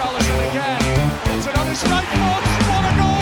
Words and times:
Richarlison 0.00 0.50
again. 0.50 0.80
It's 1.36 1.46
another 1.46 1.74
strike 1.74 2.08
force. 2.16 2.48
What 2.70 2.84
a 2.88 2.92
goal! 2.96 3.20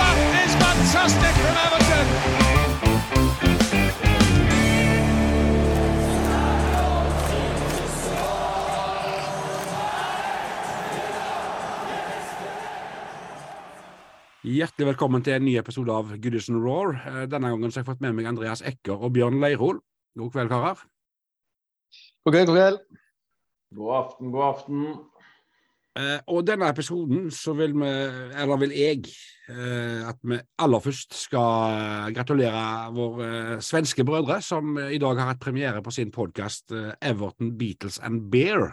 That 0.00 0.16
is 0.40 0.52
fantastic 0.64 1.34
from 1.42 1.56
Everton. 1.64 2.06
Hjertelig 14.40 14.86
velkommen 14.86 15.22
til 15.22 15.36
en 15.36 15.44
ny 15.44 15.58
episode 15.60 15.92
av 15.92 16.16
Goodison 16.16 16.56
Roar. 16.64 16.96
Eh, 16.96 17.26
denne 17.28 17.52
gangen 17.52 17.68
har 17.68 17.76
jeg 17.76 17.86
fått 17.90 18.00
med 18.00 18.16
meg 18.16 18.30
Andreas 18.32 18.64
Ekker 18.64 18.96
og 18.96 19.12
Bjørn 19.12 19.36
Leirol. 19.44 19.84
God 20.16 20.32
kveld, 20.32 20.48
karer. 20.48 20.80
God 22.24 22.34
kveld, 22.34 22.50
god 22.50 22.56
kveld. 22.56 22.82
God 23.76 23.94
aften, 23.96 24.32
god 24.34 24.44
aften. 24.48 24.82
Eh, 25.98 26.18
og 26.30 26.44
denne 26.46 26.68
episoden 26.70 27.30
så 27.34 27.52
vil 27.58 27.72
vi, 27.74 27.88
eller 28.42 28.60
vil 28.60 28.74
jeg, 28.76 29.08
eh, 29.50 30.04
at 30.08 30.20
vi 30.22 30.38
aller 30.62 30.84
først 30.84 31.16
skal 31.18 31.78
eh, 31.78 32.12
gratulere 32.14 32.66
våre 32.94 33.30
eh, 33.56 33.64
svenske 33.64 34.04
brødre, 34.06 34.38
som 34.42 34.78
eh, 34.78 34.94
i 34.94 35.00
dag 35.02 35.18
har 35.18 35.32
hatt 35.32 35.42
premiere 35.42 35.82
på 35.82 35.90
sin 35.90 36.12
podkast 36.14 36.70
Everton 37.00 37.56
Beatles 37.58 37.98
and 37.98 38.28
Bear. 38.30 38.70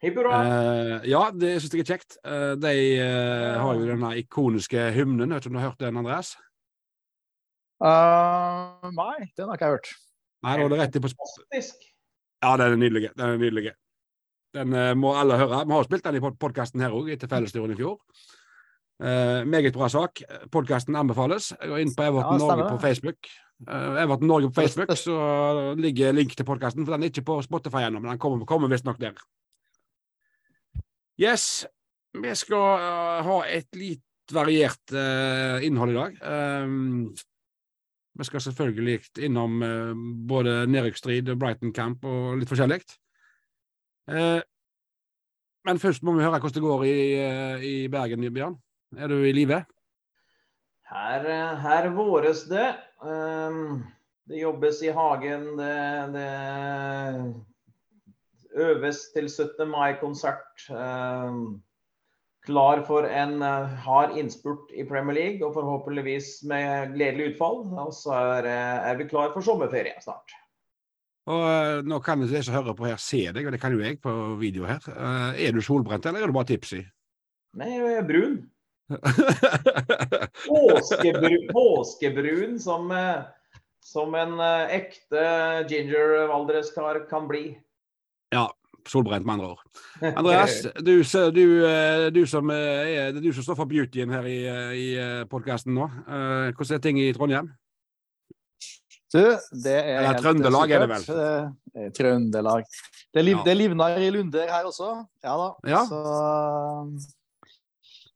Hipp 0.00 0.16
hurra. 0.16 0.36
Eh, 0.40 1.08
ja, 1.12 1.26
det 1.36 1.58
syns 1.60 1.74
jeg 1.76 1.84
er 1.84 1.90
kjekt. 1.92 2.16
Eh, 2.24 2.52
de 2.56 2.76
eh, 2.96 3.56
har 3.60 3.76
jo 3.76 3.88
denne 3.88 4.14
ikoniske 4.22 4.86
hymnen. 4.96 5.34
Vet 5.36 5.44
du 5.44 5.50
om 5.50 5.58
du 5.58 5.60
har 5.60 5.72
hørt 5.72 5.82
den, 5.82 5.98
Andreas? 6.00 6.36
Uh, 7.80 8.88
nei, 8.92 9.28
den 9.36 9.48
har 9.48 9.56
ikke 9.56 9.68
jeg 9.68 9.76
hørt. 9.76 9.92
Nei, 10.40 10.56
da 10.56 10.64
er 10.64 10.72
det 10.72 10.80
rett 10.80 10.96
i 10.96 11.02
på 11.04 11.10
Fantastisk. 11.12 11.86
Ja, 12.40 12.56
den 12.56 12.74
er 12.74 12.80
nydelig. 12.80 13.10
Den 13.16 13.34
er 13.34 13.40
nydelig. 13.40 13.72
Den 14.56 14.74
uh, 14.74 14.92
må 14.98 15.12
alle 15.18 15.38
høre. 15.38 15.62
Vi 15.68 15.76
har 15.76 15.86
spilt 15.86 16.06
den 16.06 16.18
i 16.18 16.22
podkasten 16.24 16.82
her 16.82 16.94
òg, 16.96 17.10
etter 17.14 17.30
Fellesturen 17.30 17.74
i 17.74 17.78
fjor. 17.78 18.00
Uh, 19.00 19.44
meget 19.48 19.76
bra 19.76 19.88
sak. 19.92 20.22
Podkasten 20.52 20.96
anbefales. 20.98 21.52
Gå 21.60 21.80
inn 21.82 21.92
på 21.96 22.06
Everton 22.08 22.40
Ja, 22.40 22.46
Norge 22.46 22.68
på. 22.72 22.80
Facebook. 22.82 23.30
Uh, 23.68 24.00
Everton 24.00 24.30
Norge 24.32 24.48
på 24.50 24.62
Facebook, 24.62 24.94
så 24.96 25.18
ligger 25.78 26.16
link 26.16 26.32
til 26.36 26.48
podkasten. 26.48 26.86
For 26.86 26.96
den 26.96 27.04
er 27.04 27.12
ikke 27.12 27.28
på 27.28 27.40
Spotify 27.44 27.84
ennå, 27.86 28.00
men 28.00 28.14
den 28.14 28.22
kommer, 28.22 28.48
kommer 28.48 28.72
visstnok 28.72 29.00
der. 29.00 29.20
Yes. 31.20 31.66
Vi 32.16 32.32
skal 32.34 32.80
eh, 32.82 33.18
ha 33.22 33.34
et 33.46 33.76
litt 33.78 34.32
variert 34.34 34.94
innhold 35.62 35.92
i 35.92 35.94
dag. 35.94 36.16
Um, 36.64 37.12
vi 38.18 38.24
skal 38.26 38.40
selvfølgelig 38.40 39.00
innom 39.22 39.62
eh, 39.62 39.92
både 40.28 40.66
nedrykksstrid, 40.66 41.30
Brighton 41.38 41.72
Camp 41.72 42.04
og 42.04 42.38
litt 42.40 42.50
forskjellig. 42.50 42.80
Eh, 44.10 44.40
men 45.68 45.78
først 45.78 46.02
må 46.02 46.16
vi 46.16 46.24
høre 46.24 46.40
hvordan 46.40 46.56
det 46.56 46.64
går 46.64 46.84
i, 46.88 46.96
eh, 47.20 47.64
i 47.64 47.88
Bergen, 47.92 48.26
Bjørn. 48.34 48.58
Er 48.96 49.08
du 49.08 49.20
i 49.22 49.32
live? 49.32 49.64
Her, 50.90 51.26
her 51.62 51.88
våres 51.94 52.42
det. 52.50 52.74
Ehm, 53.06 53.84
det 54.26 54.40
jobbes 54.40 54.82
i 54.82 54.90
hagen. 54.94 55.44
Det, 55.60 55.74
det 56.16 56.30
øves 58.58 59.04
til 59.14 59.30
17. 59.30 59.68
mai-konsert. 59.70 60.66
Klar 62.46 62.80
for 62.88 63.04
en 63.04 63.42
eh, 63.44 63.72
hard 63.84 64.16
innspurt 64.16 64.70
i 64.72 64.84
Premier 64.88 65.16
League, 65.16 65.44
og 65.44 65.52
forhåpentligvis 65.54 66.38
med 66.48 66.94
gledelig 66.94 67.34
utfall. 67.34 67.66
Og 67.82 67.90
så 67.92 68.14
er, 68.16 68.48
eh, 68.48 68.76
er 68.90 68.96
vi 68.96 69.08
klar 69.10 69.34
for 69.34 69.44
sommerferie 69.44 69.92
snart. 70.00 70.32
Og 71.28 71.42
eh, 71.44 71.80
Nå 71.84 71.98
kan 72.04 72.22
de 72.24 72.40
som 72.42 72.56
hører 72.56 72.76
på 72.78 72.88
her 72.88 72.96
se 72.96 73.26
deg, 73.28 73.44
og 73.44 73.52
det 73.52 73.60
kan 73.60 73.76
jo 73.76 73.82
jeg 73.84 74.00
på 74.00 74.14
video 74.40 74.64
her. 74.64 74.80
Er 75.36 75.52
du 75.52 75.60
solbrent, 75.60 76.06
eller 76.08 76.24
er 76.24 76.32
du 76.32 76.36
bare 76.36 76.48
tipsy? 76.48 76.80
Nei, 77.60 77.74
jeg 77.76 77.98
er 77.98 78.08
brun. 78.08 78.38
Påskebrun, 80.48 81.44
påskebrun 81.52 82.56
som, 82.58 82.88
som 83.86 84.16
en 84.18 84.40
ekte 84.72 85.22
ginger 85.70 86.24
Valdreskar 86.32 87.04
kan 87.10 87.28
bli. 87.30 87.44
ja, 88.34 88.48
solbrent 88.88 89.26
med 89.26 89.34
andre 89.34 89.48
ord. 89.52 89.62
Andreas, 90.20 90.60
du, 90.80 90.94
du, 91.34 91.44
eh, 91.68 92.06
du, 92.14 92.22
som 92.26 92.50
eh, 92.54 92.56
er, 92.56 93.10
det 93.12 93.20
er 93.20 93.26
du 93.26 93.32
som 93.36 93.44
står 93.44 93.58
for 93.58 93.70
beautyen 93.70 94.12
her 94.14 94.28
i, 94.28 94.38
eh, 94.48 94.72
i 94.76 94.86
podkasten 95.30 95.74
nå. 95.76 95.88
Eh, 96.06 96.52
Hvordan 96.54 96.76
er 96.78 96.84
ting 96.84 97.00
i 97.02 97.10
Trondheim? 97.16 97.50
Du, 99.10 99.18
det 99.64 99.74
er 99.74 100.04
Eller 100.04 100.20
Trøndelag 100.22 100.70
er 100.70 100.84
det 100.84 100.90
vel? 100.92 101.06
Det 101.10 101.86
er 101.86 101.94
Trøndelag. 101.96 102.68
Det, 103.10 103.24
liv, 103.26 103.36
Ja. 103.40 103.42
det 103.48 103.56
livner 103.56 103.96
i 103.98 104.10
Lunder 104.14 104.46
her 104.52 104.68
også. 104.68 104.92
Ja 105.26 105.34
da. 105.40 105.48
Ja. 105.66 105.80
Så, 105.88 106.00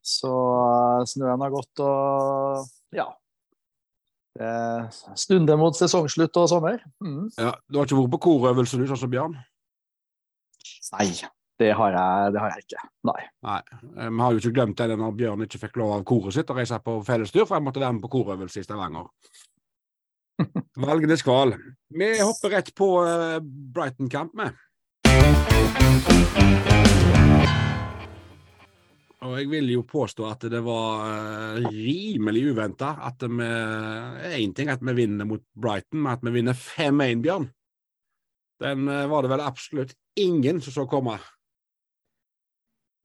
så 0.06 0.32
snøen 1.10 1.42
har 1.42 1.50
gått 1.50 1.82
og 1.82 2.62
ja. 2.94 3.08
Det 4.34 5.18
stunder 5.18 5.58
mot 5.58 5.76
sesongslutt 5.78 6.34
og 6.40 6.48
sommer. 6.50 6.80
Mm. 7.02 7.28
Ja, 7.38 7.52
du 7.70 7.78
har 7.78 7.86
ikke 7.86 8.00
vært 8.00 8.14
på 8.16 8.22
korøvelse, 8.26 8.78
du, 8.80 8.86
sånn 8.90 8.98
som 9.04 9.12
Bjørn? 9.12 9.36
Nei, 10.92 11.06
det 11.62 11.70
har, 11.78 11.94
jeg, 11.94 12.32
det 12.34 12.40
har 12.42 12.52
jeg 12.52 12.64
ikke. 12.66 12.82
Nei. 13.08 13.22
Nei, 13.46 13.60
eh, 13.94 14.10
vi 14.10 14.22
har 14.24 14.34
jo 14.34 14.42
ikke 14.42 14.54
glemt 14.58 14.80
det 14.80 14.98
når 14.98 15.16
Bjørn 15.20 15.46
ikke 15.46 15.62
fikk 15.62 15.78
lov 15.80 15.94
av 15.96 16.04
koret 16.08 16.36
sitt 16.36 16.50
å 16.50 16.56
reise 16.58 16.80
på 16.82 16.98
fellestur, 17.06 17.46
for 17.46 17.56
jeg 17.56 17.66
måtte 17.68 17.82
være 17.82 17.96
med 17.96 18.04
på 18.04 18.12
korøvelse 18.16 18.60
i 18.60 18.66
Stavanger. 18.66 19.08
Valgenes 20.84 21.22
kval. 21.22 21.54
Vi 21.94 22.10
hopper 22.18 22.56
rett 22.56 22.72
på 22.76 22.90
eh, 23.06 23.38
Brighton-kamp 23.44 24.36
vi. 24.42 24.50
Og 29.24 29.38
jeg 29.40 29.48
vil 29.48 29.70
jo 29.72 29.86
påstå 29.88 30.26
at 30.28 30.42
det 30.52 30.60
var 30.66 31.06
eh, 31.06 31.68
rimelig 31.72 32.48
uventa 32.50 32.96
at 33.08 33.22
vi 33.24 33.46
Én 34.34 34.52
ting 34.52 34.68
at 34.74 34.82
vi 34.84 34.98
vinner 34.98 35.24
mot 35.28 35.46
Brighton, 35.54 36.02
men 36.02 36.18
at 36.18 36.26
vi 36.26 36.34
vinner 36.34 36.58
5-1, 36.58 37.22
Bjørn. 37.24 37.48
Den 38.64 38.88
eh, 38.88 39.06
var 39.10 39.24
det 39.24 39.32
vel 39.34 39.44
absolutt 39.44 39.94
ingen 40.18 40.60
som 40.64 40.72
så 40.72 40.86
komme. 40.88 41.18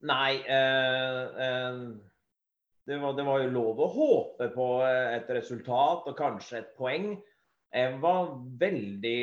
Nei, 0.08 0.40
eh, 0.48 1.22
eh, 1.46 1.80
det, 2.88 2.98
var, 2.98 3.16
det 3.18 3.26
var 3.26 3.42
jo 3.42 3.50
lov 3.52 3.82
å 3.84 3.90
håpe 3.92 4.48
på 4.54 4.68
eh, 4.86 5.16
et 5.18 5.28
resultat 5.36 6.08
og 6.08 6.16
kanskje 6.16 6.62
et 6.62 6.70
poeng. 6.78 7.10
Jeg 7.70 7.98
var 8.02 8.32
veldig 8.58 9.18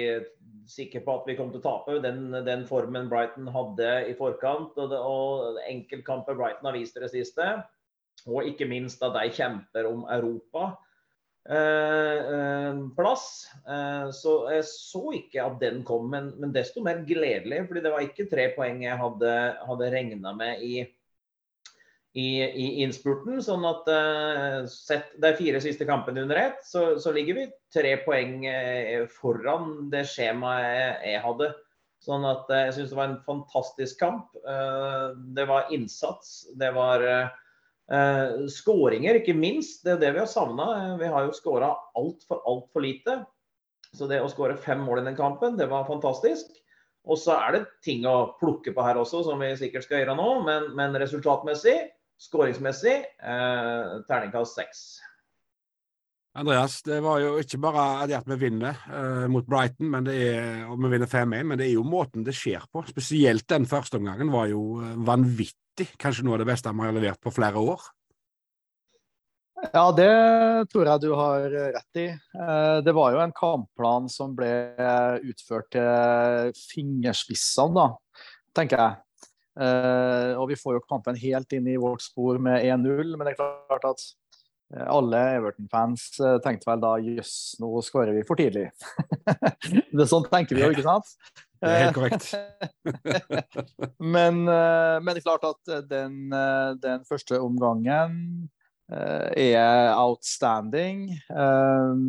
sikker 0.70 1.02
på 1.04 1.16
at 1.18 1.26
vi 1.28 1.36
kom 1.36 1.50
til 1.52 1.60
å 1.60 1.66
tape 1.66 1.98
den, 2.04 2.30
den 2.46 2.64
formen 2.70 3.10
Brighton 3.12 3.50
hadde 3.52 3.90
i 4.08 4.14
forkant. 4.20 4.78
Og, 4.78 4.94
det, 4.94 5.00
og 5.02 5.58
enkeltkamper 5.66 6.38
Brighton 6.38 6.70
har 6.70 6.78
vist 6.78 7.00
i 7.00 7.04
det 7.04 7.12
siste. 7.16 7.50
Og 8.30 8.48
ikke 8.48 8.70
minst 8.70 9.02
at 9.04 9.18
de 9.18 9.34
kjemper 9.34 9.90
om 9.90 10.06
Europa. 10.14 10.76
Eh, 11.50 12.18
eh, 12.36 12.76
plass. 12.96 13.48
Eh, 13.68 14.10
så 14.12 14.34
jeg 14.52 14.66
så 14.68 15.04
ikke 15.16 15.46
at 15.46 15.62
den 15.62 15.80
kom, 15.88 16.10
men, 16.12 16.34
men 16.42 16.52
desto 16.56 16.84
mer 16.84 17.06
gledelig. 17.08 17.64
fordi 17.70 17.84
det 17.86 17.94
var 17.94 18.04
ikke 18.04 18.28
tre 18.32 18.50
poeng 18.58 18.84
jeg 18.84 19.00
hadde, 19.00 19.34
hadde 19.70 19.92
regna 19.94 20.34
med 20.36 20.64
i, 20.66 20.82
i, 22.20 22.28
i 22.44 22.68
innspurten. 22.84 23.40
Sånn 23.44 23.64
at 23.70 23.88
sett 24.74 25.16
de 25.24 25.32
fire 25.40 25.64
siste 25.64 25.88
kampene 25.88 26.26
under 26.28 26.42
ett, 26.42 26.60
så, 26.68 26.98
så 27.00 27.16
ligger 27.16 27.40
vi 27.40 27.48
tre 27.74 27.96
poeng 28.04 28.44
foran 29.16 29.88
det 29.94 30.04
skjemaet 30.12 31.08
jeg, 31.08 31.24
hadde. 31.24 31.52
Sånn 32.04 32.28
at 32.28 32.52
jeg 32.52 32.76
syns 32.76 32.92
det 32.92 33.00
var 33.00 33.08
en 33.14 33.22
fantastisk 33.24 34.04
kamp. 34.04 34.36
Det 35.34 35.48
var 35.48 35.72
innsats. 35.74 36.42
Det 36.60 36.76
var 36.76 37.08
eh, 37.92 38.18
Eh, 38.28 38.48
skåringer, 38.52 39.22
ikke 39.22 39.36
minst. 39.38 39.84
Det 39.86 39.96
er 39.96 40.02
det 40.02 40.14
vi 40.16 40.24
har 40.24 40.30
savna. 40.30 40.98
Vi 41.00 41.08
har 41.12 41.28
jo 41.28 41.36
skåra 41.36 41.72
altfor, 41.96 42.42
altfor 42.46 42.84
lite. 42.84 43.22
Så 43.96 44.10
det 44.10 44.20
å 44.22 44.30
skåre 44.32 44.58
fem 44.60 44.82
mål 44.84 45.02
i 45.02 45.08
den 45.08 45.16
kampen, 45.16 45.58
det 45.58 45.70
var 45.72 45.88
fantastisk. 45.88 46.52
Og 47.08 47.20
så 47.20 47.38
er 47.40 47.56
det 47.56 47.68
ting 47.86 48.04
å 48.06 48.34
plukke 48.42 48.74
på 48.76 48.84
her 48.84 49.00
også, 49.00 49.24
som 49.24 49.40
vi 49.40 49.54
sikkert 49.56 49.88
skal 49.88 50.04
gjøre 50.04 50.18
nå. 50.20 50.28
Men, 50.44 50.72
men 50.76 50.98
resultatmessig, 51.00 51.78
skåringsmessig, 52.28 52.98
eh, 53.24 53.94
terningkast 54.10 54.60
seks. 54.60 54.84
Andreas, 56.38 56.82
det 56.86 57.00
var 57.02 57.18
jo 57.24 57.32
ikke 57.42 57.58
bare 57.64 58.06
det 58.10 58.14
at 58.20 58.28
vi 58.30 58.36
vinner 58.44 58.78
eh, 58.94 59.24
mot 59.32 59.46
Brighton, 59.50 59.88
men 59.90 60.06
det 60.06 60.18
er, 60.36 60.66
og 60.70 60.78
vi 60.84 60.92
vinner 60.92 61.10
5-1, 61.10 61.48
men 61.50 61.58
det 61.58 61.66
er 61.66 61.74
jo 61.74 61.86
måten 61.88 62.26
det 62.28 62.36
skjer 62.38 62.68
på. 62.70 62.84
Spesielt 62.92 63.48
den 63.50 63.66
første 63.70 63.98
omgangen 63.98 64.30
var 64.34 64.46
jo 64.52 64.78
eh, 64.84 64.92
vanvittig. 65.08 65.88
Kanskje 65.98 66.26
noe 66.28 66.38
av 66.38 66.44
det 66.44 66.50
beste 66.52 66.74
vi 66.74 66.86
har 66.86 66.94
levert 66.94 67.22
på 67.26 67.34
flere 67.34 67.64
år. 67.74 67.88
Ja, 69.74 69.88
det 69.98 70.12
tror 70.70 70.86
jeg 70.86 71.02
du 71.02 71.10
har 71.18 71.48
rett 71.74 72.02
i. 72.04 72.06
Eh, 72.14 72.78
Det 72.86 72.94
var 72.94 73.16
jo 73.16 73.24
en 73.24 73.34
kampplan 73.34 74.06
som 74.14 74.38
ble 74.38 74.52
utført 75.26 75.72
til 75.74 76.54
fingerspissene, 76.76 77.74
da, 77.82 77.88
tenker 78.54 78.84
jeg. 78.84 79.02
Eh, 79.58 80.38
Og 80.38 80.52
vi 80.54 80.62
får 80.62 80.78
jo 80.78 80.86
kampen 80.86 81.18
helt 81.18 81.58
inn 81.58 81.74
i 81.74 81.82
vårt 81.82 82.06
spor 82.06 82.38
med 82.38 82.62
1-0, 82.62 83.18
men 83.18 83.26
det 83.26 83.34
er 83.34 83.42
klart 83.42 83.90
at 83.90 84.06
alle 84.76 85.20
Everton-fans 85.38 86.20
eh, 86.20 86.38
tenkte 86.44 86.68
vel 86.68 86.82
da 86.84 86.94
jøss, 87.00 87.34
nå 87.62 87.70
skårer 87.86 88.12
vi 88.18 88.24
for 88.28 88.40
tidlig. 88.40 88.68
det 89.94 90.04
er 90.04 90.10
sånn 90.10 90.28
tenker 90.28 90.58
vi 90.58 90.66
jo, 90.66 90.72
ikke 90.76 90.88
sant? 90.88 91.14
Det 91.58 91.72
er 91.74 91.88
helt 91.88 91.96
korrekt. 91.96 92.28
men, 94.14 94.44
eh, 94.46 94.98
men 95.02 95.08
det 95.08 95.24
er 95.24 95.26
klart 95.26 95.48
at 95.48 95.72
den, 95.90 96.28
eh, 96.30 96.76
den 96.84 97.02
første 97.08 97.40
omgangen 97.42 98.12
eh, 98.94 99.56
er 99.56 99.96
outstanding. 99.98 101.08
Eh, 101.34 102.04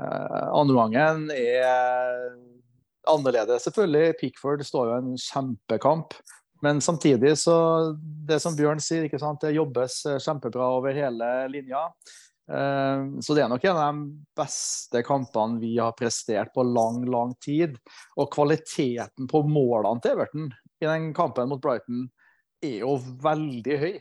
eh, 0.00 0.46
andre 0.48 0.78
omgangen 0.78 1.28
er 1.34 2.32
annerledes, 3.04 3.66
selvfølgelig. 3.68 4.16
Pickford 4.22 4.64
står 4.64 4.88
jo 4.88 4.96
en 5.02 5.12
kjempekamp. 5.20 6.16
Men 6.60 6.80
samtidig 6.84 7.34
så 7.38 7.56
Det 8.28 8.38
som 8.42 8.56
Bjørn 8.56 8.80
sier, 8.82 9.04
ikke 9.06 9.20
sant, 9.20 9.40
det 9.42 9.56
jobbes 9.56 10.02
kjempebra 10.22 10.68
over 10.78 10.94
hele 10.94 11.30
linja. 11.50 11.86
Så 12.50 13.34
det 13.34 13.44
er 13.44 13.50
nok 13.50 13.64
en 13.66 13.78
av 13.78 13.94
de 13.94 14.04
beste 14.38 15.02
kampene 15.06 15.60
vi 15.62 15.76
har 15.78 15.94
prestert 15.98 16.52
på 16.54 16.64
lang, 16.66 17.04
lang 17.10 17.34
tid. 17.42 17.76
Og 18.18 18.30
kvaliteten 18.34 19.28
på 19.30 19.42
målene 19.46 20.02
til 20.02 20.14
Everton 20.16 20.48
i 20.82 20.86
den 20.88 21.10
kampen 21.14 21.50
mot 21.50 21.62
Brighton 21.62 22.08
er 22.62 22.82
jo 22.84 22.96
veldig 23.22 23.76
høy. 23.82 23.94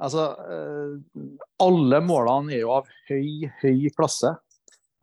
Altså, 0.00 0.26
alle 1.62 2.00
målene 2.04 2.56
er 2.56 2.64
jo 2.64 2.72
av 2.74 2.88
høy, 3.08 3.48
høy 3.60 3.90
klasse. 3.96 4.32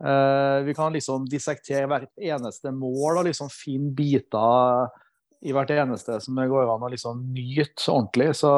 Vi 0.02 0.74
kan 0.74 0.92
liksom 0.94 1.28
dissektere 1.30 1.86
hvert 1.90 2.10
eneste 2.18 2.74
mål 2.74 3.20
og 3.20 3.28
liksom 3.28 3.50
finne 3.52 3.94
biter 3.94 4.90
i 5.42 5.54
hvert 5.54 5.70
eneste 5.74 6.18
som 6.22 6.38
det 6.38 6.48
går 6.50 6.70
an 6.70 6.86
å 6.86 6.90
liksom 6.92 7.22
nyte 7.34 7.90
ordentlig. 7.90 8.30
Så 8.38 8.52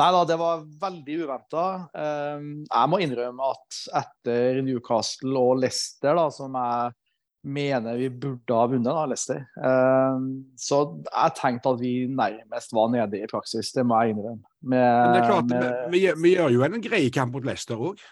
nei 0.00 0.08
da, 0.14 0.24
det 0.28 0.38
var 0.40 0.64
veldig 0.82 1.20
uventa. 1.24 1.66
Uh, 1.94 2.64
jeg 2.64 2.90
må 2.90 3.02
innrømme 3.02 3.52
at 3.52 3.80
etter 4.02 4.62
Newcastle 4.66 5.34
og 5.38 5.62
Leicester, 5.62 6.14
da, 6.18 6.28
som 6.34 6.58
jeg 6.58 6.94
mener 7.42 7.98
vi 7.98 8.06
burde 8.22 8.54
ha 8.54 8.68
vunnet, 8.70 8.86
da, 8.86 9.04
Leicester, 9.10 9.42
uh, 9.58 10.22
så 10.58 10.80
jeg 11.08 11.36
tenkte 11.40 11.74
at 11.74 11.82
vi 11.82 11.92
nærmest 12.06 12.74
var 12.78 12.90
nede 12.94 13.18
i 13.18 13.30
praksis. 13.30 13.74
Det 13.74 13.86
må 13.86 13.98
jeg 14.02 14.16
innrømme. 14.16 14.42
Med, 14.62 14.78
Men 14.78 15.14
det 15.16 15.22
er 15.22 15.30
klart, 15.30 15.50
med, 15.50 15.70
vi, 15.94 16.04
vi, 16.22 16.34
gjør 16.36 16.58
jo 16.58 16.66
en 16.68 16.82
grei 16.84 17.06
kamp 17.14 17.34
mot 17.34 17.46
Leicester 17.46 17.80
òg. 17.90 18.02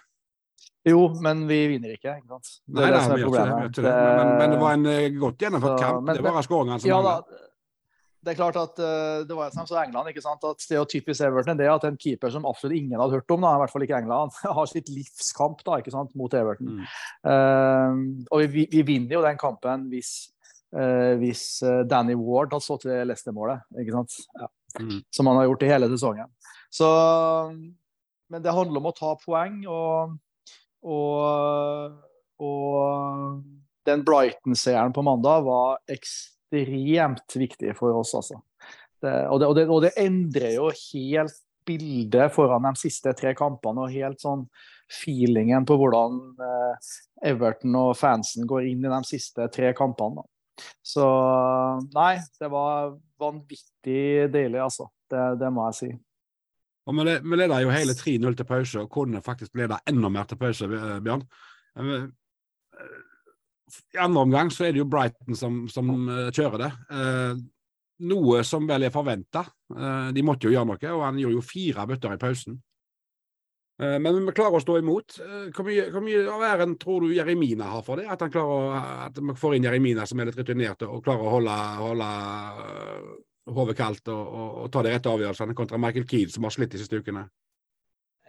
Jo, 0.89 1.11
men 1.21 1.45
vi 1.45 1.59
vinner 1.75 1.93
ikke. 1.93 2.15
ikke 2.17 2.39
sant? 2.39 2.51
Det 2.65 2.81
er 2.81 2.89
nei, 2.89 2.93
det 2.95 3.01
som 3.05 3.13
er 3.13 3.25
problemet. 3.27 3.75
Det, 3.77 3.91
men, 3.93 4.31
men, 4.41 4.55
det 4.55 4.61
var 4.63 4.77
en 4.79 4.89
uh, 4.89 5.21
godt 5.21 5.45
gjennomført 5.45 5.83
kamp. 5.85 6.05
Men, 6.09 6.17
det 6.17 6.25
var 6.25 6.47
skåringene 6.47 6.81
som 6.81 6.91
ja, 6.91 7.01
da, 7.05 7.41
det 8.21 8.33
er 8.33 8.39
klart 8.39 8.59
at 8.61 8.81
uh, 8.83 9.23
det 9.27 9.37
var 9.37 9.53
som 9.55 9.69
England. 9.81 10.11
ikke 10.11 10.25
sant, 10.25 10.45
at 10.45 10.61
stereotypisk 10.61 11.23
er 11.23 11.31
Everton 11.31 11.59
det 11.59 11.69
at 11.73 11.87
en 11.89 11.99
keeper 12.01 12.33
som 12.33 12.47
absolutt 12.49 12.77
ingen 12.77 13.01
hadde 13.01 13.17
hørt 13.17 13.35
om, 13.35 13.47
da, 13.47 13.55
i 13.57 13.63
hvert 13.63 13.73
fall 13.73 13.87
ikke 13.87 14.01
England, 14.03 14.37
har 14.59 14.71
sitt 14.71 14.91
livskamp 14.93 15.65
da, 15.65 15.81
ikke 15.81 15.95
sant, 15.95 16.13
mot 16.19 16.35
Everton. 16.37 16.81
Mm. 16.81 16.87
Uh, 17.25 18.27
og 18.31 18.47
vi, 18.53 18.67
vi, 18.71 18.85
vinner 18.87 19.19
jo 19.19 19.25
den 19.25 19.41
kampen 19.41 19.89
hvis, 19.93 20.15
uh, 20.77 21.17
hvis 21.21 21.45
Danny 21.89 22.17
Ward 22.19 22.53
hadde 22.53 22.67
stått 22.67 22.89
ved 22.89 23.07
Leicester-målet. 23.09 23.65
ikke 23.81 23.97
sant? 23.97 24.19
Ja. 24.41 24.51
Mm. 24.81 24.99
Som 25.11 25.27
han 25.27 25.41
har 25.41 25.49
gjort 25.49 25.65
i 25.67 25.71
hele 25.73 25.89
sesongen. 25.91 26.29
Så, 26.71 26.89
men 28.31 28.43
det 28.45 28.53
handler 28.55 28.79
om 28.79 28.93
å 28.93 28.97
ta 28.97 29.17
poeng. 29.19 29.63
og 29.67 30.19
og, 30.81 31.97
og 32.41 33.43
den 33.89 34.05
Brighton-seieren 34.05 34.95
på 34.97 35.05
mandag 35.05 35.45
var 35.45 35.81
ekstremt 35.93 36.40
viktig 36.51 37.77
for 37.79 38.01
oss, 38.01 38.15
altså. 38.19 38.41
Det, 39.01 39.15
og, 39.29 39.41
det, 39.41 39.47
og, 39.47 39.55
det, 39.57 39.65
og, 39.69 39.79
det, 39.87 39.95
endrer 40.01 40.57
jo 40.59 40.67
helt 40.73 41.39
bildet 41.67 42.33
foran 42.35 42.67
de 42.67 42.75
siste 42.81 43.13
tre 43.17 43.33
kampene, 43.39 43.87
og 43.87 43.95
helt 43.95 44.21
sånn 44.21 44.45
feelingen 44.91 45.65
på 45.69 45.77
hvordan 45.79 46.19
eh, 46.43 46.91
Everton 47.31 47.77
og 47.79 47.95
fansen 47.99 48.49
går 48.49 48.69
inn 48.73 48.85
i 48.85 48.93
de 48.93 49.01
siste 49.09 49.47
tre 49.55 49.73
kampene. 49.77 50.21
Da. 50.21 50.67
Så 50.85 51.07
nei, 51.95 52.15
det 52.41 52.51
var 52.53 52.95
vanvittig 53.21 54.29
deilig, 54.33 54.61
altså. 54.61 54.91
Det, 55.11 55.49
må 55.51 55.67
jeg 55.71 55.79
si. 55.79 55.91
Og 56.87 56.97
Vi, 56.97 57.37
leda 57.37 57.61
jo 57.65 57.73
hele 57.75 57.95
3-0 57.97 58.37
til 58.39 58.49
pause, 58.49 58.85
og 58.85 58.93
kunne 58.93 59.23
faktisk 59.25 59.57
leda 59.59 59.81
enda 59.91 60.11
mer 60.13 60.29
til 60.29 60.41
pause, 60.41 60.69
eh, 60.69 60.99
Bjørn. 61.05 61.25
Eh, 63.71 63.97
I 63.97 64.03
andre 64.05 64.25
omgang 64.27 64.51
så 64.55 64.67
er 64.67 64.75
det 64.75 64.83
jo 64.83 64.89
Brighton 64.91 65.39
som, 65.39 65.63
som 65.73 65.93
eh, 66.09 66.31
kjører 66.35 66.67
det. 66.67 66.73
Noe 68.01 68.43
som 68.49 68.65
vel 68.65 68.87
er 68.87 68.93
forventa. 68.95 69.45
De 69.69 70.23
måtte 70.25 70.49
jo 70.49 70.55
gjøre 70.55 70.71
noe, 70.71 70.93
og 70.95 71.03
han 71.05 71.19
gjorde 71.21 71.37
jo 71.37 71.45
fire 71.45 71.85
bøtter 71.85 72.15
i 72.15 72.21
pausen. 72.23 72.55
Men 73.77 74.23
vi 74.25 74.33
klarer 74.37 74.57
å 74.57 74.63
stå 74.65 74.79
imot. 74.81 75.19
Hvor 75.53 75.67
mye, 75.67 75.85
hvor 75.93 76.05
mye 76.05 76.23
av 76.33 76.45
æren 76.49 76.79
tror 76.81 77.05
du 77.05 77.13
Jeremina 77.13 77.69
har 77.75 77.85
for 77.85 78.01
det? 78.01 78.07
At 78.09 78.25
han 78.25 78.33
klarer 78.33 79.21
vi 79.21 79.37
får 79.37 79.59
inn 79.59 79.69
Jeremina 79.69 80.09
som 80.09 80.21
er 80.21 80.31
litt 80.31 80.41
rutinert 80.41 80.87
og 80.89 81.05
klarer 81.05 81.29
å 81.29 81.35
holde, 81.37 81.59
holde 81.81 82.09
hodet 83.55 83.77
kaldt 83.79 84.09
og, 84.13 84.21
og, 84.21 84.51
og, 84.63 84.73
ta 84.73 84.83
de 84.85 84.93
rette 84.95 85.13
avgjørelsene, 85.13 85.57
kontra 85.59 85.81
Michael 85.81 86.09
Keane, 86.09 86.33
som 86.33 86.47
har 86.47 86.55
slitt 86.55 86.73
de 86.75 86.81
siste 86.81 87.01
ukene? 87.01 87.27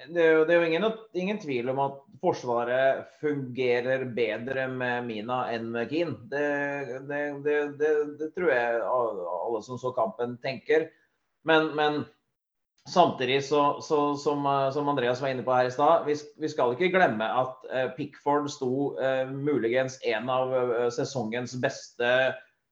Det 0.10 0.22
er 0.24 0.32
jo, 0.36 0.46
det 0.48 0.56
er 0.56 0.62
jo 0.62 0.70
ingen, 0.70 0.86
ingen, 1.14 1.40
tvil 1.42 1.70
om 1.74 1.82
at 1.84 2.00
Forsvaret 2.22 3.06
fungerer 3.22 4.04
bedre 4.16 4.68
med 4.70 5.08
Mina 5.08 5.44
enn 5.54 5.72
med 5.74 5.90
Keane. 5.90 6.18
Det, 6.30 6.48
det, 7.10 7.60
det, 8.20 8.28
tror 8.36 8.52
jeg 8.54 8.82
alle 8.86 9.62
som 9.66 9.80
så 9.82 9.94
kampen, 9.98 10.36
tenker. 10.44 10.88
Men, 11.50 11.72
men 11.78 12.04
samtidig, 12.90 13.40
så, 13.48 13.82
så, 13.82 14.14
som, 14.22 14.46
som, 14.74 14.92
Andreas 14.94 15.22
var 15.22 15.34
inne 15.34 15.46
på 15.46 15.56
her 15.56 15.70
i 15.70 15.74
stad, 15.74 16.06
vi, 16.06 16.18
vi, 16.42 16.52
skal 16.54 16.76
ikke 16.76 16.92
glemme 16.94 17.26
at 17.26 17.66
uh, 17.74 17.88
Pickford 17.98 18.52
sto 18.54 18.94
uh, 19.02 19.26
muligens 19.30 19.98
en 20.06 20.30
av 20.30 20.54
uh, 20.54 20.88
sesongens 20.94 21.58
beste 21.62 22.14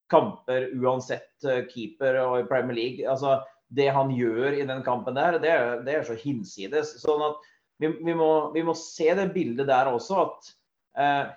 kamper 0.09 0.69
uansett 0.73 1.45
eh, 1.45 1.63
keeper 1.69 2.17
og 2.23 2.47
Premier 2.49 2.77
League. 2.77 3.05
Altså, 3.09 3.39
det 3.75 3.89
han 3.93 4.13
gjør 4.15 4.57
i 4.57 4.65
den 4.67 4.81
kampen 4.85 5.17
der, 5.17 5.37
det 5.41 5.53
det 5.85 5.97
er 5.99 6.07
så 6.07 6.17
hinsides. 6.17 6.95
Sånn 7.03 7.21
at 7.25 7.37
vi, 7.79 7.91
vi, 8.01 8.15
må, 8.17 8.49
vi, 8.55 8.63
må, 8.65 8.75
se 8.75 9.11
det 9.15 9.29
bildet 9.35 9.69
der 9.69 9.91
også, 9.91 10.25
at 10.25 10.49
eh, 10.99 11.29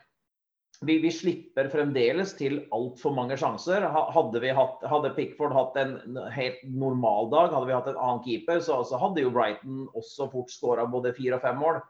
vi, 0.82 0.96
vi, 1.04 1.12
slipper 1.14 1.68
fremdeles 1.70 2.32
til 2.38 2.64
altfor 2.74 3.14
mange 3.14 3.36
sjanser. 3.38 3.84
Hadde, 3.86 4.42
hatt, 4.56 4.82
hadde, 4.90 5.12
Pickford 5.14 5.54
hatt 5.54 5.78
en 5.78 6.18
helt 6.34 6.62
normal 6.66 7.30
dag, 7.30 7.52
hadde 7.54 7.68
vi 7.68 7.76
hatt 7.76 7.90
en 7.92 8.00
annen 8.00 8.24
keeper, 8.24 8.62
så, 8.64 8.80
så 8.88 8.98
hadde 8.98 9.22
jo 9.22 9.32
Brighton 9.34 9.84
også 9.94 10.30
fort 10.32 10.50
skåra 10.50 10.88
både 10.90 11.14
fire 11.14 11.38
og 11.38 11.46
fem 11.46 11.60
mål. 11.62 11.82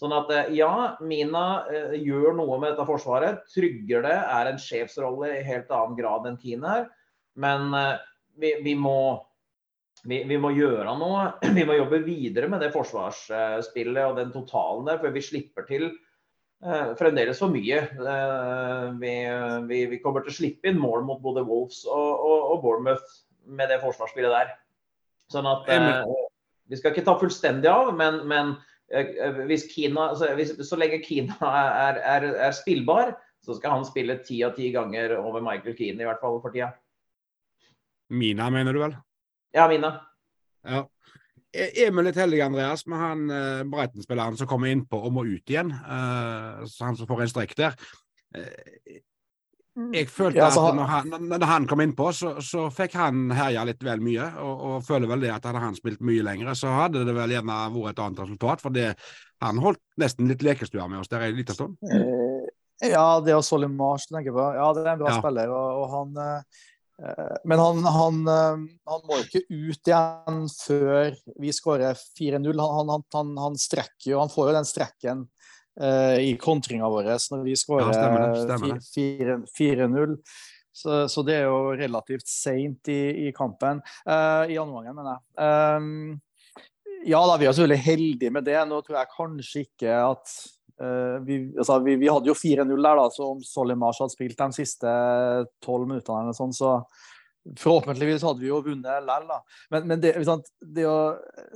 Sånn 0.00 0.14
at 0.16 0.30
eh, 0.34 0.54
ja, 0.56 0.72
Mina 1.04 1.46
eh, 1.70 1.98
gjør 2.00 2.34
noe 2.38 2.58
med 2.58 2.72
dette 2.72 2.88
forsvaret. 2.88 3.44
Trygger 3.52 4.02
det, 4.06 4.16
er 4.18 4.50
en 4.50 4.58
sjefsrolle 4.60 5.36
i 5.36 5.44
helt 5.46 5.70
annen 5.70 5.98
grad 5.98 6.26
enn 6.26 6.40
Kine 6.42 6.74
her. 6.74 6.88
Men 7.38 7.70
eh, 7.76 8.00
vi, 8.40 8.56
vi, 8.64 8.74
må, 8.74 8.96
vi, 10.08 10.22
vi, 10.28 10.38
må 10.40 10.50
gjøre 10.56 10.94
noe. 10.98 11.26
Vi 11.58 11.66
må 11.68 11.76
jobbe 11.78 12.02
videre 12.06 12.48
med 12.50 12.64
det 12.64 12.72
forsvarsspillet 12.74 14.02
og 14.08 14.16
den 14.18 14.32
totalen 14.34 14.88
der, 14.88 14.98
for 15.02 15.14
vi 15.14 15.22
slipper 15.22 15.66
til 15.68 15.84
eh, 15.88 16.90
fremdeles 16.98 17.38
for 17.38 17.52
mye. 17.54 17.78
Eh, 17.92 18.88
vi, 18.98 19.14
vi, 19.92 20.00
kommer 20.02 20.24
til 20.24 20.34
å 20.34 20.38
slippe 20.40 20.72
inn 20.72 20.80
mål 20.82 21.06
mot 21.06 21.22
både 21.22 21.46
Wolves 21.46 21.84
og, 21.86 22.10
og, 22.18 22.50
og 22.54 22.66
Bournemouth 22.66 23.22
med 23.46 23.70
det 23.70 23.78
forsvarsspillet 23.84 24.34
der. 24.34 24.52
Sånn 25.30 25.46
at 25.48 25.70
eh, 25.70 26.02
vi 26.66 26.80
skal 26.80 26.94
ikke 26.94 27.06
ta 27.06 27.14
fullstendig 27.20 27.70
av, 27.70 27.94
men, 27.94 28.24
men 28.26 28.56
Eh, 28.92 29.06
eh, 29.24 29.44
hvis 29.48 29.64
Kina, 29.72 30.10
altså 30.12 30.34
hvis, 30.36 30.52
så 30.68 30.76
lenge 30.76 31.00
Kina 31.04 31.36
er, 31.40 32.00
er, 32.14 32.26
er, 32.46 32.52
spillbar, 32.52 33.14
så 33.42 33.56
skal 33.56 33.78
han 33.78 33.86
spille 33.88 34.18
ti 34.26 34.42
av 34.44 34.52
ti 34.56 34.68
ganger 34.74 35.16
over 35.16 35.40
Michael 35.44 35.76
Keane, 35.78 36.02
i 36.02 36.08
hvert 36.08 36.20
fall 36.20 36.36
for 36.42 36.52
tida. 36.52 36.72
Mina, 38.12 38.50
mener 38.52 38.76
du 38.76 38.82
vel? 38.82 38.96
Ja, 39.52 39.68
Mina. 39.70 39.94
Ja. 40.66 40.82
E- 41.52 41.70
er 41.84 41.92
vi 41.92 42.04
litt 42.06 42.18
heldige, 42.20 42.46
Andreas, 42.48 42.86
med 42.88 43.00
han 43.00 43.24
uh, 43.28 43.62
Breiten-spilleren 43.68 44.38
som 44.40 44.48
kommer 44.48 44.72
innpå 44.72 45.00
og 45.04 45.12
må 45.12 45.26
ut 45.28 45.52
igjen? 45.52 45.72
Uh, 45.72 46.62
han 46.80 46.96
som 46.96 47.08
får 47.08 47.26
en 47.26 47.32
strekk 47.34 47.56
der. 47.58 47.76
Uh, 48.32 49.00
Mm. 49.72 49.88
Jeg 49.96 50.08
følte 50.12 50.36
ja, 50.36 50.50
altså, 50.50 50.66
at 50.68 50.76
når 50.76 50.88
han, 50.90 51.12
når 51.30 51.44
han, 51.48 51.66
kom 51.68 51.80
innpå, 51.80 52.10
så, 52.12 52.34
så 52.44 52.66
fikk 52.74 52.92
han 53.00 53.30
herja 53.32 53.62
litt 53.64 53.80
vel 53.84 54.02
mye. 54.04 54.26
Og, 54.44 54.64
og, 54.68 54.74
føler 54.84 55.08
vel 55.08 55.24
det 55.24 55.30
at 55.32 55.46
hadde 55.48 55.62
han 55.62 55.78
spilt 55.78 56.02
mye 56.04 56.24
lenger, 56.26 56.52
så 56.58 56.74
hadde 56.76 57.06
det 57.08 57.14
vel 57.16 57.32
gjerne 57.32 57.60
vært 57.72 57.94
et 57.94 58.02
annet 58.04 58.20
resultat. 58.26 58.64
For 58.64 58.76
det, 58.76 58.90
han 59.40 59.62
holdt 59.64 59.80
nesten 60.00 60.28
litt 60.28 60.44
lekestua 60.44 60.88
med 60.90 61.00
oss 61.00 61.12
der 61.12 61.24
en 61.24 61.38
liten 61.38 61.56
stund. 61.56 61.78
Eh, 61.88 62.90
ja, 62.92 63.06
det 63.24 63.38
å 63.38 63.40
Solly 63.46 63.70
Mars 63.72 64.04
tenker 64.10 64.36
på. 64.36 64.50
Ja, 64.58 64.68
det 64.76 64.84
er 64.84 64.92
en 64.92 65.00
bra 65.00 65.14
ja. 65.14 65.22
spiller. 65.22 65.56
Og, 65.56 65.80
og 65.80 65.96
han 65.96 66.20
eh, 66.20 66.60
men 67.44 67.58
han, 67.58 67.84
han, 67.84 68.18
eh, 68.28 68.58
han, 68.86 69.04
må 69.08 69.18
ikke 69.22 69.42
ut 69.50 69.88
igjen 69.88 70.44
før 70.54 71.16
vi 71.42 71.52
skårer 71.54 71.98
4-0. 72.18 72.62
Han, 72.62 72.92
han, 73.14 73.32
han, 73.42 73.58
strekker 73.58 74.12
jo, 74.12 74.20
han 74.22 74.30
får 74.32 74.50
jo 74.50 74.56
den 74.58 74.68
strekken 74.68 75.24
uh, 75.82 76.18
i 76.22 76.36
kontringa 76.40 76.90
vår 76.92 77.10
når 77.32 77.44
vi 77.46 77.56
skårer 77.58 77.90
4-0. 78.54 80.16
Så, 80.72 81.02
så, 81.12 81.22
det 81.26 81.34
er 81.36 81.50
jo 81.50 81.74
relativt 81.76 82.28
seint 82.30 82.88
i, 82.88 83.26
i, 83.26 83.32
kampen. 83.36 83.82
Uh, 84.06 84.48
I 84.48 84.56
andre 84.62 84.94
mener 84.94 85.10
jeg. 85.12 85.20
Um, 85.42 86.20
ja 87.02 87.18
da, 87.26 87.34
vi 87.36 87.48
er 87.48 87.54
selvfølgelig 87.54 87.84
heldige 87.84 88.32
med 88.32 88.46
det. 88.46 88.56
Nå 88.70 88.78
tror 88.86 89.00
jeg 89.00 89.14
kanskje 89.16 89.64
ikke 89.66 89.98
at 90.06 90.34
vi, 91.26 91.38
altså, 91.58 91.78
vi, 91.84 91.96
vi, 92.00 92.08
hadde 92.10 92.30
jo 92.30 92.34
4-0 92.38 92.70
der, 92.70 92.98
da, 92.98 93.08
så 93.12 93.32
om 93.34 93.42
Solimars 93.46 94.00
hadde 94.02 94.14
spilt 94.14 94.38
de 94.38 94.56
siste 94.56 94.92
tolv 95.64 95.88
minuttene, 95.90 96.26
eller 96.26 96.36
sånn, 96.36 96.54
så 96.56 96.78
Forhåpentligvis 97.58 98.22
hadde 98.22 98.38
vi 98.38 98.50
jo 98.52 98.60
vunnet 98.62 99.02
likevel. 99.02 99.40
Men, 99.74 99.86
men 99.90 100.02
det, 100.02 100.12
det, 100.62 100.84
å, 100.86 100.98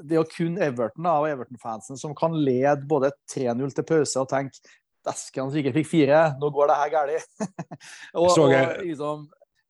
det, 0.02 0.18
å, 0.18 0.24
kun 0.26 0.56
Everton 0.58 1.06
da, 1.06 1.12
og 1.20 1.28
Everton-fansen 1.30 2.00
som 2.00 2.14
kan 2.18 2.34
lede 2.34 2.88
både 2.90 3.12
3-0 3.30 3.70
til 3.76 3.86
pause 3.86 4.24
og 4.24 4.32
tenke 4.32 4.58
Dæsken, 5.06 5.52
så 5.52 5.60
ikke 5.60 5.76
fikk 5.76 5.86
fire, 5.86 6.20
nå 6.40 6.48
går 6.50 6.72
det 6.72 6.76
her 6.80 6.88
galt. 6.90 7.26
og, 8.18 8.24
og, 8.26 8.54
liksom, 8.82 9.20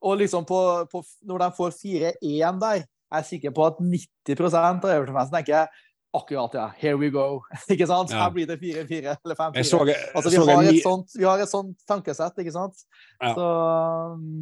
og 0.08 0.14
liksom 0.22 0.46
på, 0.48 0.60
på, 0.88 1.02
når 1.28 1.42
de 1.42 1.48
får 1.58 1.74
4-1 1.82 2.62
der, 2.62 2.86
jeg 2.86 3.20
er 3.20 3.26
sikker 3.28 3.52
på 3.54 3.66
at 3.66 3.82
90 3.84 4.56
av 4.56 4.88
Everton-fansen 4.94 5.36
tenker 5.36 5.68
akkurat, 6.16 6.54
ja. 6.58 6.66
Here 6.80 6.98
we 7.00 7.10
go. 7.14 7.42
ikke 7.72 7.88
sant? 7.88 8.12
Ja. 8.12 8.24
Her 8.24 8.34
blir 8.34 8.48
det 8.50 8.58
4-4 8.60 9.16
eller 9.24 9.38
5-4. 9.38 9.58
Altså, 9.60 10.30
vi, 10.30 10.38
har 10.52 10.70
et 10.70 10.82
sånt, 10.84 11.16
vi 11.16 11.26
har 11.26 11.42
et 11.42 11.50
sånt 11.50 11.82
tankesett, 11.88 12.38
ikke 12.42 12.54
sant? 12.54 12.86
Ja. 13.20 13.34
Så 13.34 13.50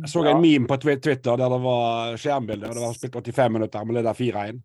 jeg 0.04 0.12
så 0.12 0.26
ja. 0.26 0.34
en 0.34 0.44
meme 0.44 0.70
på 0.70 0.78
Twitter 0.84 1.18
der 1.24 1.42
det 1.42 1.60
var 1.64 2.20
skjermbilde, 2.20 2.70
og 2.70 2.78
det 2.78 2.86
var 2.86 2.94
spilt 2.98 3.18
85 3.20 3.58
minutter 3.58 3.84
men 3.88 4.00
det 4.00 4.06
er 4.06 4.22
4-1. 4.22 4.62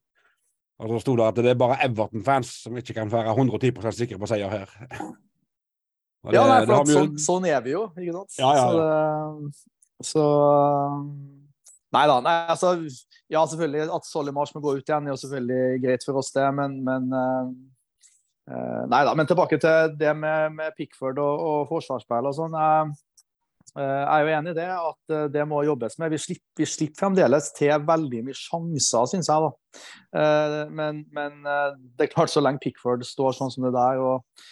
Og 0.79 0.93
så 0.93 0.99
sto 1.03 1.15
det 1.19 1.25
at 1.27 1.41
det 1.43 1.51
er 1.51 1.59
bare 1.59 1.79
Everton-fans 1.83 2.53
som 2.63 2.77
ikke 2.79 2.95
kan 2.95 3.11
være 3.11 3.33
110 3.35 3.91
sikre 3.97 4.19
på 4.21 4.29
seier 4.31 4.53
her. 4.53 4.77
Det, 6.19 6.33
Ja, 6.35 6.41
nei, 6.49 6.65
for 6.67 6.83
jo- 6.83 6.95
sånn, 6.97 7.13
sånn 7.23 7.45
er 7.47 7.61
vi 7.63 7.71
jo, 7.71 7.85
ikke 7.95 8.11
sant? 8.11 8.33
Ja, 8.41 8.49
ja, 8.57 8.63
Så, 8.67 8.79
det, 8.83 10.09
så 10.09 10.23
Nei 11.95 12.05
da. 12.09 12.19
Nei, 12.21 12.35
altså, 12.53 12.75
ja, 13.31 13.41
selvfølgelig. 13.49 13.89
At 13.95 14.07
Solimars 14.07 14.53
må 14.53 14.61
gå 14.63 14.75
ut 14.77 14.85
igjen, 14.85 15.07
er 15.07 15.15
jo 15.15 15.21
selvfølgelig 15.23 15.81
greit 15.85 16.05
for 16.05 16.21
oss, 16.21 16.31
det. 16.35 16.45
Men, 16.57 16.79
men 16.85 17.09
eh, 17.17 18.81
Nei 18.89 19.03
da. 19.05 19.15
Men 19.17 19.29
tilbake 19.29 19.59
til 19.61 19.95
det 19.97 20.15
med, 20.17 20.55
med 20.57 20.75
Pickford 20.77 21.21
og, 21.21 21.45
og 21.49 21.71
forsvarsspill 21.71 22.29
og 22.29 22.37
sånn. 22.37 22.57
Jeg, 22.61 22.93
eh, 23.73 23.81
jeg 23.81 24.13
er 24.13 24.21
jo 24.21 24.35
enig 24.37 24.53
i 24.53 24.59
det, 24.59 24.69
at 24.75 25.17
det 25.33 25.47
må 25.49 25.63
jobbes 25.65 25.97
med. 26.01 26.13
Vi 26.13 26.21
slipper, 26.27 26.47
vi 26.61 26.69
slipper 26.69 27.05
fremdeles 27.07 27.49
til 27.57 27.89
veldig 27.89 28.23
mye 28.29 28.37
sjanser, 28.37 29.09
syns 29.09 29.33
jeg. 29.33 29.49
da. 29.49 30.69
Men, 30.69 31.03
men 31.13 31.41
det 31.45 32.05
er 32.05 32.13
klart, 32.13 32.33
så 32.33 32.41
lenge 32.41 32.61
Pickford 32.63 33.05
står 33.05 33.37
sånn 33.37 33.53
som 33.53 33.65
det 33.65 33.73
der, 33.77 34.01
og 34.01 34.47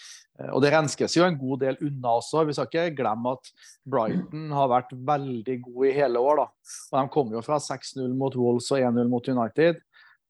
og 0.53 0.62
det 0.62 0.70
renskes 0.74 1.15
jo 1.17 1.25
en 1.25 1.38
god 1.39 1.63
del 1.63 1.79
unna 1.82 2.12
også. 2.20 2.44
Vi 2.46 2.53
skal 2.53 2.67
ikke 2.70 2.98
glemme 3.00 3.32
at 3.38 3.50
Brighton 3.89 4.51
har 4.53 4.70
vært 4.70 4.91
veldig 4.94 5.56
gode 5.65 5.89
i 5.89 5.96
hele 5.96 6.22
år. 6.22 6.44
da. 6.44 6.48
Og 6.91 6.98
De 7.00 7.13
kom 7.15 7.34
jo 7.34 7.41
fra 7.46 7.58
6-0 7.63 8.13
mot 8.13 8.38
Wolves 8.38 8.70
og 8.75 8.84
1-0 8.86 9.10
mot 9.10 9.29
United. 9.34 9.82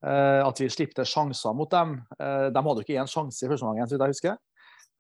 Eh, 0.06 0.42
at 0.46 0.62
vi 0.62 0.70
slipte 0.72 1.06
sjanser 1.08 1.56
mot 1.58 1.70
dem. 1.72 1.98
Eh, 2.20 2.48
de 2.54 2.64
hadde 2.64 2.84
jo 2.84 2.86
ikke 2.86 3.00
én 3.02 3.10
sjanse 3.10 3.44
i 3.44 3.50
første 3.50 3.66
omgang, 3.66 3.90
så 3.90 3.98
vidt 3.98 4.06
jeg 4.06 4.16
husker. 4.16 4.38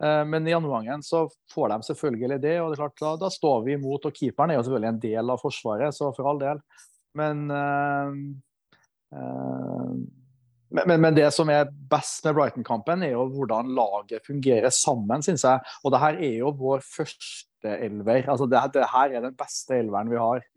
Eh, 0.04 0.24
men 0.30 0.48
i 0.48 0.54
andre 0.58 0.74
omgang 0.74 1.04
så 1.06 1.24
får 1.54 1.72
de 1.74 1.90
selvfølgelig 1.90 2.42
det, 2.44 2.56
og 2.62 2.70
det 2.70 2.78
er 2.78 2.84
klart 2.84 3.02
da, 3.02 3.14
da 3.26 3.32
står 3.34 3.64
vi 3.66 3.78
imot. 3.78 4.10
Og 4.10 4.20
keeperen 4.20 4.54
er 4.54 4.60
jo 4.60 4.68
selvfølgelig 4.68 4.94
en 4.94 5.02
del 5.08 5.34
av 5.34 5.42
forsvaret, 5.42 5.96
så 5.96 6.12
for 6.18 6.30
all 6.30 6.42
del. 6.42 6.62
Men 7.18 7.48
eh, 7.54 8.16
eh, 9.18 9.92
men, 10.70 10.84
men, 10.88 11.02
men 11.02 11.16
det 11.16 11.28
som 11.36 11.50
er 11.54 11.70
best 11.92 12.26
med 12.26 12.36
Brighton-kampen, 12.38 13.04
er 13.06 13.16
jo 13.16 13.26
hvordan 13.34 13.74
laget 13.78 14.26
fungerer 14.28 14.74
sammen, 14.74 15.24
syns 15.26 15.46
jeg. 15.48 15.76
Og 15.84 15.94
det 15.94 16.04
her 16.04 16.22
er 16.30 16.38
jo 16.42 16.54
vår 16.60 16.86
første 16.86 17.76
elver. 17.88 18.24
Altså 18.28 18.48
det, 18.52 18.64
det 18.76 18.88
her 18.94 19.18
er 19.18 19.28
den 19.28 19.36
beste 19.38 19.78
elveren 19.80 20.12
vi 20.12 20.20
har, 20.22 20.48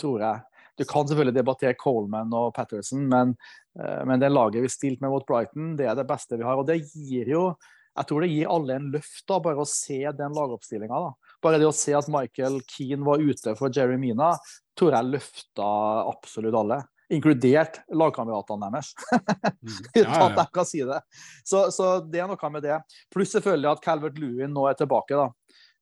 tror 0.00 0.24
jeg. 0.26 0.46
Du 0.80 0.86
kan 0.88 1.06
selvfølgelig 1.06 1.36
debattere 1.36 1.76
Coleman 1.78 2.32
og 2.36 2.54
Patterson, 2.56 3.02
men, 3.10 3.34
eh, 3.78 4.00
men 4.08 4.22
det 4.22 4.32
laget 4.32 4.64
vi 4.64 4.72
stilte 4.72 5.04
med 5.04 5.12
mot 5.12 5.26
Brighton, 5.28 5.74
det 5.76 5.90
er 5.90 5.98
det 5.98 6.08
beste 6.08 6.38
vi 6.40 6.46
har. 6.46 6.56
Og 6.56 6.66
det 6.68 6.80
gir 6.88 7.30
jo 7.34 7.50
jeg 7.98 8.06
tror 8.06 8.22
det 8.22 8.30
gir 8.30 8.48
alle 8.48 8.76
en 8.78 8.86
løft, 8.94 9.24
da, 9.28 9.40
bare 9.42 9.60
å 9.60 9.68
se 9.68 9.98
den 10.16 10.36
lagoppstillinga. 10.36 11.00
Bare 11.42 11.58
det 11.60 11.66
å 11.68 11.74
se 11.74 11.92
at 11.98 12.08
Michael 12.12 12.60
Keane 12.70 13.04
var 13.04 13.20
ute 13.20 13.54
for 13.58 13.74
Jerry 13.74 13.98
Mina, 14.00 14.30
tror 14.78 14.94
jeg 14.94 15.10
løfta 15.10 15.66
absolutt 16.06 16.56
alle. 16.56 16.78
Inkludert 17.10 17.80
lagkameratene 17.90 18.70
deres. 18.70 18.92
Mm. 19.60 19.76
uten 19.92 20.04
Ja, 20.06 20.22
at 20.24 20.30
ja. 20.32 20.36
jeg 20.40 20.52
kan 20.56 20.64
si 20.64 20.78
det. 20.88 20.98
Så, 21.44 21.58
så 21.74 21.86
det 22.08 22.20
er 22.22 22.28
noe 22.30 22.50
med 22.54 22.62
det. 22.64 22.78
Pluss 23.12 23.32
selvfølgelig 23.34 23.68
at 23.74 23.82
Calvert 23.84 24.16
Lewin 24.18 24.52
nå 24.56 24.62
er 24.70 24.76
tilbake. 24.78 25.12
da. 25.18 25.26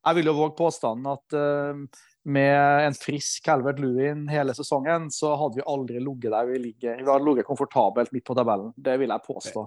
Jeg 0.08 0.16
vil 0.18 0.28
jo 0.30 0.34
våge 0.38 0.54
påstanden 0.58 1.06
at 1.12 1.36
uh, 1.36 2.02
med 2.24 2.86
en 2.88 2.96
frisk 2.98 3.44
Calvert 3.46 3.78
Lewin 3.82 4.24
hele 4.30 4.54
sesongen, 4.56 5.08
så 5.14 5.34
hadde 5.38 5.60
vi 5.60 5.66
aldri 5.68 6.00
ligget 6.02 6.32
der 6.34 6.48
vi 6.50 6.58
ligger. 6.64 6.98
Vi 7.02 7.06
hadde 7.10 7.26
ligget 7.28 7.46
komfortabelt 7.48 8.10
midt 8.14 8.24
på 8.26 8.34
tabellen. 8.38 8.72
Det 8.76 8.96
vil 9.02 9.12
jeg 9.14 9.26
påstå. 9.26 9.64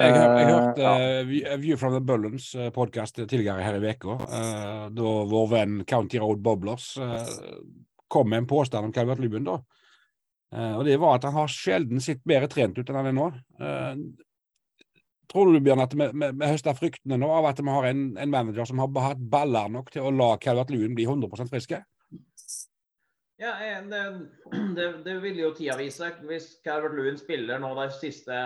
Jeg, 0.00 0.14
jeg, 0.14 0.20
jeg 0.20 0.46
Eh, 0.46 0.52
hørte 0.54 0.80
ja. 0.86 0.94
eh, 1.20 1.58
View- 1.60 1.76
from 1.80 1.92
the 1.96 2.00
Bullens 2.00 2.52
podkast 2.74 3.18
tidligere 3.26 3.62
her 3.66 3.76
i 3.80 3.90
uka, 3.90 4.14
uh, 4.30 4.86
da 4.94 5.10
vår 5.34 5.50
venn 5.56 5.80
County 5.90 6.18
Road 6.22 6.38
Bobblers 6.46 6.92
uh, 7.02 7.26
kom 8.08 8.30
med 8.30 8.44
en 8.44 8.50
påstand 8.50 8.86
om 8.88 8.92
Calvert 8.96 9.18
Lewin. 9.20 9.44
da. 9.50 9.58
Eh, 10.56 10.74
og 10.76 10.84
Det 10.84 10.96
var 10.98 11.18
at 11.18 11.28
han 11.28 11.36
har 11.36 11.52
sjelden 11.52 12.02
sett 12.02 12.24
bedre 12.26 12.50
trent 12.50 12.78
ut 12.78 12.88
enn 12.88 12.98
han 12.98 13.10
er 13.10 13.16
nå. 13.16 13.28
Eh, 13.60 14.02
tror 15.30 15.52
du 15.52 15.60
Bjørn, 15.62 15.84
at 15.84 15.94
vi, 15.94 16.30
høster 16.42 16.78
fruktene 16.78 17.20
nå 17.20 17.30
av 17.30 17.52
at 17.52 17.62
vi 17.62 17.70
har 17.70 17.86
en, 17.92 18.04
en 18.18 18.32
manager 18.32 18.66
som 18.66 18.82
har 18.82 18.90
hatt 19.04 19.22
baller 19.32 19.70
nok 19.70 19.92
til 19.94 20.06
å 20.06 20.14
la 20.14 20.34
Calvert 20.42 20.72
Lewin 20.74 20.96
bli 20.98 21.06
100% 21.06 21.52
friske? 21.52 21.84
Ja, 23.40 23.54
det, 23.88 24.00
det, 24.76 24.88
det 25.06 25.14
vil 25.22 25.38
jo 25.40 25.54
tida 25.56 25.78
vise. 25.78 26.10
Hvis 26.28 26.56
Calvert 26.66 26.98
Lewin 26.98 27.20
spiller 27.20 27.62
nå 27.62 27.70
de 27.78 27.86
siste 27.94 28.40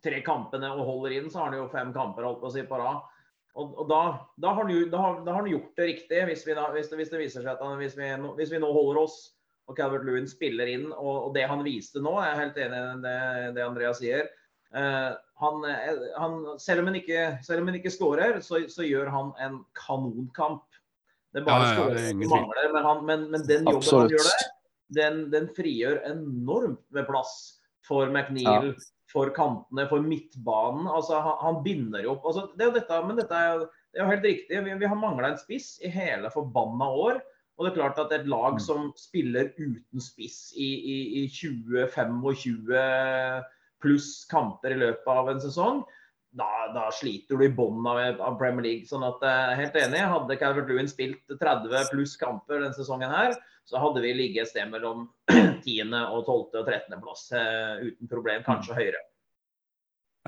tre 0.00 0.20
kampene 0.24 0.70
og 0.72 0.86
holder 0.86 1.18
inn, 1.18 1.26
så 1.28 1.42
har 1.42 1.50
han 1.50 1.58
jo 1.58 1.72
fem 1.72 1.90
kamper 1.92 2.24
holdt 2.24 2.40
på 2.40 2.48
å 2.48 2.54
si 2.54 2.62
på 2.68 2.78
rad. 2.80 3.02
Og, 3.58 3.74
og 3.82 3.90
da, 3.90 4.00
da, 4.38 4.54
har 4.54 4.62
han, 4.62 4.72
da, 4.92 5.02
har, 5.02 5.20
da 5.26 5.34
har 5.34 5.42
han 5.42 5.50
gjort 5.50 5.74
det 5.76 5.90
riktig, 5.90 6.22
hvis, 6.30 6.46
vi 6.46 6.54
da, 6.56 6.68
hvis, 6.72 6.88
det, 6.88 7.00
hvis 7.00 7.10
det 7.12 7.20
viser 7.20 7.42
seg 7.42 7.50
at 7.52 7.64
han, 7.66 7.74
hvis, 7.82 7.98
vi, 7.98 8.08
hvis 8.38 8.52
vi 8.54 8.60
nå 8.62 8.70
holder 8.72 9.02
oss 9.02 9.18
og 9.70 9.78
Calvert 9.78 10.04
Lewin 10.06 10.28
spiller 10.28 10.70
inn, 10.72 10.90
og, 10.90 11.28
og 11.28 11.34
det 11.36 11.46
han 11.48 11.62
viste 11.66 12.02
nå, 12.02 12.16
jeg 12.18 12.34
er 12.34 12.40
helt 12.42 12.60
enig 12.64 12.80
i 12.80 13.00
det, 13.04 13.18
det 13.56 13.64
Andreas 13.66 14.00
sier. 14.02 14.30
Uh, 14.70 15.14
han, 15.40 15.64
eh, 15.66 16.02
han, 16.20 16.34
selv, 16.62 16.82
om 16.82 16.90
han 16.90 16.98
ikke, 17.00 17.22
selv 17.42 17.62
om 17.62 17.70
han 17.70 17.78
ikke 17.78 17.92
skårer, 17.94 18.38
så, 18.44 18.60
så 18.70 18.84
gjør 18.86 19.08
han 19.10 19.32
en 19.42 19.60
kanonkamp. 19.78 20.66
Det 21.32 21.40
er 21.40 21.46
bare 21.46 21.64
Ja, 21.64 21.72
ja, 21.72 21.86
ja, 21.86 21.96
det 21.96 22.04
er 22.10 22.30
mangler, 22.30 22.72
men, 22.74 22.86
han, 22.86 23.02
men, 23.06 23.26
men 23.32 23.46
den 23.48 23.64
jobben 23.64 23.80
Absolutt. 23.80 24.02
han 24.02 24.14
gjør 24.14 24.28
der, 24.28 24.46
den, 24.98 25.20
den 25.32 25.48
frigjør 25.56 26.00
enormt 26.10 26.82
med 26.94 27.08
plass 27.08 27.34
for 27.86 28.10
McNeil, 28.10 28.74
for 29.10 29.32
kantene, 29.34 29.86
for 29.90 30.04
midtbanen. 30.04 30.86
Altså, 30.90 31.18
han, 31.24 31.38
han 31.40 31.62
binder 31.64 32.04
jo 32.04 32.14
opp. 32.16 32.28
Altså, 32.30 32.46
det 32.54 32.66
er 32.66 32.70
jo 32.70 32.76
dette, 32.78 33.00
men 33.06 33.18
dette 33.18 33.38
er 33.38 33.52
jo, 33.54 33.66
det 33.70 33.98
er 33.98 34.04
jo 34.04 34.12
helt 34.12 34.28
riktig. 34.28 34.62
Vi, 34.66 34.78
vi 34.82 34.90
har 34.92 34.98
mangla 34.98 35.32
en 35.32 35.40
spiss 35.40 35.72
i 35.82 35.90
hele 35.90 36.30
forbanna 36.34 36.90
år. 37.06 37.22
Og 37.60 37.66
det 37.66 37.74
er 37.74 37.76
klart 37.76 37.98
at 38.00 38.12
et 38.16 38.24
lag 38.30 38.54
Mm. 38.56 38.60
som 38.64 38.86
spiller 38.96 39.50
uten 39.58 40.00
spiss 40.00 40.54
i, 40.56 40.64
i, 40.64 40.96
i 41.20 41.26
20-25 41.28 42.72
pluss 43.80 44.24
kamper 44.30 44.70
i 44.72 44.78
løpet 44.80 45.06
av 45.12 45.28
en 45.28 45.40
sesong, 45.40 45.82
da, 46.36 46.46
da 46.72 46.86
sliter 46.94 47.36
du 47.36 47.44
i 47.44 47.50
bånn 47.52 47.84
av, 47.90 47.98
av 48.22 48.38
Premier 48.40 48.62
League. 48.64 48.86
sånn 48.88 49.04
at 49.04 49.20
er 49.26 49.56
helt 49.58 49.76
enig, 49.76 50.00
Hadde 50.08 50.36
Calvert 50.40 50.68
Lewin 50.70 50.88
spilt 50.88 51.20
30 51.28 51.90
pluss 51.92 52.16
kamper 52.20 52.60
denne 52.62 52.72
sesongen, 52.76 53.10
her, 53.12 53.34
så 53.68 53.76
hadde 53.82 54.00
vi 54.04 54.14
ligget 54.14 54.42
et 54.46 54.50
sted 54.54 54.70
mellom 54.72 55.08
10. 55.30 55.92
og 56.00 56.24
12. 56.24 56.62
og 56.62 56.64
13. 56.64 56.96
plass 57.02 57.28
eh, 57.36 57.84
uten 57.90 58.08
problem, 58.10 58.40
kanskje 58.46 58.74
høyere. 58.78 59.02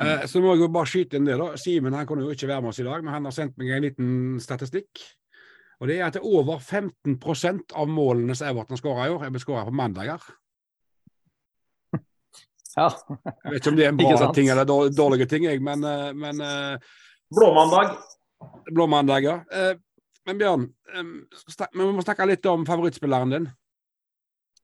Eh, 0.01 0.25
så 0.27 0.41
må 0.41 0.55
jeg 0.55 0.63
jo 0.65 0.69
bare 0.73 0.89
skyte 0.89 1.17
inn 1.21 1.27
det, 1.29 1.37
da. 1.41 1.51
Simen 1.61 1.93
han 1.97 2.07
kunne 2.09 2.25
jo 2.27 2.33
ikke 2.35 2.49
være 2.51 2.63
med 2.65 2.73
oss 2.73 2.81
i 2.83 2.87
dag, 2.89 3.01
men 3.05 3.13
han 3.15 3.27
har 3.29 3.35
sendt 3.37 3.57
meg 3.61 3.67
en 3.77 3.85
liten 3.85 4.09
statistikk. 4.43 4.91
Og 5.83 5.89
det 5.91 5.97
er 5.99 6.07
at 6.07 6.15
det 6.15 6.23
er 6.23 6.31
over 6.31 6.61
15% 6.63 7.75
av 7.75 7.89
målene 7.91 8.37
som 8.39 8.47
Everton 8.53 8.79
skårer 8.79 9.09
i 9.09 9.15
år, 9.17 9.25
er 9.27 9.33
blitt 9.35 9.43
skåra 9.43 9.65
på 9.67 9.75
mandager. 9.75 10.23
Ja. 12.73 12.87
Jeg 12.89 13.51
vet 13.53 13.59
ikke 13.59 13.69
om 13.69 13.77
det 13.77 13.85
er 13.85 13.91
en 13.93 13.99
bra 14.01 14.29
ting 14.33 14.47
eller 14.49 14.65
en 14.65 14.95
dårlige 14.97 15.27
ting, 15.29 15.45
jeg, 15.45 15.59
men, 15.61 15.83
eh, 15.85 16.13
men 16.17 16.39
Blåmandag. 17.29 17.91
Blåmandag. 17.93 18.71
blåmandager. 18.73 19.43
Eh, 19.53 19.75
Men 20.25 20.39
Bjørn, 20.39 20.65
eh, 20.95 21.03
vi 21.75 21.85
må 21.93 22.01
snakke 22.05 22.25
litt 22.31 22.47
om 22.47 22.65
favorittspilleren 22.65 23.31
din. 23.35 23.49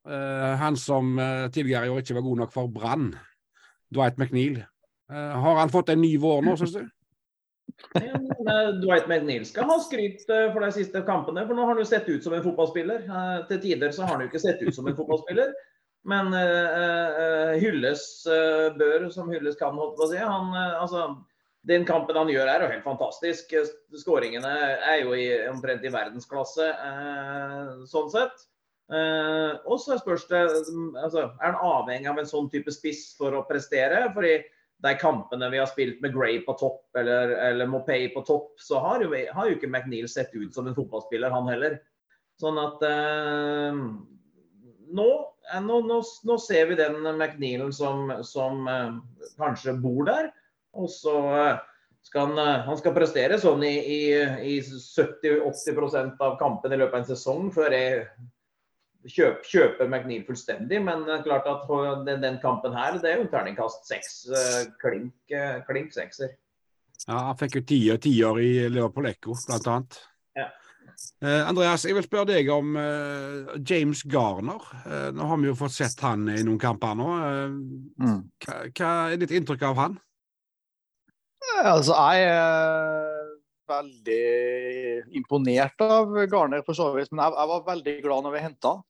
Eh, 0.09 0.55
Han 0.57 0.77
som 0.79 1.19
eh, 1.19 1.49
tidligere 1.53 1.85
i 1.85 1.89
år 1.93 1.99
ikke 2.01 2.15
var 2.17 2.25
god 2.25 2.37
nok 2.37 2.53
for 2.53 2.67
Brann. 2.67 3.11
Dwight 3.93 4.17
McNeil. 4.17 4.57
Eh, 5.11 5.35
Har 5.43 5.59
han 5.59 5.69
fått 5.69 5.89
en 5.89 6.01
ny 6.01 6.15
vår 6.17 6.41
nå, 6.47 6.55
syns 6.57 6.73
du? 6.79 6.87
Eh, 7.95 8.69
Dwight 8.81 9.07
McNeil 9.07 9.45
skal 9.45 9.69
ha 9.69 9.79
skryt 9.81 10.29
eh, 10.29 10.51
for 10.53 10.61
de 10.63 10.69
siste 10.75 11.01
kampene, 11.07 11.45
for 11.47 11.57
nå 11.57 11.65
har 11.65 11.73
han 11.73 11.81
jo 11.81 11.89
sett 11.89 12.09
ut 12.09 12.23
som 12.23 12.35
en 12.37 12.45
fotballspiller. 12.45 13.07
Eh, 13.07 13.39
Til 13.49 13.61
tider 13.63 13.95
så 13.95 14.05
har 14.05 14.15
han 14.15 14.23
jo 14.23 14.29
ikke 14.29 14.43
sett 14.43 14.61
ut 14.61 14.75
som 14.75 14.87
en 14.89 14.97
fotballspiller. 14.97 15.55
Men 16.09 16.31
hylles 17.59 18.01
bør 18.79 19.09
som 19.11 19.27
hylles 19.29 19.57
kan, 19.59 19.75
holdt 19.75 19.97
på 19.97 20.05
å 20.05 20.07
si. 20.07 20.15
Han, 20.15 20.53
altså, 20.55 21.01
den 21.67 21.83
kampen 21.85 22.15
han 22.15 22.31
gjør 22.31 22.47
er 22.47 22.63
jo 22.63 22.69
helt 22.71 22.85
fantastisk. 22.85 23.51
Skåringene 23.99 24.53
er 24.79 25.01
jo 25.01 25.11
i, 25.11 25.25
omtrent 25.51 25.83
i 25.83 25.91
verdensklasse 25.91 26.69
sånn 27.91 28.07
sett. 28.15 28.45
Og 29.67 29.75
så 29.83 29.99
spørs 29.99 30.23
det 30.31 30.39
mm, 30.71 30.95
altså, 31.03 31.27
Er 31.35 31.51
han 31.51 31.59
avhengig 31.67 32.09
av 32.13 32.23
en 32.23 32.31
sånn 32.31 32.47
type 32.55 32.71
spiss 32.73 33.09
for 33.19 33.35
å 33.35 33.43
prestere? 33.51 34.05
Fordi 34.15 34.37
de 34.83 34.93
kampene 34.95 35.49
vi 35.51 35.59
har 35.59 35.67
spilt 35.67 36.01
med 36.01 36.13
Gray 36.15 36.39
på 36.45 36.53
topp 36.59 36.95
eller, 36.99 37.33
eller 37.49 37.67
Mopay 37.67 38.07
på 38.13 38.21
topp, 38.27 38.53
så 38.63 38.79
har 38.79 39.03
jo, 39.03 39.11
har 39.11 39.49
jo 39.49 39.57
ikke 39.57 39.67
McNeil 39.67 40.07
sett 40.11 40.31
ut 40.35 40.55
som 40.55 40.67
en 40.67 40.75
fotballspiller, 40.77 41.33
han 41.33 41.49
heller. 41.51 41.79
Sånn 42.39 42.59
at 42.61 42.83
eh, 42.87 43.81
nå, 44.95 45.09
eh, 45.51 45.63
nå, 45.65 45.81
nå, 45.89 45.99
nå 45.99 46.37
ser 46.39 46.69
vi 46.71 46.79
den 46.79 47.01
McNeilen 47.11 47.73
som, 47.75 48.13
som 48.23 48.67
eh, 48.71 48.93
kanskje 49.41 49.75
bor 49.83 50.07
der. 50.07 50.31
Og 50.79 50.87
så 50.93 51.17
eh, 51.35 51.59
skal 52.07 52.29
han, 52.29 52.39
eh, 52.39 52.65
han 52.69 52.79
skal 52.79 52.95
prestere 52.95 53.39
sånn 53.41 53.65
i, 53.67 53.75
i, 53.75 54.01
i 54.55 54.57
70-80 54.63 56.15
av 56.23 56.37
kampene 56.39 56.77
i 56.77 56.81
løpet 56.81 56.95
av 56.95 57.01
en 57.03 57.09
sesong 57.11 57.49
før 57.55 57.75
jeg 57.75 58.05
kjøp, 59.11 59.41
kjøpe 59.49 59.87
McNeil 59.87 60.25
fullstendig, 60.27 60.81
men 60.85 61.03
klart 61.25 61.47
at 61.49 61.65
den, 62.07 62.21
den 62.23 62.37
kampen 62.43 62.75
her, 62.77 62.99
det 63.01 63.11
er 63.11 63.23
jo 63.23 63.31
terningkast 63.31 63.89
seks. 63.89 64.21
Klink, 64.81 65.35
klink 65.67 65.95
sekser. 65.95 66.35
Ja, 67.07 67.29
han 67.29 67.37
fikk 67.39 67.59
jo 67.59 67.65
tier 67.67 67.99
tiår 68.01 68.41
i 68.43 68.53
Liverpool 68.71 69.07
Echo, 69.09 69.35
blant 69.47 69.69
annet. 69.71 69.99
Ja. 70.37 70.49
Eh, 71.23 71.47
Andreas, 71.47 71.85
jeg 71.87 71.95
vil 71.95 72.05
spørre 72.05 72.29
deg 72.33 72.49
om 72.51 72.75
eh, 72.79 73.55
James 73.63 74.03
Garner. 74.07 74.67
Eh, 74.83 75.07
nå 75.15 75.29
har 75.31 75.39
vi 75.39 75.49
jo 75.49 75.57
fått 75.59 75.77
sett 75.77 76.03
han 76.03 76.27
i 76.31 76.41
noen 76.43 76.59
kamper 76.61 76.97
nå. 76.99 77.07
Mm. 77.99 78.21
Hva, 78.43 78.59
hva, 78.67 78.91
er 79.13 79.21
ditt 79.21 79.35
inntrykk 79.35 79.65
av 79.69 79.79
han? 79.79 79.97
Altså, 81.63 81.95
jeg 81.95 82.27
er 82.29 83.31
veldig 83.69 84.23
imponert 85.19 85.81
av 85.83 86.13
Garner, 86.31 86.63
for 86.67 86.77
så 86.77 86.91
vidt. 86.95 87.11
Men 87.13 87.25
jeg, 87.25 87.37
jeg 87.39 87.51
var 87.53 87.67
veldig 87.71 87.97
glad 88.05 88.27
når 88.27 88.35
vi 88.35 88.45
henta 88.47 88.75
han. 88.75 88.85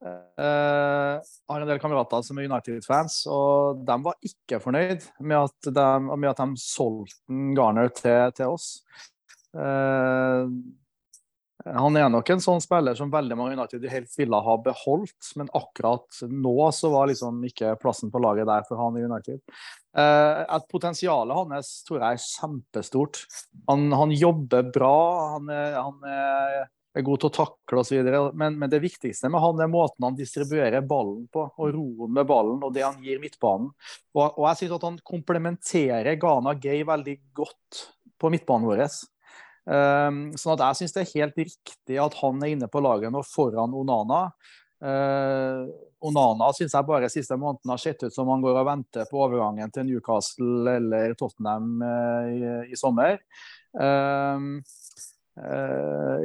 Uh, 0.00 1.20
har 1.20 1.60
en 1.60 1.68
del 1.68 1.80
kamerater 1.82 2.22
som 2.24 2.38
er 2.40 2.48
United-fans, 2.48 3.22
og 3.28 3.82
de 3.84 3.96
var 4.06 4.16
ikke 4.24 4.60
fornøyd 4.64 5.04
med 5.20 5.36
at 5.42 5.72
de, 5.76 5.88
med 6.14 6.30
at 6.30 6.40
de 6.40 6.62
solgte 6.62 7.40
Garner 7.56 7.92
til, 7.92 8.30
til 8.36 8.54
oss. 8.56 8.70
Uh, 9.52 10.48
han 11.66 11.96
er 11.98 12.08
nok 12.08 12.30
en 12.32 12.40
sånn 12.40 12.62
spiller 12.64 12.96
som 12.96 13.10
veldig 13.12 13.36
mange 13.36 13.58
United 13.58 13.84
helt 13.92 14.14
ville 14.16 14.40
ha 14.46 14.56
beholdt, 14.64 15.32
men 15.36 15.50
akkurat 15.56 16.22
nå 16.32 16.54
så 16.72 16.88
var 16.94 17.10
liksom 17.10 17.42
ikke 17.50 17.74
plassen 17.82 18.12
på 18.12 18.22
laget 18.22 18.48
der 18.48 18.64
for 18.68 18.80
han 18.80 18.96
i 18.96 19.04
United. 19.04 19.42
Uh, 19.92 20.46
at 20.48 20.68
Potensialet 20.70 21.36
hans 21.36 21.72
tror 21.84 22.00
jeg 22.00 22.16
er 22.16 22.24
kjempestort. 22.24 23.24
Han, 23.68 23.90
han 23.92 24.14
jobber 24.16 24.70
bra, 24.72 24.96
han 25.36 25.52
er, 25.52 25.76
han 25.76 26.08
er, 26.08 26.70
er 26.96 27.06
god 27.06 27.22
til 27.22 27.30
å 27.30 27.34
takle 27.34 27.82
osv. 27.82 28.10
Men, 28.34 28.56
men 28.58 28.70
det 28.72 28.82
viktigste 28.82 29.30
med 29.30 29.42
han 29.42 29.62
er 29.62 29.70
måten 29.70 30.08
han 30.08 30.18
distribuerer 30.18 30.86
ballen 30.86 31.26
på, 31.32 31.46
og 31.50 31.72
roen 31.76 32.14
med 32.16 32.28
ballen 32.28 32.62
og 32.66 32.74
det 32.74 32.84
han 32.86 32.98
gir 33.04 33.22
midtbanen. 33.22 33.70
Og, 34.16 34.24
og 34.26 34.44
jeg 34.48 34.62
synes 34.62 34.76
at 34.78 34.86
han 34.88 35.00
komplementerer 35.12 36.18
Ghana 36.20 36.56
Gay 36.58 36.84
veldig 36.88 37.16
godt 37.36 37.84
på 38.20 38.32
midtbanen 38.32 38.68
vår. 38.68 38.86
Um, 39.70 40.22
sånn 40.40 40.56
at 40.56 40.64
jeg 40.64 40.80
syns 40.80 40.96
det 40.96 41.02
er 41.04 41.12
helt 41.20 41.36
riktig 41.38 42.00
at 42.00 42.16
han 42.22 42.40
er 42.42 42.54
inne 42.54 42.68
på 42.70 42.82
laget 42.82 43.12
nå 43.14 43.22
foran 43.26 43.76
Onana. 43.76 44.24
Uh, 44.80 45.68
Onana 46.08 46.48
syns 46.56 46.72
jeg 46.72 46.88
bare 46.88 47.10
siste 47.12 47.36
måneden 47.36 47.74
har 47.74 47.80
sett 47.82 48.02
ut 48.02 48.14
som 48.14 48.30
han 48.32 48.40
går 48.42 48.56
og 48.62 48.68
venter 48.70 49.08
på 49.10 49.20
overgangen 49.20 49.70
til 49.74 49.84
Newcastle 49.86 50.78
eller 50.78 51.14
Tottenham 51.20 51.74
uh, 51.84 52.30
i, 52.32 52.40
i, 52.72 52.78
sommer. 52.80 53.20
Uh, 53.76 54.58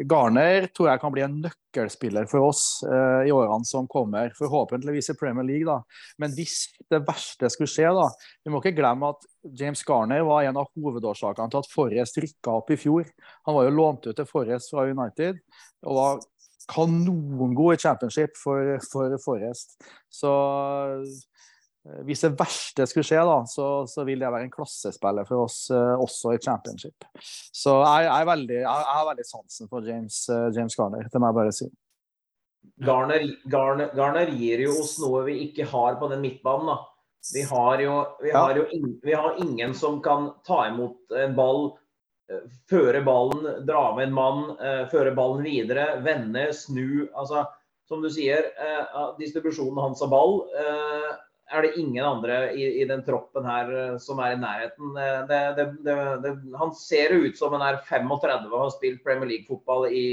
Garner 0.09 0.65
tror 0.75 0.89
jeg 0.89 0.99
kan 0.99 1.13
bli 1.13 1.23
en 1.23 1.37
nøkkelspiller 1.43 2.25
for 2.27 2.47
oss 2.49 2.63
uh, 2.83 3.21
i 3.23 3.31
årene 3.31 3.67
som 3.67 3.87
kommer. 3.91 4.33
Forhåpentligvis 4.35 5.11
i 5.13 5.17
Premier 5.19 5.45
League, 5.47 5.67
da. 5.69 5.77
Men 6.21 6.33
hvis 6.35 6.57
det 6.91 7.03
verste 7.07 7.51
skulle 7.53 7.71
skje, 7.71 7.91
da 7.95 8.09
Vi 8.43 8.51
må 8.51 8.59
ikke 8.61 8.75
glemme 8.81 9.13
at 9.13 9.27
James 9.55 9.83
Garner 9.87 10.25
var 10.27 10.43
en 10.43 10.59
av 10.61 10.71
hovedårsakene 10.73 11.53
til 11.53 11.61
at 11.61 11.71
Forrest 11.71 12.21
rykka 12.21 12.57
opp 12.59 12.73
i 12.73 12.79
fjor. 12.81 13.05
Han 13.47 13.57
var 13.57 13.67
jo 13.67 13.75
lånt 13.77 14.09
ut 14.09 14.15
til 14.17 14.29
Forrest 14.29 14.73
fra 14.73 14.87
United 14.89 15.39
og 15.85 15.99
var 15.99 16.23
kanongod 16.71 17.75
i 17.75 17.81
championship 17.81 18.33
for, 18.41 18.73
for 18.89 19.13
Forrest. 19.21 19.77
Så 20.09 20.33
Eh, 20.95 21.03
hvis 21.85 22.23
det 22.25 22.31
verste 22.39 22.87
skulle 22.89 23.05
skje, 23.05 23.21
da, 23.27 23.37
så, 23.49 23.65
så, 23.89 24.03
vil 24.07 24.23
det 24.23 24.31
være 24.33 24.47
en 24.47 24.53
klassespiller 24.53 25.27
for 25.27 25.45
oss 25.45 25.59
uh, 25.69 25.93
også 26.01 26.33
i 26.33 26.41
championship. 26.41 27.05
Så 27.53 27.75
jeg, 27.77 28.07
jeg, 28.09 28.27
veldig, 28.31 28.57
jeg, 28.57 28.85
jeg 28.87 28.97
har 28.97 29.07
veldig 29.11 29.25
sansen 29.29 29.69
for 29.69 29.85
James, 29.85 30.17
uh, 30.33 30.47
James, 30.55 30.75
Garner, 30.79 31.05
det 31.11 31.21
må 31.21 31.29
jeg 31.29 31.37
bare 31.37 31.53
si. 31.53 31.69
Garner, 32.81 33.27
Garner, 33.53 33.91
Garner, 33.93 34.33
gir 34.33 34.65
jo 34.65 34.73
oss 34.81 34.95
noe 35.03 35.21
vi 35.27 35.37
ikke 35.45 35.67
har 35.69 35.99
på 36.01 36.09
den 36.09 36.23
midtbanen. 36.25 36.73
da. 36.73 36.79
Vi 37.33 37.43
har 37.49 37.81
jo, 37.81 37.99
vi 38.21 38.33
har 38.33 38.57
jo 38.57 38.65
in, 38.73 38.89
vi 39.05 39.13
har 39.13 39.37
ingen 39.41 39.73
som 39.77 40.01
kan 40.05 40.31
ta 40.45 40.65
imot 40.71 41.13
en 41.21 41.37
ball, 41.37 41.67
føre 42.69 43.01
ballen, 43.05 43.45
dra 43.65 43.83
med 43.97 44.07
en 44.07 44.17
mann, 44.17 44.43
føre 44.91 45.13
ballen 45.17 45.45
videre, 45.45 45.87
vende, 46.05 46.47
snu. 46.53 47.07
altså 47.13 47.47
Som 47.89 48.05
du 48.05 48.11
sier, 48.13 48.45
distribusjonen 49.17 49.81
hans 49.87 50.05
av 50.05 50.13
ball 50.13 50.37
er 51.51 51.61
det 51.61 51.75
ingen 51.77 52.05
andre 52.05 52.53
i, 52.53 52.65
i, 52.81 52.85
den 52.89 53.03
troppen 53.05 53.45
her 53.45 53.69
eh, 53.73 53.97
som 54.01 54.19
er 54.23 54.33
i 54.33 54.39
nærheten. 54.41 54.95
Det, 55.29 55.41
det, 55.57 55.67
det, 56.23 56.33
han 56.57 56.73
ser 56.77 57.13
ut 57.13 57.37
som 57.37 57.53
han 57.53 57.65
er 57.65 57.83
35 57.85 58.49
og 58.49 58.57
har 58.63 58.73
spilt 58.73 59.03
Premier 59.05 59.29
League-fotball 59.29 59.87
i, 59.91 60.07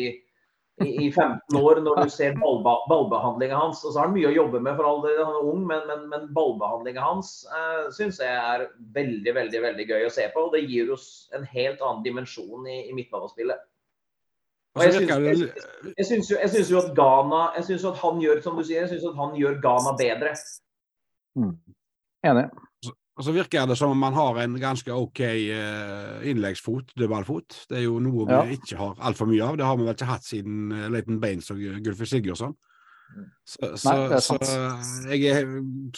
i, 0.84 0.90
i, 1.06 1.08
15 1.12 1.56
år, 1.56 1.80
når 1.84 2.02
du 2.04 2.12
ser 2.12 2.36
ballba, 2.40 2.76
ballbehandlinga 2.90 3.56
hans. 3.56 3.82
Og 3.84 3.94
så 3.94 4.02
har 4.02 4.10
han 4.10 4.16
mye 4.16 4.28
å 4.28 4.36
jobbe 4.36 4.60
med, 4.60 4.76
for 4.76 4.88
all 4.88 5.02
del, 5.06 5.20
han 5.22 5.40
er 5.40 5.50
ung, 5.54 5.66
men, 5.68 5.84
men, 5.88 6.06
men 6.12 6.30
ballbehandlinga 6.36 7.04
hans 7.04 7.34
eh, 7.48 7.84
syns 7.96 8.20
jeg 8.20 8.32
er 8.32 8.68
veldig, 8.96 9.36
veldig 9.40 9.66
veldig 9.68 9.88
gøy 9.88 10.08
å 10.08 10.14
se 10.14 10.28
på. 10.34 10.46
og 10.48 10.56
Det 10.56 10.66
gir 10.66 10.92
oss 10.92 11.06
en 11.36 11.46
helt 11.48 11.80
annen 11.80 12.04
dimensjon 12.04 12.68
i, 12.68 12.82
i 12.90 12.96
midtbanespillet. 12.96 13.68
Og 14.72 14.86
jeg 14.88 16.06
syns, 16.08 16.30
jo, 16.32 16.36
jo, 16.72 16.78
at 16.80 16.94
Ghana 16.96 17.40
jeg 17.58 17.66
synes 17.66 17.82
at 17.90 17.98
han 18.00 18.20
gjør 18.22 18.38
som 18.40 18.54
du 18.56 18.62
sier, 18.64 18.86
jeg 18.86 18.94
synes 18.94 19.10
at 19.10 19.18
han 19.20 19.34
gjør 19.36 19.58
Ghana 19.60 19.92
bedre. 19.98 20.32
Mm. 21.38 21.54
Enig. 22.28 22.48
Og 23.12 23.26
så 23.26 23.34
virker 23.34 23.66
det 23.68 23.76
som 23.76 23.92
om 23.92 23.98
man 24.00 24.16
har 24.16 24.40
en 24.40 24.54
ganske 24.60 24.92
OK 24.92 25.20
uh, 25.20 26.22
innleggsfot, 26.28 26.94
dødballfot. 26.96 27.64
Det 27.68 27.82
er 27.82 27.84
jo 27.84 27.98
noe 28.00 28.24
ja. 28.24 28.42
vi 28.48 28.56
ikke 28.56 28.78
har 28.80 29.00
altfor 29.04 29.28
mye 29.28 29.44
av. 29.44 29.58
Det 29.60 29.66
har 29.68 29.76
vi 29.76 29.86
vel 29.86 29.96
ikke 29.96 30.08
hatt 30.08 30.26
siden 30.26 30.72
uh, 30.72 30.86
Leighton 30.92 31.20
Baines 31.20 31.52
og 31.52 31.60
Gulfi 31.84 32.08
Sigurdsson. 32.08 32.56
Så, 33.44 33.76
så, 33.76 33.92
Nei, 33.92 34.20
så, 34.24 34.38
jeg 35.12 35.42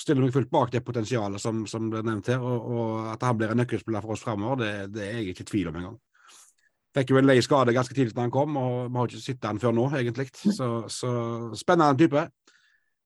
stiller 0.00 0.24
meg 0.24 0.34
fullt 0.34 0.50
bak 0.50 0.72
det 0.72 0.82
potensialet 0.82 1.38
som, 1.38 1.62
som 1.70 1.86
ble 1.92 2.02
nevnt 2.02 2.32
her. 2.32 2.42
Og, 2.42 2.66
og 2.74 3.12
at 3.12 3.22
han 3.22 3.38
blir 3.38 3.54
en 3.54 3.62
nøkkelspiller 3.62 4.02
for 4.02 4.16
oss 4.16 4.24
fremover, 4.26 4.64
det, 4.64 4.72
det 4.96 5.06
er 5.06 5.20
jeg 5.20 5.36
ikke 5.36 5.46
i 5.46 5.50
tvil 5.52 5.70
om 5.70 5.78
engang. 5.80 6.00
Fikk 6.94 7.10
jo 7.10 7.18
en 7.18 7.26
lei 7.26 7.40
skade 7.42 7.74
ganske 7.74 7.94
tidlig 7.94 8.14
da 8.14 8.22
han 8.22 8.34
kom, 8.34 8.58
og 8.58 8.74
vi 8.86 8.98
har 8.98 9.10
ikke 9.10 9.22
sett 9.22 9.46
han 9.46 9.62
før 9.62 9.74
nå, 9.74 9.88
egentlig. 9.98 10.28
Så, 10.34 10.68
så 10.90 11.10
spennende 11.58 11.98
type. 11.98 12.26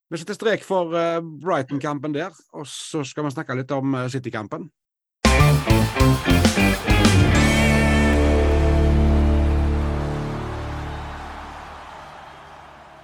Vi 0.09 0.17
setter 0.17 0.33
strek 0.33 0.63
for 0.65 0.89
uh, 0.89 1.19
Brighton-kampen 1.21 2.15
der, 2.15 2.33
og 2.57 2.65
så 2.65 3.03
skal 3.05 3.27
vi 3.27 3.31
snakke 3.35 3.53
litt 3.59 3.69
om 3.75 3.93
uh, 3.93 4.07
City-kampen. 4.09 4.63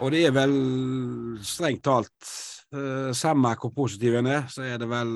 Og 0.01 0.09
det 0.15 0.23
er 0.25 0.33
vel 0.33 0.57
strengt 1.45 1.85
talt 1.85 2.33
uh, 2.73 3.13
samme 3.13 3.53
hvor 3.61 3.75
positiv 3.77 4.17
en 4.17 4.31
er, 4.39 4.49
så 4.49 4.65
er 4.65 4.81
det 4.81 4.89
vel 4.89 5.15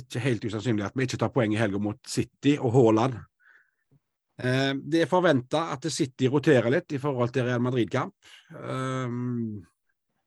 ikke 0.00 0.24
helt 0.24 0.48
usannsynlig 0.48 0.88
at 0.88 0.96
vi 0.96 1.04
ikke 1.04 1.20
tar 1.20 1.34
poeng 1.36 1.52
i 1.52 1.60
helga 1.60 1.76
mot 1.76 2.00
City 2.08 2.56
og 2.56 2.72
Haaland. 2.72 3.20
Det 4.36 5.00
er 5.00 5.08
forventa 5.08 5.70
at 5.72 5.86
City 5.92 6.28
roterer 6.28 6.68
litt 6.72 6.92
i 6.92 6.98
forhold 7.00 7.30
til 7.32 7.46
Real 7.46 7.62
Madrid-kamp. 7.64 8.12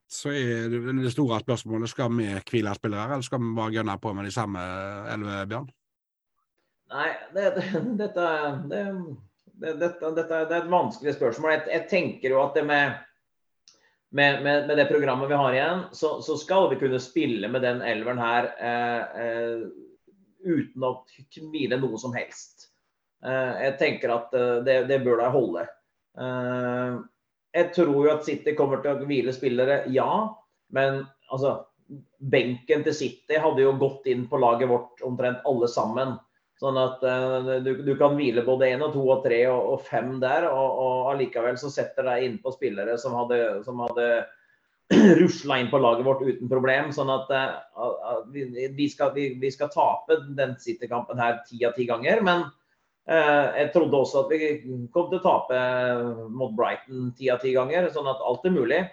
Så 0.09 0.31
er 0.33 0.71
det, 0.71 0.79
det 1.03 1.11
store 1.13 1.37
spørsmålet 1.43 1.91
skal 1.91 2.09
vi 2.17 2.31
hvile 2.49 2.73
spillere, 2.77 3.13
eller 3.13 3.25
skal 3.25 3.43
vi 3.43 3.51
bare 3.57 3.75
gønne 3.77 3.97
på 4.01 4.13
med 4.17 4.25
de 4.25 4.33
samme 4.33 4.63
elleve, 5.13 5.43
Bjørn? 5.51 5.67
Nei, 6.89 7.09
det, 7.35 7.43
det, 7.59 7.81
dette, 7.99 8.29
det, 8.71 8.81
dette, 9.77 10.09
dette, 10.17 10.39
er 10.39 10.55
et 10.57 10.71
vanskelig 10.71 11.13
spørsmål. 11.13 11.53
Jeg, 11.53 11.67
jeg 11.75 11.85
tenker 11.91 12.33
jo 12.33 12.39
at 12.41 12.57
det 12.57 12.63
med, 12.65 12.95
med, 14.09 14.41
med, 14.41 14.65
med, 14.65 14.73
det 14.79 14.87
programmet 14.89 15.29
vi 15.29 15.37
har 15.37 15.57
igjen, 15.57 15.83
så, 15.93 16.15
så, 16.25 16.39
skal 16.41 16.71
vi 16.71 16.79
kunne 16.81 17.01
spille 17.03 17.51
med 17.51 17.61
den 17.67 17.83
elveren 17.85 18.21
her 18.23 18.49
eh, 18.57 19.21
eh, 19.27 19.67
uten 20.49 20.87
å 20.89 20.95
hvile 21.53 21.77
noe 21.77 22.01
som 22.01 22.17
helst. 22.17 22.71
Eh, 23.21 23.53
jeg 23.67 23.77
tenker 23.81 24.15
at 24.15 24.33
eh, 24.33 24.57
det, 24.65 24.79
det 24.89 25.01
bør 25.05 25.21
da 25.21 25.29
holde. 25.37 25.69
Eh, 26.17 26.99
jeg 27.55 27.73
tror 27.75 27.95
jo 27.95 28.13
at 28.13 28.25
City 28.27 28.53
kommer 28.57 28.83
til 28.83 28.93
å 28.93 29.09
hvile 29.09 29.33
spillere, 29.33 29.81
ja. 29.93 30.09
Men 30.75 31.03
altså, 31.33 31.55
benken 32.19 32.83
til 32.85 32.95
City 32.95 33.39
hadde 33.41 33.63
jo 33.63 33.77
gått 33.81 34.09
inn 34.11 34.27
på 34.29 34.39
laget 34.41 34.69
vårt 34.69 35.01
omtrent 35.05 35.45
alle 35.49 35.69
sammen. 35.71 36.17
Sånn 36.59 36.75
at 36.75 37.03
uh, 37.07 37.61
du, 37.63 37.71
du, 37.85 37.93
kan 37.97 38.17
hvile 38.19 38.43
både 38.43 38.67
én 38.73 38.83
og 38.83 38.91
to 38.91 39.05
og 39.07 39.23
tre 39.23 39.45
og, 39.47 39.61
og 39.73 39.85
fem 39.87 40.17
der, 40.19 40.49
og, 40.51 40.81
og 40.83 41.13
allikevel 41.13 41.55
så 41.59 41.71
setter 41.71 42.03
deg 42.09 42.25
innpå 42.25 42.51
spillere 42.51 42.97
som 42.99 43.15
hadde, 43.15 43.39
som 43.63 43.79
hadde 43.85 44.09
rusla 45.21 45.59
inn 45.61 45.69
på 45.71 45.79
laget 45.79 46.03
vårt 46.05 46.25
uten 46.27 46.51
problem. 46.51 46.91
Sånn 46.95 47.11
at 47.13 47.31
uh, 47.31 48.25
vi, 48.33 48.43
vi, 48.75 48.89
skal, 48.91 49.13
vi, 49.15 49.31
vi, 49.39 49.53
skal, 49.55 49.71
tape 49.71 50.19
den 50.35 50.57
City-kampen 50.59 51.21
her 51.21 51.39
ti 51.47 51.63
av 51.63 51.77
ti 51.79 51.87
ganger. 51.87 52.21
Men 52.27 52.49
jeg 53.09 53.69
trodde 53.73 53.97
også 53.97 54.23
at 54.23 54.31
vi 54.35 54.47
kom 54.93 55.07
til 55.09 55.17
å 55.17 55.23
tape 55.23 55.59
mot 56.29 56.51
Brighton 56.53 57.09
ti 57.17 57.31
av 57.33 57.39
ti 57.41 57.55
ganger, 57.55 57.87
sånn 57.93 58.09
at 58.11 58.21
alt 58.21 58.45
er 58.45 58.53
mulig. 58.53 58.83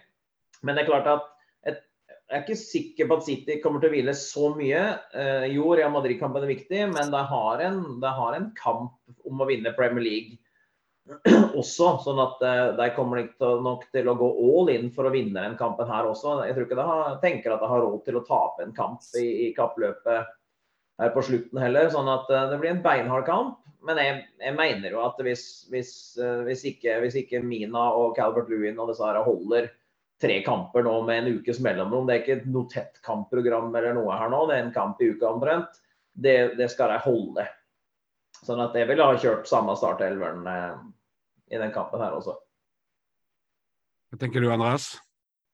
Men 0.64 0.78
det 0.78 0.84
er 0.84 0.88
klart 0.88 1.10
at 1.10 1.32
jeg 2.26 2.40
er 2.40 2.42
ikke 2.42 2.58
sikker 2.58 3.06
på 3.06 3.16
at 3.20 3.26
City 3.26 3.56
kommer 3.62 3.82
til 3.82 3.92
å 3.92 3.94
hvile 3.94 4.12
så 4.18 4.48
mye. 4.56 4.80
Eh, 5.14 5.44
jo, 5.54 5.68
Real 5.78 5.92
Madrid-kampen 5.94 6.42
er 6.42 6.50
viktig, 6.50 6.80
men 6.90 7.12
det 7.12 7.22
har, 7.30 7.62
en, 7.62 7.78
det 8.02 8.12
har 8.16 8.34
en 8.34 8.48
kamp 8.58 8.96
om 9.28 9.42
å 9.42 9.46
vinne 9.46 9.74
Premier 9.76 10.02
League 10.02 10.40
også. 11.60 11.92
Sånn 12.02 12.18
at 12.24 12.42
de 12.80 12.88
kommer 12.96 13.28
nok 13.62 13.86
til 13.94 14.10
å 14.10 14.16
gå 14.18 14.30
all 14.48 14.72
in 14.74 14.90
for 14.94 15.06
å 15.06 15.14
vinne 15.14 15.38
den 15.38 15.54
kampen 15.60 15.86
her 15.90 16.10
også. 16.10 16.40
Jeg 16.48 16.56
tror 16.56 16.66
ikke 16.66 16.80
de 16.80 17.20
tenker 17.22 17.54
at 17.54 17.62
de 17.62 17.70
har 17.70 17.84
råd 17.84 18.02
til 18.08 18.18
å 18.18 18.24
tape 18.26 18.66
en 18.66 18.74
kamp 18.74 19.06
i, 19.22 19.26
i 19.46 19.52
kappløpet 19.54 20.34
her 21.00 21.12
på 21.14 21.24
slutten 21.24 21.60
heller. 21.60 21.88
Sånn 21.92 22.10
at 22.10 22.28
det 22.30 22.58
blir 22.60 22.74
en 22.74 22.84
beinhard 22.84 23.26
kamp. 23.28 23.58
Men 23.86 24.00
jeg, 24.02 24.22
jeg 24.42 24.54
mener 24.56 24.94
jo 24.96 25.02
at 25.04 25.18
hvis, 25.22 25.66
hvis, 25.70 25.90
hvis, 26.46 26.62
ikke, 26.72 26.96
hvis, 27.04 27.18
ikke, 27.22 27.42
Mina 27.44 27.84
og 27.94 28.16
Calvert 28.16 28.50
Lewin 28.50 28.80
og 28.82 28.90
disse 28.90 29.06
her 29.06 29.20
holder 29.22 29.68
tre 30.20 30.40
kamper 30.42 30.82
nå 30.86 30.94
med 31.06 31.20
en 31.20 31.38
ukes 31.38 31.60
mellomrom. 31.62 32.08
Det 32.08 32.16
er 32.16 32.24
ikke 32.24 32.50
noe 32.50 32.70
tett 32.72 32.98
kampprogram 33.06 33.68
eller 33.74 33.94
noe 33.96 34.16
her 34.16 34.32
nå, 34.32 34.42
det 34.48 34.56
er 34.56 34.64
en 34.64 34.74
kamp 34.74 35.02
i 35.04 35.12
uka 35.12 35.28
omtrent. 35.30 35.78
Det, 36.16 36.56
det 36.58 36.70
skal 36.72 36.94
de 36.94 36.98
holde. 37.04 37.44
Sånn 38.42 38.62
at 38.64 38.76
jeg 38.76 38.88
ville 38.88 39.06
ha 39.06 39.16
kjørt 39.20 39.48
samme 39.48 39.74
startelveren 39.76 40.46
eh, 40.50 40.78
i 41.52 41.60
den 41.60 41.72
kampen 41.74 42.02
her 42.02 42.16
også. 42.16 42.36
Hva 44.10 44.20
tenker 44.22 44.42
du, 44.42 44.48
Andreas? 44.52 44.94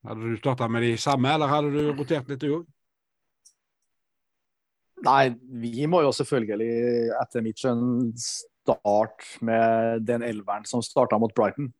Hadde 0.06 0.32
du 0.32 0.38
starta 0.38 0.68
med 0.70 0.84
de 0.86 0.94
samme, 1.00 1.30
eller 1.30 1.50
hadde 1.50 1.72
du 1.74 1.92
rotert 1.94 2.30
litt, 2.30 2.42
du 2.42 2.58
òg? 2.58 2.64
Nei, 5.02 5.32
vi 5.62 5.86
må 5.90 6.02
jo 6.04 6.12
selvfølgelig, 6.14 6.72
etter 7.18 7.44
mitt 7.44 7.58
skjønn, 7.62 8.12
starte 8.18 9.42
med 9.42 10.04
den 10.06 10.22
elveren 10.22 10.66
som 10.68 10.84
starta 10.84 11.18
mot 11.18 11.34
Brighton. 11.34 11.72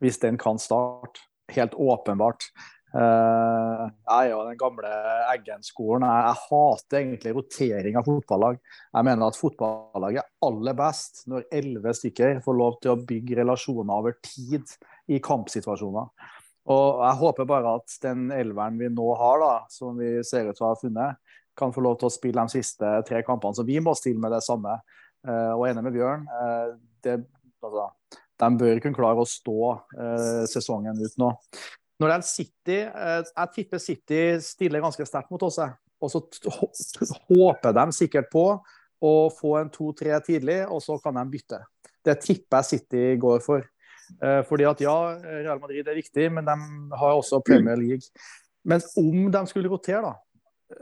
Hvis 0.00 0.20
den 0.22 0.38
kan 0.40 0.56
starte 0.60 1.26
helt 1.52 1.74
åpenbart. 1.74 2.46
Uh, 2.90 3.86
jeg 3.86 4.26
er 4.26 4.30
jo 4.32 4.40
den 4.48 4.58
gamle 4.58 4.90
Eggen-skolen. 5.30 6.06
Jeg, 6.08 6.24
jeg, 6.26 6.40
hater 6.48 6.98
egentlig 7.00 7.34
rotering 7.36 7.98
av 8.00 8.08
fotballag. 8.08 8.58
Jeg 8.96 9.06
mener 9.06 9.28
at 9.28 9.38
fotballag 9.38 10.18
er 10.18 10.30
aller 10.46 10.78
best 10.78 11.22
når 11.30 11.46
elleve 11.60 11.94
stykker 11.94 12.40
får 12.46 12.58
lov 12.58 12.80
til 12.82 12.94
å 12.94 13.00
bygge 13.06 13.38
relasjoner 13.42 13.94
over 13.94 14.16
tid 14.24 14.74
i 15.10 15.20
kampsituasjoner. 15.22 16.10
Og 16.70 17.04
Jeg 17.04 17.18
håper 17.22 17.48
bare 17.48 17.76
at 17.78 17.94
den 18.02 18.28
elveren 18.34 18.78
vi 18.80 18.90
nå 18.92 19.06
har, 19.18 19.38
da, 19.42 19.54
som 19.72 19.96
vi 19.98 20.18
ser 20.26 20.50
ut 20.50 20.58
til 20.58 20.66
å 20.66 20.72
ha 20.72 20.80
funnet, 20.80 21.29
kan 21.58 21.74
få 21.74 21.82
lov 21.84 21.98
til 22.00 22.08
å 22.08 22.14
spille 22.14 22.44
de 22.46 22.58
siste 22.58 22.92
tre 23.08 23.22
kampene. 23.26 23.56
Så 23.56 23.66
vi 23.68 23.80
må 23.82 23.94
stille 23.98 24.20
med 24.22 24.32
det 24.34 24.42
samme. 24.46 24.78
Uh, 25.26 25.52
og 25.52 25.66
enig 25.68 25.84
med 25.84 25.96
Bjørn. 25.96 26.22
Uh, 26.30 26.76
det, 27.04 27.18
altså, 27.60 27.88
de 28.40 28.48
bør 28.60 28.80
kunne 28.82 28.96
klare 28.96 29.22
å 29.22 29.28
stå 29.28 29.60
eh, 30.00 30.42
sesongen 30.50 31.00
ut 31.00 31.16
nå. 31.20 31.30
Når 32.00 32.06
det 32.06 32.14
gjelder 32.14 32.28
City, 32.28 32.78
eh, 32.88 33.18
jeg 33.28 33.54
tipper 33.56 33.82
City 33.82 34.20
stiller 34.44 34.84
ganske 34.84 35.06
sterkt 35.08 35.32
mot 35.32 35.42
oss. 35.44 35.58
Og 36.00 36.12
så 36.12 36.22
håper 37.28 37.76
de 37.76 37.84
sikkert 37.92 38.30
på 38.32 38.46
å 39.00 39.12
få 39.32 39.56
en 39.60 39.72
to-tre 39.72 40.16
tidlig, 40.24 40.62
og 40.68 40.80
så 40.84 40.96
kan 41.02 41.18
de 41.20 41.26
bytte. 41.32 41.60
Det 42.04 42.16
tipper 42.22 42.62
jeg 42.62 42.70
City 42.70 43.04
går 43.20 43.44
for. 43.44 43.66
Eh, 44.16 44.40
fordi 44.48 44.66
at 44.68 44.80
ja, 44.84 44.96
Real 45.44 45.60
Madrid 45.60 45.88
er 45.88 46.00
viktig, 46.00 46.30
men 46.32 46.48
de 46.48 46.56
har 47.02 47.18
også 47.18 47.42
Premier 47.44 47.76
League. 47.80 48.08
Men 48.64 48.80
om 49.00 49.28
de 49.32 49.44
skulle 49.48 49.72
rotere, 49.72 50.00
da 50.08 50.16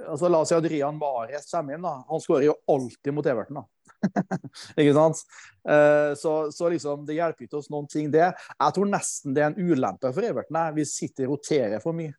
altså 0.08 0.30
La 0.30 0.42
oss 0.42 0.52
si 0.52 0.56
at 0.56 0.68
Rian 0.70 0.98
Mares 1.00 1.50
kommer 1.50 1.76
inn. 1.76 1.84
da, 1.84 1.96
Han 2.08 2.22
skårer 2.22 2.48
jo 2.50 2.56
alltid 2.68 3.14
mot 3.14 3.26
Everton. 3.26 3.60
da. 3.60 3.66
ikke 4.80 4.94
sant? 4.94 5.22
Uh, 5.68 6.14
så, 6.18 6.32
så, 6.54 6.70
liksom, 6.72 7.04
det 7.08 7.18
hjelper 7.18 7.48
ikke 7.48 7.60
oss 7.60 7.70
noen 7.72 7.88
ting, 7.90 8.10
det. 8.14 8.30
Jeg 8.30 8.76
tror 8.76 8.90
nesten 8.90 9.36
det 9.36 9.44
er 9.44 9.52
en 9.52 9.70
ulempe 9.72 10.12
for 10.14 10.26
Everton 10.26 10.60
hvis 10.76 10.96
City 11.00 11.28
roterer 11.28 11.82
for 11.84 11.96
mye. 11.96 12.14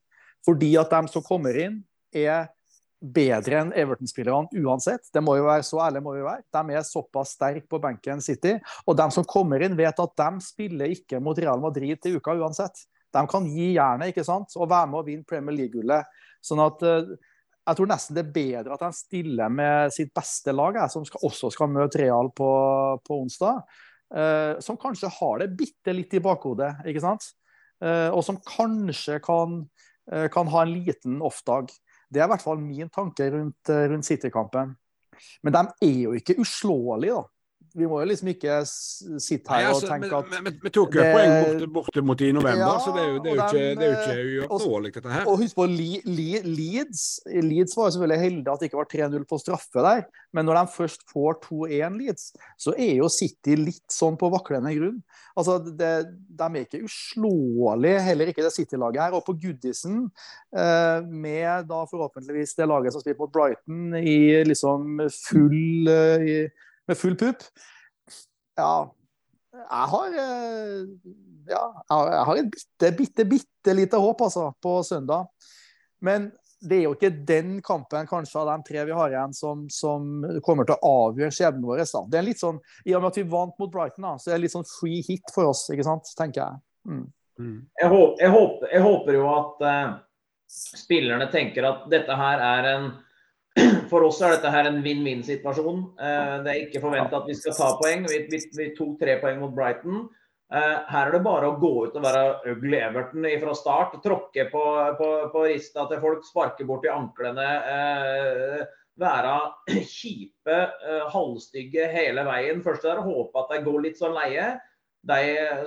Fordi 0.46 0.74
at 0.80 0.92
de 0.94 1.14
som 1.14 1.26
kommer 1.26 1.58
inn, 1.60 1.82
er 2.16 2.48
bedre 3.00 3.62
enn 3.62 3.74
Everton-spillerne 3.80 4.60
uansett. 4.66 5.08
Det 5.14 5.22
må 5.24 5.38
jo 5.38 5.46
være 5.48 5.64
Så 5.64 5.80
ærlig 5.80 6.02
må 6.04 6.14
vi 6.18 6.24
være. 6.26 6.44
De 6.52 6.76
er 6.76 6.88
såpass 6.88 7.36
sterke 7.38 7.68
på 7.70 7.80
benken 7.82 8.22
City. 8.22 8.58
Og 8.86 8.98
de 8.98 9.08
som 9.16 9.28
kommer 9.28 9.64
inn, 9.64 9.78
vet 9.80 10.00
at 10.04 10.16
de 10.20 10.44
spiller 10.44 10.96
ikke 10.96 11.22
mot 11.24 11.38
Real 11.40 11.62
Madrid 11.64 12.02
til 12.02 12.20
uka 12.20 12.36
uansett. 12.36 12.84
De 13.14 13.24
kan 13.30 13.48
gi 13.48 13.74
jernet 13.78 14.12
ikke 14.12 14.26
sant? 14.28 14.52
og 14.56 14.70
være 14.70 14.90
med 14.92 15.00
å 15.00 15.06
vinne 15.08 15.28
Premier 15.28 15.56
League-gullet. 15.62 16.20
Sånn 16.44 16.62
at 16.64 16.84
uh, 16.86 17.16
jeg 17.70 17.78
tror 17.78 17.90
nesten 17.92 18.18
det 18.18 18.24
er 18.24 18.34
bedre 18.36 18.76
at 18.76 18.84
han 18.88 18.96
stiller 18.96 19.52
med 19.54 19.94
sitt 19.94 20.12
beste 20.16 20.54
lag, 20.56 20.80
jeg, 20.82 20.94
som 20.94 21.06
skal, 21.08 21.24
også 21.30 21.52
skal 21.54 21.72
møte 21.72 22.02
Real 22.02 22.32
på, 22.36 22.50
på 23.06 23.22
onsdag. 23.24 23.62
Uh, 24.10 24.58
som 24.66 24.78
kanskje 24.82 25.12
har 25.20 25.42
det 25.44 25.52
bitte 25.58 25.94
litt 25.94 26.16
i 26.18 26.22
bakhodet, 26.24 26.72
ikke 26.90 27.04
sant? 27.04 27.28
Uh, 27.78 28.10
og 28.10 28.24
som 28.26 28.40
kanskje 28.42 29.20
kan, 29.22 29.60
uh, 30.10 30.28
kan 30.34 30.50
ha 30.50 30.64
en 30.66 30.74
liten 30.74 31.20
off-dag. 31.26 31.70
Det 32.10 32.24
er 32.24 32.26
i 32.26 32.32
hvert 32.34 32.46
fall 32.46 32.58
min 32.64 32.90
tanke 32.90 33.30
rundt, 33.36 33.70
rundt 33.70 34.08
City-kampen. 34.08 34.74
Men 35.46 35.54
de 35.54 35.62
er 35.86 36.00
jo 36.08 36.16
ikke 36.18 36.40
uslåelige, 36.42 37.20
da 37.20 37.39
vi 37.76 37.88
må 37.90 38.00
jo 38.02 38.08
liksom 38.10 38.30
ikke 38.32 38.56
sitte 38.66 39.52
her 39.52 39.66
Nei, 39.66 39.70
altså, 39.70 39.86
og 39.86 39.92
tenke 39.94 40.20
at 40.20 40.62
Vi 40.64 40.72
tok 40.74 40.98
jo 40.98 41.06
poeng 41.06 41.34
borte, 41.36 41.70
borte 41.76 42.04
mot 42.06 42.24
i 42.26 42.32
november, 42.36 42.64
ja, 42.64 42.76
så 42.84 42.94
det 42.96 43.04
er 43.04 43.10
jo, 43.10 43.20
det 43.24 43.32
er 43.32 43.36
jo 43.36 43.46
ikke, 43.46 43.66
det 43.80 43.86
er 43.86 43.92
jo 43.94 44.00
ikke 44.00 44.48
uoppnåelig, 44.48 44.94
dette 44.98 45.14
her. 45.14 45.28
Og 45.30 45.44
husk 45.44 45.60
på 45.60 45.68
Leeds. 45.70 47.04
Leeds 47.30 47.78
var 47.78 47.90
jo 47.90 47.96
selvfølgelig 47.96 48.22
heldig 48.24 48.54
at 48.54 48.64
det 48.64 48.70
ikke 48.70 48.82
var 48.82 48.92
3-0 48.96 49.28
på 49.30 49.42
straffe 49.44 49.86
der, 49.86 50.06
men 50.36 50.50
når 50.50 50.62
de 50.62 50.76
først 50.76 51.06
får 51.12 51.40
2-1 51.46 52.00
Leeds, 52.00 52.30
så 52.60 52.76
er 52.78 52.96
jo 53.00 53.10
City 53.14 53.58
litt 53.60 53.86
sånn 53.94 54.18
på 54.20 54.32
vaklende 54.34 54.74
grunn. 54.78 55.02
Altså, 55.40 55.58
det, 55.64 55.92
De 56.40 56.48
er 56.48 56.66
ikke 56.66 56.84
uslåelige, 56.86 58.02
heller 58.04 58.32
ikke 58.32 58.46
det 58.46 58.54
City-laget 58.56 59.06
her. 59.06 59.18
Og 59.18 59.26
på 59.28 59.36
Goodison, 59.40 60.08
eh, 60.56 61.06
med 61.06 61.70
da 61.70 61.84
forhåpentligvis 61.90 62.56
det 62.60 62.68
laget 62.70 62.96
som 62.96 63.04
spiller 63.04 63.20
mot 63.22 63.34
Brighton 63.34 63.96
i 64.00 64.44
liksom 64.48 65.00
full 65.16 65.88
eh, 65.94 66.66
med 66.90 67.00
full 67.00 67.18
pupp. 67.20 67.46
Ja, 68.60 68.74
jeg 69.60 69.88
har 69.94 70.20
eh, 70.26 70.84
ja, 71.50 71.64
jeg 71.90 72.26
har 72.28 72.42
et 72.42 72.52
bitte, 72.54 72.92
bitte, 72.98 73.26
bitte 73.26 73.76
lite 73.76 74.00
håp 74.02 74.22
altså, 74.22 74.52
på 74.62 74.80
søndag. 74.86 75.30
Men 76.06 76.30
det 76.60 76.76
er 76.76 76.84
jo 76.88 76.96
ikke 76.96 77.12
den 77.28 77.60
kampen 77.64 78.08
kanskje 78.10 78.42
av 78.42 78.50
de 78.52 78.68
tre 78.68 78.84
vi 78.88 78.96
har 78.96 79.14
igjen, 79.14 79.34
som, 79.36 79.64
som 79.72 80.10
kommer 80.46 80.68
til 80.68 80.76
å 80.76 80.92
avgjøre 81.06 81.34
skjebnen 81.36 81.66
vår. 81.66 81.84
Da. 81.86 82.04
Det 82.12 82.20
er 82.20 82.28
litt 82.28 82.42
sånn, 82.42 82.60
I 82.86 82.96
og 82.98 83.04
med 83.04 83.14
at 83.14 83.20
vi 83.22 83.30
vant 83.32 83.56
mot 83.62 83.72
Brighton, 83.72 84.08
da, 84.08 84.18
så 84.20 84.32
er 84.32 84.38
det 84.38 84.48
litt 84.48 84.56
sånn 84.58 84.68
free 84.68 85.00
hit 85.08 85.34
for 85.36 85.50
oss, 85.52 85.66
ikke 85.72 85.88
sant, 85.88 86.12
tenker 86.20 86.44
jeg. 86.44 86.62
Mm. 86.90 87.06
Mm. 87.40 87.58
Jeg, 87.80 87.92
håper, 87.94 88.16
jeg, 88.20 88.32
håper, 88.36 88.72
jeg, 88.74 88.84
håper, 88.84 89.16
jo 89.16 89.28
at 89.32 89.64
uh, 89.64 89.94
spillerne 90.52 91.30
tenker 91.32 91.68
at 91.70 91.86
dette 91.92 92.20
her 92.20 92.44
er 92.44 92.70
en 92.74 92.90
for 93.92 94.06
oss 94.08 94.22
er 94.24 94.36
dette 94.36 94.52
her 94.54 94.70
en 94.70 94.80
vinn-vinn-situasjon. 94.86 95.84
Eh, 96.00 96.36
det 96.46 96.54
er 96.54 96.64
ikke 96.66 96.84
forventa 96.84 97.20
at 97.20 97.28
vi 97.30 97.36
skal 97.38 97.58
ta 97.58 97.74
poeng. 97.80 98.08
Vi, 98.10 98.24
vi, 98.30 98.70
tok 98.78 98.96
tre 99.02 99.18
poeng 99.22 99.42
mot 99.44 99.54
Brighton. 99.56 100.08
Eh, 100.50 100.78
her 100.90 101.10
er 101.10 101.16
det 101.16 101.24
bare 101.26 101.52
å 101.52 101.58
gå 101.62 101.74
ut 101.86 101.98
og 101.98 102.06
være 102.06 102.54
ugly 102.54 102.80
Everton 102.82 103.28
fra 103.44 103.56
start. 103.58 104.00
Tråkke 104.06 104.48
på, 104.52 104.64
på, 105.00 105.10
på 105.34 105.46
rista 105.50 105.86
til 105.90 106.02
folk, 106.04 106.26
sparke 106.28 106.68
bort 106.68 106.88
i 106.88 106.94
anklene. 106.94 107.50
Eh, 107.76 108.64
være 109.00 109.36
kjipe, 109.88 110.58
halvstygge 111.14 111.86
hele 111.94 112.26
veien. 112.28 112.64
Først 112.66 112.84
er 112.84 112.98
det 112.98 113.06
å 113.06 113.14
håpe 113.14 113.46
at 113.46 113.54
de 113.56 113.64
går 113.68 113.86
litt 113.86 114.02
sånn 114.02 114.18
leie 114.18 114.58
de, 115.08 115.20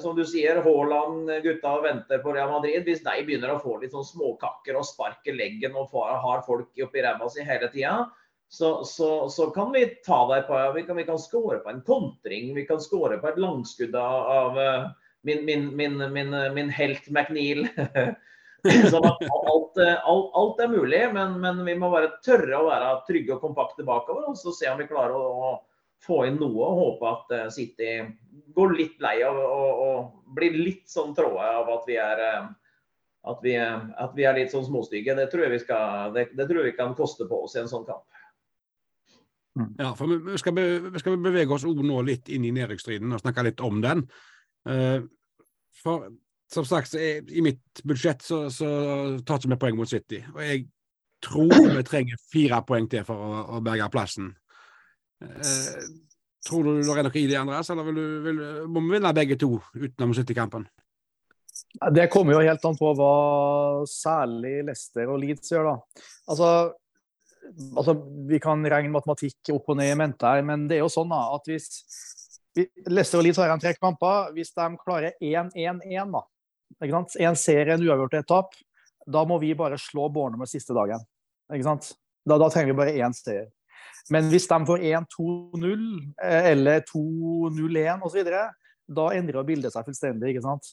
som 0.02 0.16
du 0.16 0.24
sier, 0.28 0.60
Haaland, 0.64 1.30
gutta 1.42 1.76
venter 1.80 2.20
på 2.20 2.34
Real 2.34 2.50
Madrid. 2.52 2.84
Hvis 2.84 3.04
de 3.04 3.22
begynner 3.24 3.54
å 3.54 3.60
få 3.62 3.78
litt 3.80 3.94
sånn 3.94 4.04
småkakker 4.04 4.76
og 4.76 4.84
sparke 4.86 5.32
leggen 5.32 5.76
og 5.78 5.94
har 5.96 6.44
folk 6.46 6.82
oppi 6.84 7.04
ræva 7.04 7.30
si 7.32 7.46
hele 7.46 7.70
tida, 7.72 8.02
så, 8.52 8.82
så, 8.84 9.30
så, 9.32 9.46
kan 9.54 9.70
vi 9.72 9.86
ta 10.04 10.18
deg 10.28 10.44
på 10.44 10.58
Vi 10.74 10.82
kan, 10.84 10.98
kan 11.08 11.20
score 11.20 11.62
på 11.64 11.70
en 11.72 11.80
kontring. 11.86 12.50
Vi 12.52 12.66
kan 12.68 12.82
score 12.84 13.16
på 13.18 13.30
et 13.30 13.40
langskudd 13.40 13.96
av 13.96 14.58
uh, 14.60 14.90
min, 15.24 15.46
min, 15.48 15.70
min, 16.12 16.36
min, 16.52 16.68
helt 16.68 17.08
McNeil. 17.08 17.64
sånn 18.92 19.08
at 19.08 19.24
alt, 19.24 19.80
alt, 19.80 20.28
alt, 20.36 20.60
er 20.60 20.68
mulig, 20.68 21.00
men, 21.16 21.38
men, 21.40 21.64
vi 21.64 21.78
må 21.80 21.88
bare 21.90 22.12
tørre 22.26 22.60
å 22.60 22.68
være 22.68 22.92
trygge 23.08 23.38
og 23.38 23.46
kompakte 23.48 23.88
bakover. 23.88 24.28
Og 24.28 24.36
så 24.36 24.52
se 24.52 24.68
om 24.68 24.84
vi 24.84 24.90
klarer 24.90 25.16
å 25.16 25.56
få 26.02 26.24
inn 26.28 26.40
noe 26.40 26.66
og 26.66 26.80
håpe 26.80 27.10
at 27.10 27.34
uh, 27.36 27.52
City 27.54 28.00
går 28.56 28.74
litt 28.76 28.98
lei 29.02 29.20
av 29.26 29.38
og 29.38 30.32
blir 30.36 30.56
litt 30.58 30.90
sånn 30.90 31.14
tråde 31.16 31.46
av 31.60 31.70
at 31.76 31.86
vi 31.88 31.98
er 32.00 32.24
uh, 32.26 32.50
at 33.22 33.38
vi, 33.44 33.52
at 33.54 34.16
vi, 34.18 34.24
er 34.26 34.34
litt 34.34 34.50
sånn 34.50 34.64
småstygge. 34.66 35.14
Det 35.14 35.28
tror, 35.30 35.44
jeg 35.44 35.52
vi 35.52 35.60
skal, 35.62 36.10
det, 36.10 36.24
det 36.34 36.42
tror 36.48 36.58
jeg 36.58 36.72
vi 36.72 36.78
kan 36.80 36.96
koste 36.98 37.28
på 37.30 37.36
oss 37.44 37.54
i 37.54 37.60
en 37.60 37.70
sånn 37.70 37.84
kamp. 37.86 38.02
Mm. 39.54 39.68
Ja, 39.78 39.92
for 39.94 40.10
vi 40.10 40.40
skal, 40.42 40.56
be, 40.56 40.64
vi 40.90 41.14
bevege 41.28 41.54
oss 41.54 41.62
nå 41.62 42.00
litt 42.02 42.32
inn 42.34 42.48
i 42.48 42.50
nedrykksstriden 42.56 43.14
og 43.14 43.22
snakke 43.22 43.44
litt 43.46 43.62
om 43.62 43.78
den. 43.84 44.02
For 45.84 46.08
som 46.52 46.64
sagt, 46.68 46.94
er, 46.94 47.22
i 47.30 47.42
mitt 47.44 47.82
budsjett 47.84 48.22
så, 48.22 48.44
så 48.52 48.68
tar 49.26 49.40
ikke 49.40 49.54
vi 49.54 49.60
poeng 49.64 49.78
mot 49.78 49.88
City. 49.88 50.20
Og 50.34 50.40
jeg 50.44 50.66
tror 51.24 51.52
vi 51.76 51.84
trenger 51.86 52.24
fire 52.32 52.60
poeng 52.68 52.88
til 52.92 53.06
for 53.08 53.24
å, 53.24 53.42
å 53.56 53.60
berge 53.64 53.88
plassen. 53.92 54.32
Eh, 55.22 55.88
tror 56.46 56.66
du 56.66 56.70
det 56.82 56.94
er 56.98 57.06
noe 57.06 57.18
i 57.18 57.26
det, 57.30 57.38
Andreas, 57.38 57.70
eller 57.72 57.88
vil 57.88 57.98
du, 57.98 58.06
vil, 58.26 58.40
må 58.68 58.82
vi 58.84 58.96
vinne 58.96 59.14
begge 59.16 59.38
to 59.40 59.54
utenom 59.78 60.14
City-kampen? 60.16 60.66
Det 61.92 62.08
kommer 62.12 62.36
jo 62.36 62.44
helt 62.44 62.64
an 62.68 62.76
på 62.76 62.92
hva 62.96 63.12
særlig 63.88 64.58
Leicester 64.66 65.08
og 65.08 65.20
Leeds 65.22 65.52
gjør, 65.52 65.70
da. 65.70 66.02
Altså, 66.32 66.48
altså, 67.76 67.94
Vi 68.28 68.40
kan 68.42 68.64
regne 68.64 68.92
matematikk 68.92 69.52
opp 69.54 69.70
og 69.72 69.78
ned 69.80 69.92
i 69.92 69.96
mente 69.98 70.28
her, 70.28 70.44
men 70.46 70.66
det 70.68 70.78
er 70.78 70.84
jo 70.84 70.90
sånn 70.92 71.12
da, 71.12 71.22
at 71.36 71.48
hvis, 71.48 71.70
Leicester 72.52 73.20
og 73.20 73.26
Leeds 73.26 73.40
har 73.40 73.48
igjen 73.48 73.62
tre 73.62 73.72
kamper. 73.78 74.34
Hvis 74.36 74.52
de 74.56 74.68
klarer 74.82 75.16
1-1-1, 75.16 76.12
da, 76.12 76.22
ikke 76.82 76.92
sant? 76.98 77.16
en 77.24 77.40
serie, 77.40 77.76
en 77.76 77.86
uavgjort 77.88 78.20
etapp 78.20 78.52
et 78.52 78.60
tap, 78.60 79.08
da 79.16 79.24
må 79.26 79.38
vi 79.42 79.54
bare 79.58 79.80
slå 79.80 80.08
Bournemouth 80.12 80.52
siste 80.52 80.76
dagen. 80.76 81.02
Ikke 81.52 81.66
sant? 81.66 81.92
Da, 82.28 82.38
da 82.38 82.48
trenger 82.52 82.72
vi 82.72 82.78
bare 82.78 82.94
én 83.02 83.16
seier. 83.16 83.48
Men 84.10 84.28
hvis 84.32 84.48
de 84.50 84.58
får 84.66 84.84
1-2-0 84.90 85.86
eh, 86.24 86.50
eller 86.52 86.82
2-0-1 86.90 88.04
osv., 88.08 88.34
da 88.92 89.08
endrer 89.14 89.46
bildet 89.46 89.72
seg 89.72 89.86
fullstendig. 89.86 90.32
ikke 90.32 90.44
sant? 90.44 90.72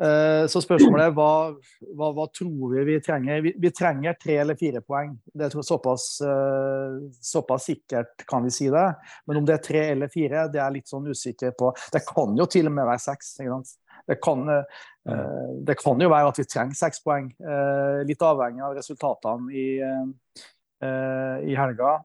Eh, 0.00 0.46
så 0.48 0.60
spørsmålet 0.64 1.10
er 1.10 1.16
hva, 1.16 1.52
hva, 1.98 2.08
hva 2.16 2.24
tror 2.32 2.72
vi 2.72 2.84
vi 2.88 2.94
trenger? 3.04 3.42
Vi, 3.44 3.52
vi, 3.60 3.70
trenger 3.76 4.16
tre 4.20 4.38
eller 4.40 4.56
fire 4.58 4.80
poeng. 4.80 5.12
Det 5.28 5.46
er 5.50 5.66
såpass, 5.68 6.06
eh, 6.24 6.96
såpass, 7.20 7.68
sikkert 7.68 8.24
kan 8.28 8.46
vi 8.46 8.54
si 8.54 8.70
det. 8.72 8.86
Men 9.28 9.42
om 9.42 9.48
det 9.48 9.58
er 9.58 9.66
tre 9.66 9.84
eller 9.92 10.12
fire, 10.12 10.46
det 10.52 10.62
er 10.64 10.72
litt 10.78 10.88
sånn 10.90 11.10
usikker 11.12 11.52
på. 11.58 11.74
Det 11.92 12.04
kan 12.08 12.32
jo 12.38 12.48
til 12.50 12.72
og 12.72 12.76
med 12.78 12.88
være 12.88 13.04
seks. 13.04 13.36
Det 14.08 14.16
kan, 14.18 14.48
det 15.62 15.76
kan 15.78 16.00
jo 16.02 16.08
være 16.10 16.32
at 16.32 16.40
vi 16.40 16.48
trenger 16.50 16.74
seks 16.74 17.04
poeng. 17.04 17.28
Litt 18.08 18.24
avhengig 18.26 18.64
av 18.66 18.74
resultatene 18.74 19.52
i, 19.54 19.66
i 20.82 21.54
helga. 21.54 22.00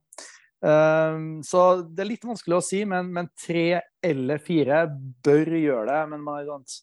Um, 0.68 1.44
så 1.48 1.64
det 1.86 2.04
er 2.04 2.10
litt 2.10 2.26
vanskelig 2.28 2.58
å 2.58 2.64
si, 2.66 2.82
men, 2.90 3.12
men, 3.16 3.30
tre 3.40 3.80
eller 4.04 4.42
fire 4.44 4.84
bør 5.24 5.54
gjøre 5.62 5.88
det. 5.92 6.00
Men 6.12 6.24
man 6.26 6.42
er 6.42 6.50
sant, 6.50 6.78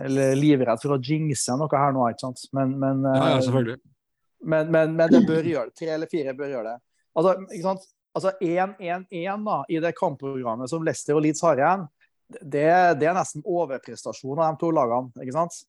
eller 0.00 0.36
livredd 0.38 0.80
for 0.82 0.96
å 0.96 1.00
jinxe 1.04 1.56
noe 1.60 1.82
her 1.82 1.96
nå, 1.96 2.06
ikke 2.12 2.28
sant. 2.28 2.44
Men, 2.56 2.76
men, 2.80 3.06
ja, 3.10 3.32
ja, 3.34 3.40
selvfølgelig. 3.44 3.80
Men, 4.40 4.70
men, 4.72 4.94
men, 4.96 5.12
det 5.12 5.24
bør 5.28 5.50
gjøre 5.52 5.68
det. 5.68 5.76
Tre 5.82 5.90
eller 5.98 6.10
fire 6.10 6.36
bør 6.38 6.54
gjøre 6.54 6.72
det. 6.72 6.84
Altså, 7.18 7.34
ikke 7.50 7.66
sant? 7.66 7.88
Altså 8.16 8.32
1-1-1 8.42 9.44
da, 9.46 9.56
i 9.70 9.78
det 9.82 9.92
kampprogrammet 9.98 10.70
som 10.70 10.82
Leicester 10.82 11.14
og 11.14 11.22
Leeds 11.22 11.44
har 11.46 11.60
igjen, 11.60 11.84
det, 12.40 12.64
det, 12.98 13.06
er 13.06 13.14
nesten 13.14 13.44
overprestasjon 13.46 14.38
av 14.38 14.54
de 14.54 14.62
to 14.62 14.70
lagene. 14.74 15.12
ikke 15.22 15.36
sant? 15.36 15.60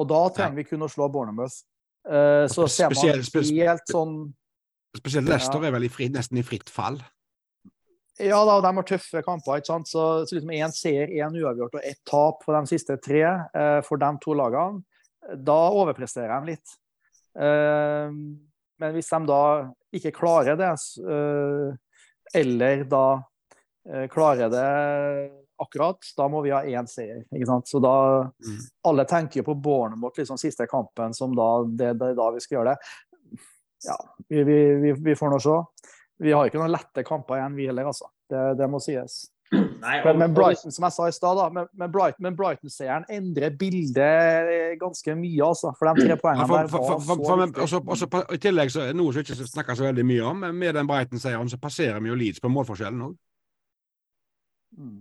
Og 0.00 0.08
da 0.08 0.20
trenger 0.32 0.56
vi 0.60 0.64
kun 0.68 0.86
å 0.86 0.88
slå 0.88 1.10
Bournemouth. 1.12 1.62
Uh, 2.08 2.46
så 2.48 2.64
ser 2.72 2.94
man 2.94 3.20
helt 3.60 3.92
sånn 3.92 4.14
Spesielt 4.98 5.28
Leicester 5.30 5.62
er 5.62 5.74
vel 5.74 5.86
i 5.86 5.92
fri, 5.92 6.08
nesten 6.10 6.40
i 6.40 6.46
fritt 6.46 6.70
fall. 6.72 6.98
Ja, 8.20 8.42
da, 8.44 8.58
de 8.60 8.72
har 8.76 8.86
tøffe 8.86 9.22
kamper. 9.24 9.60
ikke 9.60 9.70
sant? 9.70 9.88
Så, 9.88 10.04
så 10.28 10.36
liksom 10.36 10.52
Én 10.52 10.74
seier, 10.76 11.08
én 11.08 11.36
uavgjort 11.40 11.78
og 11.78 11.86
ett 11.86 12.00
tap 12.08 12.44
for 12.44 12.58
de 12.58 12.68
siste 12.68 12.98
tre 13.00 13.22
eh, 13.24 13.80
for 13.86 14.00
de 14.00 14.10
to 14.20 14.36
lagene. 14.36 14.82
Da 15.36 15.58
overpresterer 15.76 16.34
de 16.34 16.54
litt. 16.54 16.76
Eh, 17.38 18.16
men 18.80 18.96
hvis 18.96 19.12
de 19.12 19.20
da 19.28 19.42
ikke 19.96 20.14
klarer 20.16 20.58
det, 20.58 20.72
eh, 21.04 22.40
eller 22.40 22.84
da 22.90 23.04
eh, 23.88 24.06
klarer 24.12 24.52
det 24.52 24.66
akkurat, 25.60 26.12
da 26.16 26.26
må 26.32 26.42
vi 26.44 26.52
ha 26.52 26.60
én 26.64 26.88
seier. 26.88 27.22
ikke 27.30 27.48
sant? 27.48 27.68
Så 27.68 27.80
da 27.84 27.94
mm. 28.32 28.60
Alle 28.88 29.04
tenker 29.08 29.40
jo 29.40 29.48
på 29.50 29.56
Bournemouth, 29.60 30.18
liksom 30.18 30.40
siste 30.40 30.66
kampen, 30.68 31.14
som 31.16 31.36
da 31.36 31.50
det, 31.68 31.94
det 32.00 32.14
da 32.18 32.30
vi 32.34 32.42
skal 32.42 32.58
gjøre 32.58 32.74
det 32.74 32.92
ja, 33.86 33.96
vi, 34.28 34.44
vi, 34.44 34.92
vi 34.92 35.16
får 35.18 35.34
nå 35.34 35.42
se. 35.42 35.58
Vi 36.20 36.32
har 36.36 36.48
ikke 36.48 36.60
noen 36.60 36.72
lette 36.72 37.04
kamper 37.06 37.38
igjen, 37.38 37.54
vi 37.56 37.68
heller, 37.70 37.90
altså. 37.92 38.10
Det, 38.30 38.42
det 38.60 38.68
må 38.70 38.80
sies. 38.82 39.22
Nei, 39.50 39.96
og, 39.98 40.04
men, 40.06 40.18
men, 40.20 40.34
Brighton, 40.34 40.70
som 40.70 40.84
jeg 40.86 40.94
sa 40.94 41.06
i 41.10 41.14
stad, 41.14 41.38
men, 41.56 41.66
men 41.74 41.90
Brighton-seieren 41.90 42.36
Brighton 42.36 43.16
endrer 43.16 43.56
bildet 43.58 44.76
ganske 44.78 45.14
mye, 45.18 45.40
altså. 45.42 45.72
For 45.78 45.90
de 45.90 46.06
tre 46.06 46.18
poengene 46.20 46.44
ja, 46.44 46.50
for, 46.70 46.70
for, 46.70 47.00
for, 47.02 47.24
for 47.24 47.64
også, 47.64 47.80
også, 47.96 48.24
I 48.36 48.38
tillegg 48.42 48.70
så 48.70 48.84
er 48.84 48.92
det 48.92 49.00
noe 49.00 49.14
som 49.14 49.24
ikke 49.24 49.48
snakker 49.48 49.78
så 49.78 49.88
veldig 49.88 50.06
mye 50.06 50.28
om, 50.28 50.44
men 50.44 50.60
med 50.60 50.78
den 50.78 50.90
Brighton-seieren 50.90 51.50
så 51.50 51.58
passerer 51.62 51.98
vi 52.04 52.12
jo 52.12 52.18
Leeds 52.20 52.44
på 52.44 52.52
målforskjellen 52.52 53.08
òg. 53.08 53.16
Mm. 54.78 55.00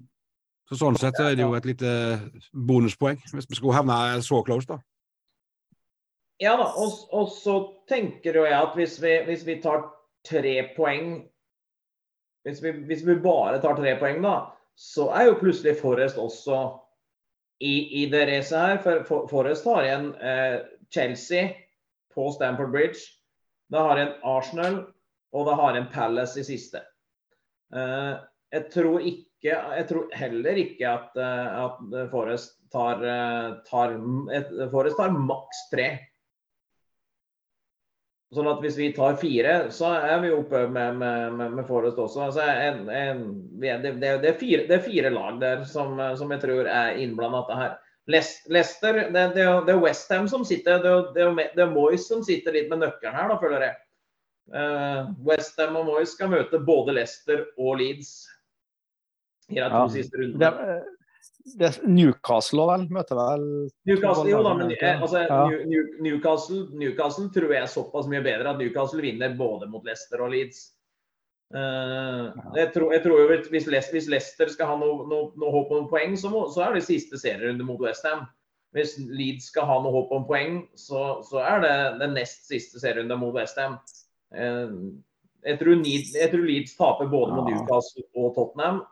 Så 0.70 0.78
Sånn 0.78 0.98
sett 1.02 1.18
så 1.18 1.28
er 1.30 1.38
det 1.38 1.46
jo 1.46 1.54
et 1.58 1.66
lite 1.66 1.92
bonuspoeng, 2.54 3.22
hvis 3.34 3.50
vi 3.50 3.58
skulle 3.58 3.78
havne 3.78 4.22
så 4.26 4.42
close, 4.46 4.70
da. 4.70 4.80
Ja 6.40 6.56
da, 6.56 6.70
og, 6.80 6.94
og, 7.12 7.32
så 7.36 7.56
tenker 7.90 8.38
jo 8.40 8.46
jeg 8.48 8.56
at 8.56 8.76
hvis 8.80 8.96
vi, 9.04 9.16
hvis 9.28 9.44
vi 9.48 9.58
tar 9.64 9.84
tre 10.28 10.54
poeng 10.78 11.18
hvis 12.48 12.62
vi, 12.64 12.72
hvis 12.88 13.04
vi, 13.04 13.18
bare 13.20 13.60
tar 13.62 13.76
tre 13.76 13.98
poeng, 14.00 14.22
da, 14.24 14.54
så 14.80 15.10
er 15.12 15.28
jo 15.28 15.40
plutselig 15.42 15.76
Forrest 15.82 16.18
også 16.18 16.62
i, 17.60 17.74
i 18.00 18.06
det 18.10 18.24
racet 18.30 18.58
her. 18.58 18.80
For, 18.84 19.04
for 19.06 19.28
Forrest 19.30 19.68
har 19.68 19.84
igjen 19.84 20.08
eh, 20.24 20.56
Chelsea 20.88 21.50
på 22.16 22.30
Stamford 22.32 22.72
Bridge. 22.72 23.04
Det 23.70 23.84
har 23.84 24.00
en 24.00 24.16
Arsenal, 24.24 24.80
og 25.36 25.50
det 25.50 25.58
har 25.60 25.78
en 25.78 25.90
Palace 25.92 26.40
i 26.40 26.48
siste. 26.48 26.82
Eh, 27.76 28.16
jeg 28.56 28.70
tror 28.74 29.04
ikke 29.04 29.30
jeg 29.44 29.86
tror 29.88 30.08
heller 30.20 30.58
ikke 30.60 30.84
at, 30.90 31.14
uh, 31.16 31.66
at 31.66 32.10
Forrest 32.12 32.58
tar, 32.74 33.00
uh, 33.00 33.60
tar, 33.64 33.94
Forrest 34.72 34.98
tar 35.00 35.14
maks 35.16 35.62
tre. 35.72 35.86
Sånn 38.36 38.46
at 38.46 38.60
hvis 38.62 38.76
vi 38.78 38.92
tar 38.94 39.16
fire, 39.18 39.54
så 39.74 39.90
er 40.06 40.20
vi 40.22 40.30
oppe 40.30 40.68
med, 40.70 41.00
med, 41.02 41.34
med, 41.34 41.54
med 41.58 41.66
Forrest 41.66 41.98
også. 41.98 42.28
Altså 42.28 42.44
en, 42.46 42.84
en, 42.94 43.24
det, 43.58 43.80
det, 43.82 43.94
det, 44.04 44.28
er 44.30 44.38
fire, 44.38 44.68
det, 44.70 44.76
er 44.78 44.86
fire, 44.86 45.10
lag 45.16 45.40
der 45.42 45.64
som, 45.66 45.98
som 46.20 46.34
jeg 46.36 46.44
tror 46.44 46.70
er 46.70 47.00
innblanda 47.02 47.42
her. 47.58 47.78
Leicester, 48.10 49.00
det, 49.14 49.24
det, 49.34 49.46
er 49.46 49.82
Westham 49.82 50.28
som 50.30 50.46
sitter 50.46 50.82
det, 50.82 50.94
det, 51.18 51.62
er 51.62 51.74
Moyes 51.74 52.08
som 52.10 52.22
sitter 52.26 52.54
litt 52.54 52.70
med 52.70 52.84
nøkkelen 52.84 53.18
her, 53.18 53.34
da, 53.34 53.38
føler 53.42 53.66
jeg. 53.66 53.80
Uh, 54.50 55.10
Westham 55.26 55.78
og 55.78 55.90
Moyes 55.90 56.14
skal 56.14 56.32
møte 56.32 56.62
både 56.66 56.96
Leicester 56.98 57.44
og 57.58 57.82
Leeds 57.82 58.14
i 59.50 59.58
de 59.58 59.66
to 59.66 59.84
ja. 59.86 59.92
siste 59.94 60.22
rundene 60.22 60.80
det, 61.58 61.72
Newcastle 61.88 62.66
vel 62.70 62.86
møter 62.94 63.18
vel 63.18 63.46
Newcastle, 63.88 64.28
jo 64.30 64.42
da, 64.46 64.56
men 64.58 64.74
eh, 64.76 65.02
altså, 65.02 65.24
ja. 65.26 65.46
New, 65.68 65.86
Newcastle, 66.04 66.66
Newcastle, 66.78 67.30
tror 67.34 67.54
jeg 67.54 67.64
er 67.64 67.72
såpass 67.72 68.10
mye 68.12 68.22
bedre 68.26 68.52
at 68.52 68.60
Newcastle 68.62 69.04
vinner 69.04 69.38
både 69.40 69.70
mot 69.72 69.86
Leicester 69.88 70.24
og 70.26 70.34
Leeds. 70.34 70.68
Uh, 71.50 72.30
jeg, 72.54 72.70
tror, 72.76 72.92
jeg, 72.94 73.02
tror, 73.02 73.24
jo 73.24 73.38
hvis, 73.50 73.66
Leicester, 73.66 73.96
hvis 73.96 74.10
Leicester 74.12 74.52
skal 74.54 74.70
ha 74.70 74.76
noe, 74.78 75.08
noe, 75.10 75.32
noe 75.42 75.54
håp 75.56 75.72
om 75.74 75.88
poeng, 75.90 76.14
så, 76.20 76.30
må, 76.30 76.44
så, 76.54 76.68
er 76.68 76.78
det 76.78 76.86
siste 76.86 77.18
serierunde 77.22 77.66
mot 77.66 77.82
Westham. 77.82 78.28
Hvis 78.78 79.00
Leeds 79.02 79.48
skal 79.50 79.66
ha 79.66 79.80
noe 79.82 79.96
håp 79.96 80.14
om 80.14 80.28
poeng, 80.30 80.60
så, 80.78 81.24
så 81.26 81.42
er 81.42 81.64
det 81.64 81.74
den 82.04 82.14
nest 82.20 82.46
siste 82.52 82.82
serierunde 82.82 83.18
mot 83.18 83.34
Westham. 83.34 83.80
Uh, 84.36 84.94
jeg, 85.48 85.58
tror 85.62 85.82
jeg 85.88 86.30
tror 86.36 86.46
Leeds 86.46 86.78
taper 86.78 87.10
både 87.10 87.40
mot 87.40 87.50
Newcastle 87.50 88.06
og 88.14 88.36
Tottenham. 88.38 88.84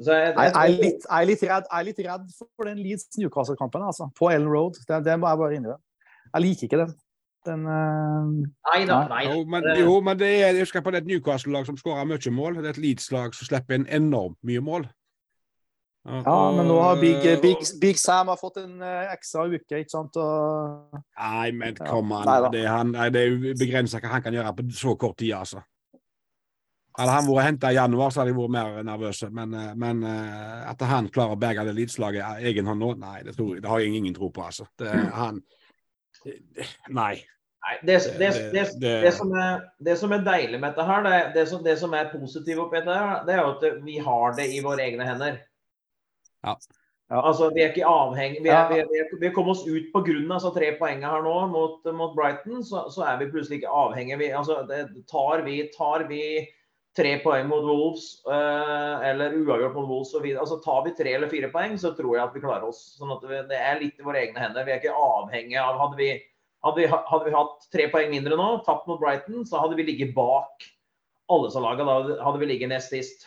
Jeg, 0.00 0.08
jeg, 0.08 0.34
jeg, 0.34 0.52
er 0.56 0.68
litt, 0.72 1.04
jeg, 1.04 1.20
er 1.20 1.26
litt 1.28 1.42
redd, 1.46 1.66
jeg 1.68 1.78
er 1.78 1.86
litt 1.86 2.02
redd 2.06 2.28
for 2.40 2.66
den 2.66 2.78
Leeds-Newcastle-kampen 2.82 3.84
altså, 3.86 4.08
på 4.18 4.30
Ellen 4.32 4.48
Road. 4.50 4.80
Det, 4.88 5.02
det 5.06 5.18
må 5.20 5.30
jeg 5.30 5.40
bare 5.42 5.58
innrømme. 5.58 5.82
Jeg 6.32 6.44
liker 6.46 6.68
ikke 6.68 6.80
den. 6.80 6.94
den 7.46 7.66
uh, 7.68 8.32
nei 8.72 8.80
da. 8.88 9.02
Nei. 9.12 9.22
Jo, 9.28 9.44
men, 9.44 9.68
jo, 9.78 10.00
men 10.00 10.18
det 10.18 10.30
er, 10.32 10.48
jeg 10.48 10.66
husker 10.66 10.82
på 10.82 10.94
det 10.94 11.04
et 11.04 11.12
Newcastle-lag 11.12 11.68
som 11.68 11.78
skårer 11.78 12.08
mye 12.08 12.34
mål. 12.34 12.58
Det 12.58 12.72
er 12.72 12.74
et 12.74 12.82
Leeds-lag 12.82 13.36
som 13.36 13.50
slipper 13.50 13.78
inn 13.78 13.86
enormt 14.00 14.40
mye 14.48 14.64
mål. 14.64 14.88
Ja, 16.02 16.38
men 16.50 16.66
nå 16.66 16.80
har 16.82 16.96
Big, 16.98 17.22
Big, 17.44 17.60
Big 17.78 17.98
Sam 18.00 18.32
har 18.32 18.38
fått 18.40 18.56
en 18.58 18.80
uh, 18.82 19.12
ekstra 19.12 19.44
uke, 19.46 19.84
ikke 19.84 19.92
sant? 19.92 20.16
Og... 20.18 20.96
Nei, 21.20 21.52
men 21.54 21.76
kom 21.78 22.10
an. 22.16 22.26
Ja, 22.26 22.48
det, 22.50 22.64
er, 22.64 22.72
han, 22.72 22.90
det 23.14 23.22
er 23.22 23.60
begrensa 23.60 24.00
hva 24.02 24.16
han 24.16 24.24
kan 24.24 24.34
gjøre 24.34 24.56
på 24.58 24.66
så 24.74 24.96
kort 24.98 25.20
tid, 25.22 25.36
altså. 25.38 25.62
Hadde 26.98 27.16
han 27.16 27.28
vært 27.28 27.46
henta 27.46 27.72
i 27.72 27.76
januar, 27.78 28.12
så 28.12 28.20
hadde 28.20 28.32
jeg 28.32 28.38
vært 28.38 28.54
mer 28.54 28.78
nervøs. 28.86 29.22
Men, 29.32 29.54
eh, 29.56 29.74
men 29.80 30.02
eh, 30.08 30.62
at 30.70 30.84
han 30.90 31.10
klarer 31.12 31.36
å 31.36 31.40
berge 31.40 31.64
det 31.68 31.76
Leeds-laget 31.76 32.24
av 32.26 32.48
egen 32.50 32.68
hånd 32.68 32.84
nå, 32.84 32.94
nei, 33.00 33.18
det, 33.26 33.36
tror 33.36 33.54
jeg, 33.54 33.64
det 33.64 33.70
har 33.72 33.82
jeg 33.82 33.94
ingen 33.96 34.16
tro 34.16 34.28
på. 34.32 34.44
altså. 34.44 34.68
Det, 34.78 34.90
han 35.16 35.42
Nei. 36.92 37.14
Nei, 37.62 37.76
det, 37.86 37.96
som 38.02 39.32
er, 39.38 39.64
det 39.78 39.94
som 39.98 40.12
er 40.14 40.22
deilig 40.26 40.58
med 40.58 40.72
dette 40.72 40.86
her, 40.86 41.08
det, 41.34 41.44
som, 41.46 41.62
det 41.62 41.76
som 41.78 41.92
er 41.94 42.10
positivt 42.10 42.58
oppi 42.58 42.80
dette, 42.80 42.94
her, 42.94 43.20
det 43.26 43.36
er 43.36 43.40
jo 43.40 43.52
at 43.52 43.82
vi 43.86 43.98
har 44.02 44.34
det 44.38 44.48
i 44.50 44.62
våre 44.64 44.82
egne 44.82 45.06
hender. 45.06 45.36
Ja. 46.42 46.56
Ja. 47.12 47.20
Altså, 47.28 47.50
Vi 47.54 47.60
er 47.60 47.74
ikke 47.74 47.86
avhengig, 47.86 48.40
vi, 48.42 48.48
er, 48.48 48.70
vi, 48.72 49.00
vi, 49.20 49.26
er, 49.26 49.34
kommet 49.36 49.52
oss 49.52 49.66
ut 49.68 49.90
pga. 49.92 50.14
Altså, 50.32 50.50
tre 50.54 50.70
poengene 50.78 51.10
her 51.12 51.24
nå 51.26 51.34
mot, 51.52 51.90
mot 51.92 52.14
Brighton. 52.16 52.62
Så, 52.64 52.86
så, 52.94 53.04
er 53.04 53.18
vi 53.20 53.28
plutselig 53.30 53.60
ikke 53.60 53.74
avhengige. 53.82 54.18
Vi, 54.22 54.30
altså, 54.32 54.62
tar 55.10 55.44
vi, 55.44 55.58
tar 55.76 56.06
vi 56.08 56.22
tre 56.96 57.12
poeng 57.24 57.48
mot 57.48 57.64
Wolves 57.64 58.20
eh, 58.28 59.08
eller 59.08 59.36
uavgjort 59.38 59.76
mot 59.78 59.88
Wolves 59.88 60.12
og 60.16 60.26
videre. 60.26 60.42
Altså, 60.44 60.60
tar 60.64 60.82
vi 60.86 60.94
tre 60.96 61.14
eller 61.16 61.30
fire 61.32 61.48
poeng, 61.52 61.78
så 61.80 61.94
tror 61.96 62.16
jeg 62.18 62.24
at 62.26 62.36
vi 62.36 62.44
klarer 62.44 62.68
oss. 62.68 62.82
sånn 62.98 63.14
at 63.14 63.24
Det 63.48 63.58
er 63.58 63.80
litt 63.80 64.00
i 64.00 64.06
våre 64.06 64.20
egne 64.26 64.42
hender. 64.42 64.66
Vi 64.68 64.74
er 64.74 64.82
ikke 64.82 65.08
avhengig 65.08 65.58
av 65.60 65.80
Hadde 65.80 66.00
vi, 66.00 66.10
hadde 66.66 66.82
vi, 66.82 66.88
hadde 66.92 67.24
vi 67.26 67.36
hatt 67.36 67.68
tre 67.72 67.88
poeng 67.92 68.12
mindre 68.12 68.38
nå, 68.38 68.48
tapt 68.68 68.88
mot 68.90 69.00
Brighton, 69.00 69.46
så 69.48 69.64
hadde 69.64 69.78
vi 69.80 69.88
ligget 69.88 70.16
bak 70.16 70.68
alle 71.32 71.52
som 71.54 71.64
laga. 71.64 71.86
Da 71.88 72.18
hadde 72.26 72.42
vi 72.42 72.50
ligget 72.50 72.72
nest 72.72 72.92
sist. 72.92 73.24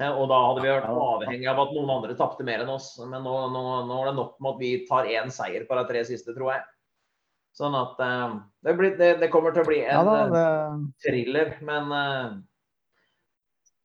Eh, 0.00 0.10
og 0.10 0.26
da 0.32 0.40
hadde 0.48 0.64
vi 0.64 0.72
vært 0.72 0.90
avhengig 0.90 1.50
av 1.50 1.60
at 1.62 1.74
noen 1.76 1.92
andre 2.00 2.16
tapte 2.18 2.46
mer 2.46 2.64
enn 2.64 2.72
oss. 2.74 2.96
Men 3.02 3.22
nå, 3.22 3.34
nå, 3.54 3.64
nå, 3.86 4.00
er 4.00 4.10
det 4.10 4.16
nok 4.18 4.38
med 4.40 4.56
at 4.56 4.64
vi 4.64 4.72
tar 4.88 5.10
én 5.10 5.30
seier 5.34 5.68
på 5.68 5.78
de 5.78 5.84
tre 5.90 6.02
siste, 6.08 6.34
tror 6.34 6.56
jeg. 6.56 6.64
Sånn 7.54 7.76
at 7.78 8.00
uh, 8.02 8.34
det, 8.66 8.72
blir, 8.74 8.96
det, 8.98 9.12
det, 9.20 9.30
kommer 9.30 9.54
til 9.54 9.62
å 9.62 9.68
bli 9.68 9.84
en 9.84 9.94
ja, 9.94 10.02
da, 10.02 10.16
det... 10.32 10.88
thriller. 11.04 11.52
Men 11.62 11.94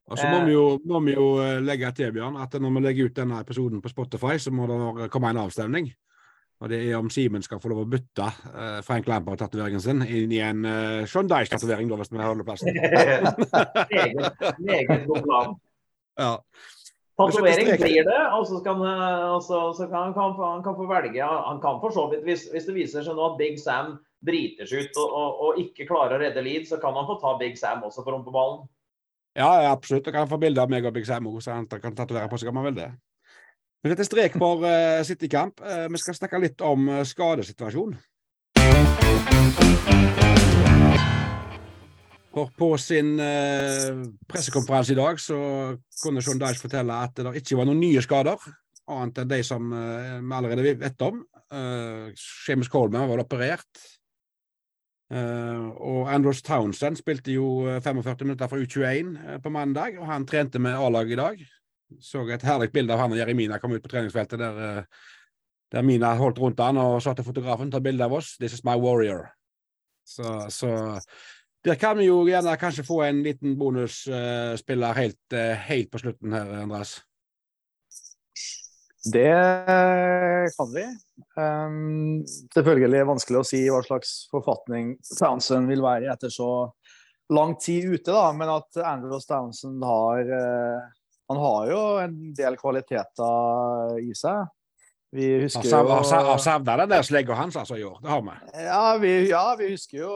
Og 0.09 0.17
så 0.17 0.27
må, 0.29 0.43
vi 0.47 0.53
jo, 0.55 0.65
må 0.89 0.99
vi 1.05 1.13
jo 1.13 1.25
eh, 1.43 1.59
legge 1.61 1.91
til, 1.97 2.13
Bjørn, 2.15 2.39
at 2.41 2.55
når 2.57 2.75
vi 2.75 2.85
legger 2.85 3.09
ut 3.09 3.17
denne 3.19 3.41
episoden 3.43 3.81
på 3.81 3.91
Spotify, 3.91 4.39
så 4.41 4.53
må 4.53 4.65
det 4.69 5.09
komme 5.13 5.29
en 5.29 5.43
avstemning. 5.43 5.91
Og 6.59 6.67
det 6.71 6.79
er 6.83 6.97
om 6.97 7.07
Simen 7.13 7.43
skal 7.45 7.61
få 7.63 7.69
lov 7.71 7.85
å 7.85 7.87
bytte 7.87 8.25
uh, 8.25 8.79
Frank 8.83 9.07
Lampard-tatoveringen 9.07 9.79
sin 9.79 10.01
inn 10.03 10.33
i 10.35 10.41
en 10.43 10.65
uh, 10.67 11.05
Sean 11.07 11.29
Dyche-tatovering, 11.29 11.87
hvis 12.01 12.11
vi 12.11 12.19
holder 12.19 12.47
plassen. 12.47 12.75
meget, 14.67 15.05
god 15.07 15.23
plan. 15.23 15.53
Ja. 16.19 16.33
Tatovering 17.19 17.71
blir 17.79 18.03
det, 18.07 18.19
og 18.35 18.43
så 18.49 18.59
kan, 18.65 18.83
han 18.83 19.39
så 19.45 19.87
kan, 19.87 20.11
kan, 20.15 20.35
han 20.39 20.61
kan 20.63 20.75
få 20.75 20.87
velge 20.87 21.23
Han 21.23 21.59
kan 21.63 21.79
for 21.83 21.95
så 21.95 22.05
vidt, 22.11 22.23
hvis, 22.27 22.45
hvis, 22.51 22.67
det 22.67 22.75
viser 22.75 23.07
seg 23.07 23.15
nå 23.15 23.25
at 23.29 23.39
Big 23.39 23.59
Sam 23.59 23.97
driter 24.25 24.67
seg 24.67 24.87
ut 24.87 24.99
og, 24.99 25.15
og, 25.15 25.41
og, 25.45 25.59
ikke 25.63 25.87
klarer 25.87 26.17
å 26.17 26.21
redde 26.23 26.43
Leed, 26.43 26.67
så 26.67 26.79
kan 26.79 26.95
han 26.95 27.07
få 27.07 27.19
ta 27.23 27.37
Big 27.39 27.59
Sam 27.59 27.83
også 27.87 28.03
for 28.03 28.15
rumpeballen. 28.15 28.65
Ja, 29.39 29.71
absolutt. 29.71 30.05
Du 30.05 30.11
kan 30.11 30.27
få 30.27 30.37
bilde 30.37 30.59
av 30.59 30.71
meg 30.71 30.83
og 30.83 30.91
Big 30.97 31.05
Samo, 31.07 31.37
så 31.39 31.55
han 31.55 31.67
kan 31.71 31.95
tatovere 31.95 32.27
på 32.27 32.37
seg 32.41 32.49
om 32.51 32.57
han 32.59 32.65
vil 32.67 32.79
det. 32.81 32.89
Men 33.79 33.93
dette 33.93 34.03
er 34.03 34.09
strek 34.09 34.33
for 34.35 34.65
uh, 34.67 34.99
City-kamp. 35.07 35.61
Uh, 35.63 35.85
vi 35.87 36.01
skal 36.01 36.17
snakke 36.17 36.41
litt 36.43 36.63
om 36.67 36.89
uh, 36.91 37.03
skadesituasjonen. 37.07 37.95
For 42.33 42.51
på 42.59 42.69
sin 42.83 43.13
uh, 43.15 44.03
pressekonferanse 44.27 44.91
i 44.91 44.99
dag 44.99 45.23
så 45.23 45.39
kunne 46.03 46.23
Sean 46.25 46.41
Dyche 46.41 46.65
fortelle 46.65 46.99
at 47.07 47.15
det 47.15 47.39
ikke 47.39 47.61
var 47.61 47.69
noen 47.69 47.79
nye 47.79 48.03
skader, 48.03 48.43
annet 48.91 49.23
enn 49.23 49.31
de 49.31 49.39
som 49.45 49.71
vi 49.71 50.35
allerede 50.35 50.75
vet 50.83 51.07
om. 51.07 51.23
Uh, 51.47 52.11
Seamus 52.19 52.67
Coleman 52.67 53.07
var 53.07 53.23
operert. 53.23 53.87
Uh, 55.09 55.69
og 55.81 56.11
Andros 56.13 56.43
Townsend 56.45 56.99
spilte 56.99 57.33
jo 57.33 57.65
45 57.81 58.27
minutter 58.27 58.47
fra 58.47 58.59
U21 58.61 59.39
på 59.41 59.49
mandag, 59.49 59.97
og 59.97 60.05
han 60.05 60.27
trente 60.29 60.61
med 60.61 60.77
A-laget 60.77 61.15
i 61.15 61.21
dag 61.21 61.47
så 62.01 62.21
et 62.29 62.45
herlig 62.45 62.69
bilde 62.73 62.93
av 62.93 63.01
han 63.03 63.15
og 63.15 63.19
Jeremina 63.19 63.59
kom 63.61 63.73
ut 63.73 63.83
på 63.83 63.91
treningsfeltet, 63.91 64.39
der, 64.39 64.61
eh, 64.65 64.83
der 65.73 65.85
Mina 65.85 66.13
holdt 66.17 66.39
rundt 66.39 66.61
han 66.61 66.77
og 66.77 67.01
sa 67.01 67.13
til 67.13 67.25
fotografen 67.25 67.71
ta 67.71 67.79
bilde 67.79 68.05
av 68.05 68.13
oss. 68.13 68.37
'This 68.37 68.53
is 68.53 68.63
my 68.63 68.75
warrior'. 68.77 69.29
Så, 70.05 70.49
så, 70.49 70.99
der 71.65 71.75
kan 71.75 71.97
vi 71.97 72.05
jo 72.05 72.25
gjerne 72.25 72.57
kanskje 72.57 72.85
få 72.85 73.03
en 73.03 73.23
liten 73.23 73.57
bonusspiller 73.57 74.89
uh, 74.89 74.95
helt, 74.95 75.33
uh, 75.33 75.53
helt, 75.69 75.91
på 75.91 75.97
slutten 75.97 76.33
her, 76.33 76.61
Andreas. 76.63 77.01
Det 79.13 80.53
kan 80.55 80.69
vi. 80.73 80.85
Um, 81.39 82.21
selvfølgelig 82.53 83.07
vanskelig 83.09 83.41
å 83.41 83.47
si 83.47 83.63
hva 83.71 83.81
slags 83.85 84.13
forfatning 84.31 84.93
Townsend 85.15 85.71
vil 85.71 85.83
være 85.85 86.11
etter 86.13 86.31
så 86.33 86.51
lang 87.33 87.53
tid 87.61 87.91
ute, 87.93 88.11
da, 88.11 88.29
men 88.33 88.49
at 88.51 88.79
Andrews 88.81 89.27
Townsend 89.29 89.83
har 89.85 90.31
uh, 90.33 90.87
han 91.29 91.37
har 91.37 91.67
jo 91.69 91.81
en 92.01 92.15
del 92.33 92.55
kvaliteter 92.57 93.99
i 94.01 94.15
seg. 94.17 94.47
Vi 95.13 95.27
husker 95.43 95.65
jo 95.65 95.81
Har 95.89 96.37
savna 96.41 96.75
den 96.81 96.89
der 96.89 97.05
slegga 97.05 97.37
hans 97.37 97.57
altså 97.57 97.77
i 97.77 97.83
år, 97.85 97.99
det 98.01 98.09
har 98.09 98.23
vi. 98.25 98.33
Ja, 98.65 98.81
vi, 99.01 99.11
ja, 99.29 99.43
vi 99.57 99.69
husker 99.71 100.01
jo 100.03 100.13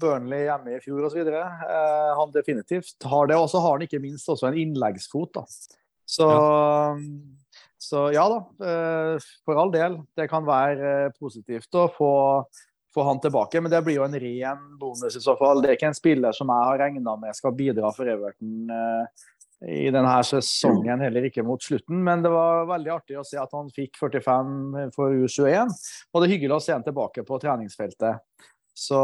Burnley 0.00 0.46
hjemme 0.46 0.76
i 0.76 0.80
fjor 0.84 1.08
osv. 1.08 1.24
Eh, 1.24 2.10
han 2.16 2.32
definitivt 2.36 3.08
har 3.08 3.28
det. 3.28 3.36
Og 3.40 3.48
så 3.52 3.60
har 3.64 3.76
han 3.78 3.84
ikke 3.88 4.02
minst 4.04 4.28
også 4.28 4.50
en 4.50 4.60
innleggsfot. 4.60 5.32
da. 5.40 5.44
Så 6.08 6.28
ja. 6.28 6.44
Så 7.80 8.10
ja 8.12 8.26
da, 8.28 8.40
eh, 8.66 9.30
for 9.44 9.56
all 9.56 9.70
del. 9.72 9.96
Det 10.16 10.28
kan 10.28 10.44
være 10.44 10.92
eh, 11.06 11.12
positivt 11.16 11.72
å 11.80 11.86
få, 11.94 12.12
få 12.92 13.04
han 13.06 13.20
tilbake, 13.24 13.62
men 13.62 13.72
det 13.72 13.80
blir 13.86 13.96
jo 13.96 14.04
en 14.04 14.16
ren 14.20 14.66
bonus 14.80 15.16
i 15.16 15.22
så 15.24 15.32
fall. 15.40 15.62
Det 15.62 15.70
er 15.70 15.78
ikke 15.78 15.88
en 15.88 15.96
spiller 15.96 16.36
som 16.36 16.52
jeg 16.52 16.68
har 16.68 16.80
regna 16.82 17.16
med 17.22 17.38
skal 17.38 17.54
bidra 17.56 17.88
for 17.96 18.10
Everton 18.12 18.68
eh, 18.76 19.24
i 19.80 19.88
denne 19.92 20.12
sesongen, 20.28 21.00
heller 21.06 21.24
ikke 21.28 21.44
mot 21.44 21.64
slutten. 21.64 22.02
Men 22.04 22.20
det 22.24 22.32
var 22.34 22.68
veldig 22.68 22.92
artig 22.98 23.16
å 23.20 23.24
se 23.24 23.40
at 23.40 23.56
han 23.56 23.72
fikk 23.72 23.96
45 24.00 24.92
for 24.96 25.16
U21. 25.16 25.72
Og 26.12 26.20
det 26.20 26.28
er 26.28 26.34
hyggelig 26.34 26.58
å 26.58 26.62
se 26.64 26.76
han 26.76 26.84
tilbake 26.84 27.24
på 27.28 27.40
treningsfeltet. 27.40 28.20
Så, 28.76 29.00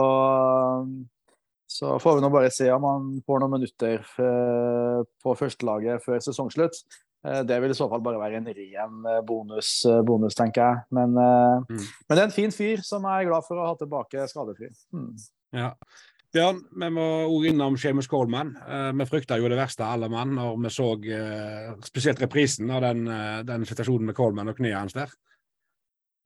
så 1.68 1.96
får 2.00 2.16
vi 2.16 2.24
nå 2.24 2.32
bare 2.32 2.52
se 2.52 2.68
om 2.72 2.88
han 2.88 3.08
får 3.24 3.42
noen 3.42 3.56
minutter 3.56 4.04
på 5.20 5.36
førstelaget 5.36 6.04
før 6.04 6.24
sesongslutt. 6.24 6.80
Eh, 7.26 7.42
det 7.48 7.60
vil 7.62 7.72
i 7.72 7.76
så 7.76 7.88
fall 7.90 8.02
bare 8.04 8.20
være 8.20 8.40
en 8.40 8.50
ren 8.50 9.08
eh, 9.10 9.22
bonus, 9.26 9.70
bonus 10.06 10.38
tenker 10.38 10.62
jeg. 10.62 10.82
Men, 10.98 11.16
mm. 11.16 11.78
men, 11.78 12.12
det 12.12 12.18
er 12.20 12.28
en 12.28 12.36
fin 12.36 12.54
fyr 12.54 12.84
som 12.86 13.06
jeg 13.08 13.24
er 13.24 13.30
glad 13.30 13.46
for 13.46 13.60
å 13.60 13.70
ha 13.70 13.78
tilbake 13.80 14.28
skadefri. 14.30 14.70
Mm. 14.94 15.10
Ja. 15.56 15.72
Bjørn, 16.34 16.58
vi 16.82 16.88
må 16.92 17.04
òg 17.30 17.46
innom 17.48 17.78
Seamus 17.80 18.10
Coleman. 18.12 18.50
Vi 18.98 19.06
frykta 19.08 19.38
jo 19.40 19.48
det 19.48 19.56
verste 19.56 19.86
alle 19.86 20.10
mann 20.12 20.34
når 20.36 20.58
vi 20.66 20.72
så 20.74 20.88
spesielt 21.86 22.20
reprisen 22.20 22.68
av 22.74 22.82
den, 22.84 23.06
den, 23.48 23.64
situasjonen 23.64 24.10
med 24.10 24.18
Coleman 24.18 24.50
og 24.52 24.58
kneet 24.58 24.76
hans 24.76 24.96
der. 24.98 25.14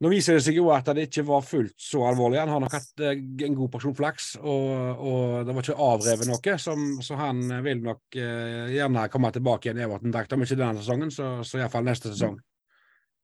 Nå 0.00 0.08
viser 0.08 0.38
det 0.38 0.44
seg 0.46 0.56
jo 0.56 0.70
at 0.72 0.86
det 0.96 1.08
ikke 1.10 1.26
var 1.28 1.42
fullt 1.44 1.74
så 1.76 2.06
alvorlig. 2.08 2.38
Han 2.40 2.54
har 2.54 2.62
nok 2.64 2.72
hatt 2.72 3.02
en 3.04 3.56
god 3.58 3.72
porsjon 3.74 3.96
flaks, 3.98 4.30
og, 4.40 4.70
og, 4.96 5.24
det 5.44 5.56
var 5.56 5.66
ikke 5.66 5.88
avrevet 5.90 6.30
noe, 6.30 6.54
som, 6.62 6.86
så 7.04 7.18
han 7.20 7.42
vil 7.66 7.82
nok 7.84 8.16
gjerne 8.16 9.08
komme 9.12 9.32
tilbake 9.36 9.68
igjen 9.68 9.82
i 9.82 9.84
Everton-drakt. 9.84 10.32
Om 10.32 10.46
ikke 10.46 10.56
denne 10.56 10.80
sesongen, 10.80 11.12
så, 11.12 11.34
så 11.44 11.60
iallfall 11.60 11.84
neste 11.84 12.14
sesong. 12.14 12.38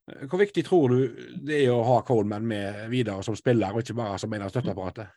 Hvor 0.06 0.38
viktig 0.38 0.62
tror 0.66 0.92
du 0.92 0.98
det 1.48 1.62
er 1.64 1.72
å 1.72 1.84
ha 1.88 2.02
Coleman 2.06 2.44
med 2.46 2.84
videre 2.92 3.24
som 3.26 3.38
spiller, 3.38 3.72
og 3.72 3.82
ikke 3.82 3.96
bare 3.96 4.20
som 4.22 4.36
en 4.36 4.44
av 4.44 4.52
støtteapparatet? 4.52 5.08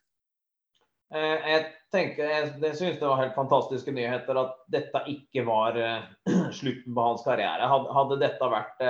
Eh, 1.14 1.50
jeg 1.52 1.66
tenker, 1.94 2.30
jeg, 2.30 2.76
synes 2.78 2.98
det 3.02 3.06
var 3.06 3.20
helt 3.20 3.38
fantastiske 3.38 3.94
nyheter 3.94 4.38
at 4.42 4.56
dette 4.70 5.04
ikke 5.12 5.44
var 5.46 5.78
slutten 6.60 6.96
på 6.96 7.06
hans 7.06 7.28
karriere. 7.28 7.68
Hadde, 7.68 8.18
dette 8.24 8.50
vært 8.56 8.84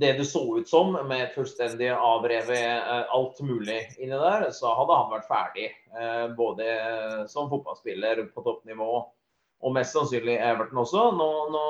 det 0.00 0.12
det 0.18 0.26
så 0.28 0.42
ut 0.58 0.68
som, 0.68 0.92
med 1.08 1.32
fullstendig 1.34 1.90
avrevet 1.92 2.82
uh, 2.86 3.14
alt 3.14 3.40
mulig 3.44 3.78
inni 3.98 4.16
der, 4.16 4.48
så 4.56 4.74
hadde 4.78 4.98
han 4.98 5.14
vært 5.14 5.30
ferdig. 5.30 5.70
både 6.36 6.66
som 7.28 7.48
fotballspiller 7.50 8.20
på 8.30 8.42
toppnivå 8.46 8.90
og 9.60 9.72
mest 9.74 9.96
sannsynlig 9.96 10.36
Everton 10.38 10.78
også. 10.84 11.08
Nå, 11.18 11.30
nå 11.50 11.64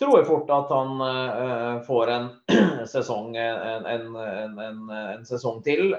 tror 0.00 0.18
jeg 0.18 0.28
fort 0.28 0.52
at 0.52 0.74
han 0.74 1.80
får 1.86 2.12
en 2.12 2.28
sesong, 2.92 3.32
en, 3.40 3.88
en, 3.88 4.18
en, 4.66 4.82
en 4.90 5.24
sesong 5.24 5.62
til. 5.64 5.96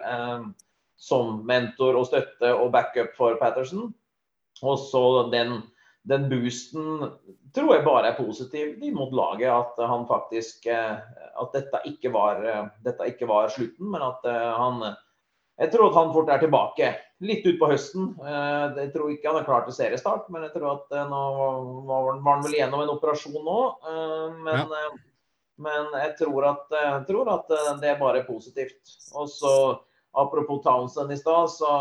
Som 1.01 1.41
mentor 1.49 1.97
og 1.97 2.05
støtte 2.11 2.53
og 2.53 2.69
backup 2.75 3.17
for 3.17 3.41
Patterson. 3.41 3.89
Og 4.61 4.79
så 4.79 5.03
den, 5.33 5.61
den, 6.07 6.29
boosten 6.29 7.03
tror 7.53 7.75
jeg 7.75 7.85
bare 7.85 8.09
er 8.09 8.17
positiv 8.17 8.81
mot 8.95 9.13
laget. 9.13 9.51
At 9.53 9.77
han 9.87 10.07
faktisk 10.09 10.65
eh, 10.71 10.97
At 11.41 11.53
dette 11.55 11.83
ikke 11.89 12.11
var, 12.13 12.41
eh, 12.45 12.65
dette 12.85 13.07
ikke 13.11 13.29
var 13.29 13.51
slutten, 13.53 13.91
men 13.93 14.03
at 14.05 14.25
eh, 14.25 14.49
han 14.57 14.83
Jeg 15.61 15.71
tror 15.73 15.89
at 15.91 15.99
han 15.99 16.13
fort 16.15 16.29
er 16.33 16.41
tilbake. 16.41 16.89
Litt 17.21 17.45
utpå 17.45 17.67
høsten. 17.69 18.15
Jeg 18.17 18.87
tror 18.95 19.11
ikke 19.13 19.29
han 19.29 19.37
er 19.37 19.45
klar 19.45 19.67
til 19.67 19.75
seriestart, 19.77 20.25
men 20.33 20.47
jeg 20.47 20.55
tror 20.55 20.71
at 20.71 20.95
nå 21.05 21.19
var 21.85 22.07
han 22.15 22.41
vel 22.41 22.55
igjennom 22.55 22.81
en 22.81 22.93
operasjon 22.95 23.45
nå. 23.45 23.57
Men, 24.47 24.73
ja. 24.73 24.87
men 25.61 25.93
jeg, 25.99 26.15
tror 26.23 26.47
at, 26.49 26.65
jeg 26.73 27.03
tror 27.11 27.29
at 27.35 27.53
det 27.83 27.91
er 27.91 28.01
bare 28.01 28.23
positivt. 28.25 28.95
Og 29.13 29.29
så 29.29 29.53
Apropos 30.13 30.59
Townsend 30.63 31.11
i 31.11 31.17
stad, 31.17 31.49
så 31.49 31.73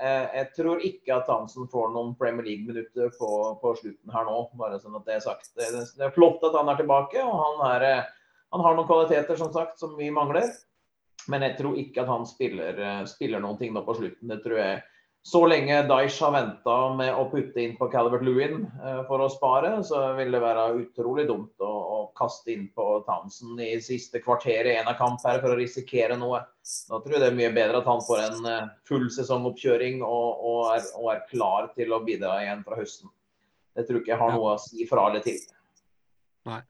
eh, 0.00 0.24
jeg 0.34 0.46
tror 0.56 0.80
ikke 0.82 1.14
at 1.14 1.28
Townsend 1.28 1.68
får 1.70 1.92
noen 1.94 2.16
Premier 2.18 2.42
League-minutter 2.48 3.12
på, 3.14 3.28
på, 3.60 3.74
slutten 3.78 4.10
her 4.10 4.26
nå. 4.26 4.40
bare 4.58 4.80
sånn 4.82 4.96
at 4.98 5.06
Det 5.06 5.14
er 5.14 5.22
sagt. 5.22 5.52
Det, 5.54 5.68
det 5.94 6.08
er 6.08 6.14
flott 6.16 6.42
at 6.48 6.56
han 6.58 6.72
er 6.72 6.80
tilbake, 6.80 7.22
og 7.22 7.36
han, 7.44 7.62
er, 7.76 7.86
eh, 7.86 8.08
han, 8.56 8.64
har 8.66 8.74
noen 8.74 8.90
kvaliteter 8.90 9.38
som 9.38 9.52
sagt 9.54 9.78
som 9.78 9.94
vi 9.98 10.10
mangler. 10.10 10.50
Men 11.30 11.46
jeg 11.46 11.56
tror 11.60 11.78
ikke 11.78 12.02
at 12.02 12.10
han 12.10 12.26
spiller, 12.26 12.82
eh, 12.82 13.04
spiller 13.06 13.42
noen 13.42 13.60
ting 13.60 13.70
nå 13.74 13.84
på 13.86 13.94
slutten. 14.00 14.34
Det 14.34 14.40
tror 14.42 14.58
jeg 14.58 14.82
så 15.26 15.40
lenge 15.50 15.80
Daish 15.88 16.20
har 16.22 16.30
venta 16.30 16.74
med 16.94 17.08
å 17.18 17.24
putte 17.26 17.58
inn 17.58 17.72
på 17.74 17.88
Calvert 17.90 18.22
Lewin 18.22 18.60
eh, 18.78 19.00
for 19.08 19.24
å 19.24 19.26
spare, 19.32 19.72
så 19.82 20.04
vil 20.14 20.30
det 20.30 20.38
være 20.38 20.66
utrolig 20.84 21.24
dumt 21.26 21.64
å, 21.66 21.70
å 21.96 21.96
kaste 22.14 22.52
inn 22.54 22.68
på 22.70 22.84
Townsend 23.08 23.58
i 23.64 23.72
siste 23.82 24.20
kvarter 24.22 24.68
i 24.70 24.76
en 24.76 24.86
av 24.92 24.94
kamp 25.00 25.24
her 25.26 25.40
for 25.42 25.50
å 25.50 25.58
risikere 25.58 26.14
noe. 26.20 26.44
Da 26.86 27.00
tror 27.02 27.16
jeg 27.16 27.24
det 27.24 27.32
er 27.32 27.40
mye 27.40 27.50
bedre 27.56 27.80
at 27.82 27.90
han 27.90 28.04
får 28.06 28.22
en 28.22 28.46
eh, 28.52 28.70
full 28.86 29.08
sesongoppkjøring 29.16 29.98
og, 30.06 30.46
og, 30.46 30.62
er, 30.76 30.86
og 31.00 31.10
er, 31.16 31.26
klar 31.32 31.72
til 31.74 31.96
å 31.96 32.04
bidra 32.06 32.38
igjen 32.44 32.62
fra 32.68 32.78
høsten. 32.78 33.10
Det 33.74 33.88
tror 33.88 33.98
jeg 33.98 34.06
ikke 34.06 34.14
jeg 34.14 34.22
har 34.22 34.38
noe 34.38 34.54
å 34.54 34.62
si 34.62 34.86
fra 34.86 35.08
eller 35.10 35.26
til. 35.26 35.42
Nei. 36.46 36.62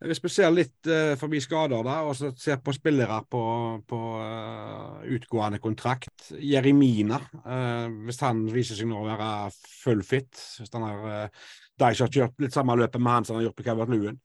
Hvis 0.00 0.22
vi 0.24 0.30
ser 0.32 0.48
litt 0.54 0.88
uh, 0.88 1.12
forbi 1.20 1.42
skader 1.44 1.82
der, 1.84 2.06
og 2.08 2.14
så 2.16 2.30
ser 2.40 2.62
på 2.64 2.72
spillere 2.72 3.18
på, 3.28 3.42
på 3.84 3.98
uh, 4.16 5.02
utgående 5.12 5.60
kontrakt 5.60 6.30
Jeremina, 6.40 7.18
uh, 7.44 7.84
hvis 8.06 8.22
han 8.24 8.46
viser 8.48 8.78
seg 8.78 8.88
nå 8.88 9.02
å 9.02 9.08
være 9.10 9.50
full 9.82 10.00
fit 10.06 10.40
Hvis 10.56 10.72
han 10.72 10.86
har 10.86 11.28
Deich 11.80 12.00
har 12.00 12.12
kjørt 12.12 12.40
litt 12.40 12.56
samme 12.56 12.76
løpet 12.80 13.00
med 13.00 13.12
han 13.12 13.26
som 13.26 13.36
han 13.36 13.42
har 13.42 13.50
gjort 13.50 13.60
på 13.60 13.64
Calvert 13.64 13.92
Lewin. 13.92 14.18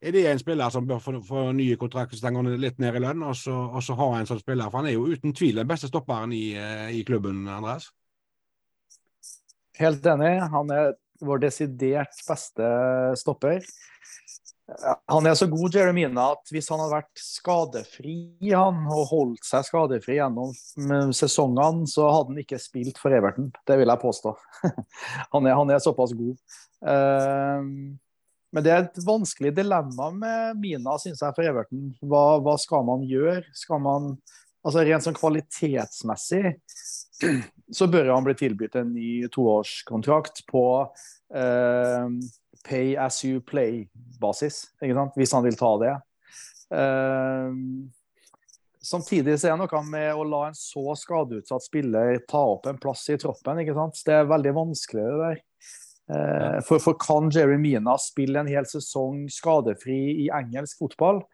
Er 0.00 0.12
det 0.12 0.22
en 0.28 0.40
spiller 0.40 0.72
som 0.72 0.86
bør 0.88 1.00
få, 1.00 1.12
få 1.24 1.42
nye 1.56 1.76
kontrakter 1.80 2.16
hvis 2.16 2.24
han 2.24 2.36
går 2.36 2.54
litt 2.60 2.78
ned 2.80 2.96
i 2.96 3.02
lønn, 3.04 3.24
og 3.24 3.36
så, 3.36 3.52
og 3.52 3.84
så 3.84 3.96
ha 3.96 4.06
en 4.16 4.28
sånn 4.28 4.40
spiller? 4.40 4.68
For 4.68 4.80
han 4.80 4.88
er 4.88 4.96
jo 4.96 5.08
uten 5.12 5.34
tvil 5.36 5.60
den 5.60 5.68
beste 5.68 5.90
stopperen 5.90 6.32
i, 6.36 6.46
i 6.96 7.02
klubben, 7.08 7.42
Andreas? 7.52 7.90
Helt 9.76 10.08
enig. 10.08 10.32
Han 10.52 10.72
er 10.72 10.94
vår 11.24 11.44
desidert 11.44 12.16
beste 12.28 12.70
stopper. 13.20 13.64
Han 15.06 15.26
er 15.30 15.36
så 15.38 15.46
god, 15.46 15.74
Jeremina, 15.74 16.32
at 16.34 16.50
hvis 16.50 16.66
han 16.72 16.80
hadde 16.82 16.96
vært 16.96 17.20
skadefri 17.22 18.16
han, 18.50 18.80
og 18.90 19.04
holdt 19.12 19.46
seg 19.46 19.66
skadefri 19.68 20.16
gjennom 20.18 20.50
sesongene, 21.14 21.86
så 21.90 22.08
hadde 22.10 22.34
han 22.34 22.40
ikke 22.42 22.58
spilt 22.58 22.98
for 22.98 23.14
Everton. 23.14 23.52
Det 23.68 23.76
vil 23.78 23.92
jeg 23.92 24.02
påstå. 24.02 24.32
han, 25.34 25.46
er, 25.46 25.54
han 25.54 25.70
er 25.70 25.84
såpass 25.84 26.16
god. 26.18 26.34
Uh, 26.82 27.62
men 28.56 28.64
det 28.64 28.72
er 28.72 28.84
et 28.84 28.98
vanskelig 29.06 29.52
dilemma 29.54 30.10
med 30.16 30.58
Mina, 30.58 30.96
syns 30.98 31.22
jeg, 31.22 31.36
for 31.36 31.46
Everton. 31.46 31.92
Hva, 32.02 32.24
hva, 32.42 32.56
skal 32.58 32.82
man 32.88 33.06
gjøre? 33.06 33.44
Skal 33.54 33.82
man 33.84 34.16
Altså 34.66 34.82
Rent 34.82 35.04
sånn 35.04 35.14
kvalitetsmessig 35.14 36.56
så 37.78 37.86
bør 37.86 38.08
han 38.10 38.24
bli 38.26 38.32
tilbudt 38.34 38.74
en 38.80 38.88
ny 38.96 39.28
toårskontrakt 39.30 40.42
på 40.50 40.64
uh, 40.82 42.08
pay 42.66 42.96
as 42.98 43.22
you 43.24 43.40
play-basis, 43.44 44.64
hvis 44.80 45.34
han 45.34 45.44
vil 45.46 45.58
ta 45.58 45.70
det. 45.82 45.94
Uh, 46.66 47.54
samtidig 48.82 49.36
så 49.38 49.52
er 49.52 49.54
det 49.54 49.62
noe 49.62 49.82
med 49.86 50.08
å 50.14 50.26
la 50.26 50.42
en 50.48 50.58
så 50.58 50.96
skadeutsatt 50.98 51.66
spiller 51.68 52.18
ta 52.26 52.42
opp 52.56 52.66
en 52.70 52.80
plass 52.82 53.06
i 53.14 53.18
troppen. 53.22 53.62
ikke 53.62 53.76
sant? 53.78 54.02
Det 54.06 54.18
er 54.18 54.30
veldig 54.30 54.54
vanskelig, 54.58 55.06
det 55.06 55.20
der. 55.22 55.42
Uh, 56.06 56.58
for, 56.66 56.78
for, 56.82 56.94
kan 57.02 57.32
Jerry 57.34 57.56
Mina 57.58 57.96
spille 57.98 58.38
en 58.38 58.50
hel 58.50 58.66
sesong 58.70 59.24
skadefri 59.32 59.98
i 60.26 60.28
engelsk 60.34 60.84
fotball? 60.84 61.24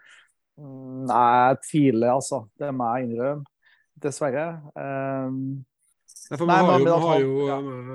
Mm, 0.60 1.08
nei, 1.08 1.26
jeg 1.48 1.60
tviler, 1.66 2.14
altså. 2.14 2.46
Det 2.60 2.72
må 2.76 2.88
jeg 2.94 3.10
innrømme. 3.10 3.48
Dessverre. 4.02 4.46
Uh, 4.72 5.60
ja, 6.32 6.38
for 6.40 6.48
vi, 6.48 6.52
har 6.52 6.78
jo, 6.80 6.84
vi, 6.84 6.92
har 7.04 7.18
jo, 7.20 7.32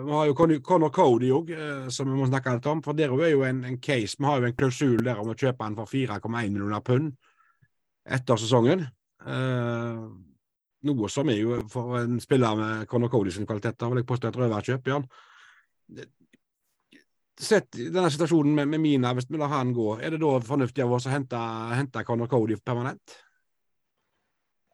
vi 0.06 0.12
har 0.14 0.28
jo 0.30 0.60
Conor 0.62 0.92
Cody 0.94 1.32
òg, 1.34 1.48
eh, 1.58 1.88
som 1.90 2.06
vi 2.06 2.20
må 2.20 2.28
snakke 2.30 2.54
litt 2.54 2.68
om. 2.70 2.84
For 2.86 2.94
der 2.94 3.16
er 3.16 3.32
jo 3.32 3.42
en, 3.48 3.64
en, 3.66 3.80
case. 3.82 4.20
Vi 4.20 4.28
har 4.30 4.44
jo 4.44 4.46
en 4.52 4.54
klausul 4.60 5.02
der 5.02 5.18
om 5.18 5.32
å 5.34 5.38
kjøpe 5.38 5.66
han 5.66 5.78
for 5.80 5.90
4,1 5.90 6.30
millioner 6.52 6.84
pund 6.86 7.16
etter 8.06 8.38
sesongen. 8.38 8.86
Eh, 9.26 10.04
noe 10.88 11.10
som 11.10 11.34
er 11.34 11.42
jo 11.42 11.58
for 11.74 11.98
en 12.04 12.22
spiller 12.22 12.62
med 12.62 12.86
Conor 12.92 13.10
Cody 13.10 13.34
sine 13.34 13.50
kvaliteter, 13.50 13.90
vil 13.90 14.04
jeg 14.04 14.10
påstå 14.14 14.30
et 14.30 14.40
røverkjøp, 14.44 14.86
Bjørn. 14.86 15.10
Sett 17.38 17.74
denne 17.74 18.12
situasjonen 18.14 18.54
med, 18.54 18.70
med 18.70 18.86
Mina, 18.86 19.18
hvis 19.18 19.32
vi 19.34 19.42
lar 19.42 19.56
han 19.56 19.74
gå, 19.74 19.96
er 19.98 20.14
det 20.14 20.22
da 20.22 20.38
fornuftig 20.46 20.86
av 20.86 20.94
oss 20.94 21.10
å 21.10 21.16
hente, 21.16 21.42
hente 21.74 22.06
Conor 22.06 22.30
Cody 22.30 22.62
permanent? 22.62 23.18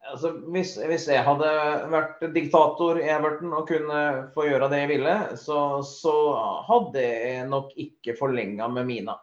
Altså, 0.04 0.30
hvis, 0.52 0.74
hvis, 0.84 1.06
jeg 1.08 1.24
hadde 1.24 1.50
vært 1.92 2.24
diktator 2.34 2.98
i 3.00 3.06
Everton 3.08 3.54
og 3.56 3.68
kunne 3.70 4.00
få 4.34 4.44
gjøre 4.50 4.68
det 4.72 4.82
jeg 4.82 4.90
ville, 4.90 5.14
så, 5.40 5.58
så 5.86 6.14
hadde 6.68 7.04
jeg 7.04 7.46
nok 7.48 7.72
ikke 7.80 8.16
forlenga 8.18 8.68
med 8.72 8.88
Mina. 8.90 9.16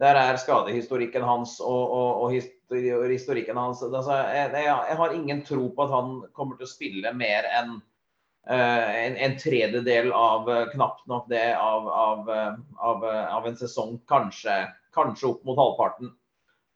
Der 0.00 0.16
er 0.16 0.38
skadehistorikken 0.40 1.24
hans 1.24 1.58
og, 1.60 1.92
og, 1.92 2.22
og 2.24 3.08
historikken 3.12 3.58
hans. 3.60 3.82
Altså, 3.84 4.16
jeg, 4.32 4.52
jeg, 4.64 4.98
har 5.00 5.16
ingen 5.16 5.42
tro 5.44 5.68
på 5.76 5.86
at 5.86 5.96
han 5.96 6.14
kommer 6.36 6.56
til 6.56 6.68
å 6.68 6.72
spille 6.72 7.12
mer 7.16 7.48
enn 7.58 7.74
uh, 7.76 8.88
en, 8.92 9.16
en, 9.16 9.36
tredjedel 9.40 10.12
av 10.16 10.48
knapt 10.72 11.04
nok 11.10 11.28
det 11.32 11.50
av, 11.56 11.88
av, 11.88 12.32
av, 12.76 13.04
av 13.08 13.50
en 13.50 13.60
sesong. 13.60 13.98
Kanskje, 14.08 14.62
kanskje 14.96 15.34
opp 15.34 15.44
mot 15.48 15.60
halvparten. 15.60 16.14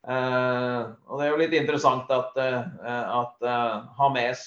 Uh, 0.04 0.92
og 1.08 1.16
Det 1.16 1.24
er 1.24 1.30
jo 1.32 1.40
litt 1.40 1.54
interessant 1.56 2.10
at, 2.12 2.36
uh, 2.36 2.64
at 3.22 3.46
Hames 3.96 4.42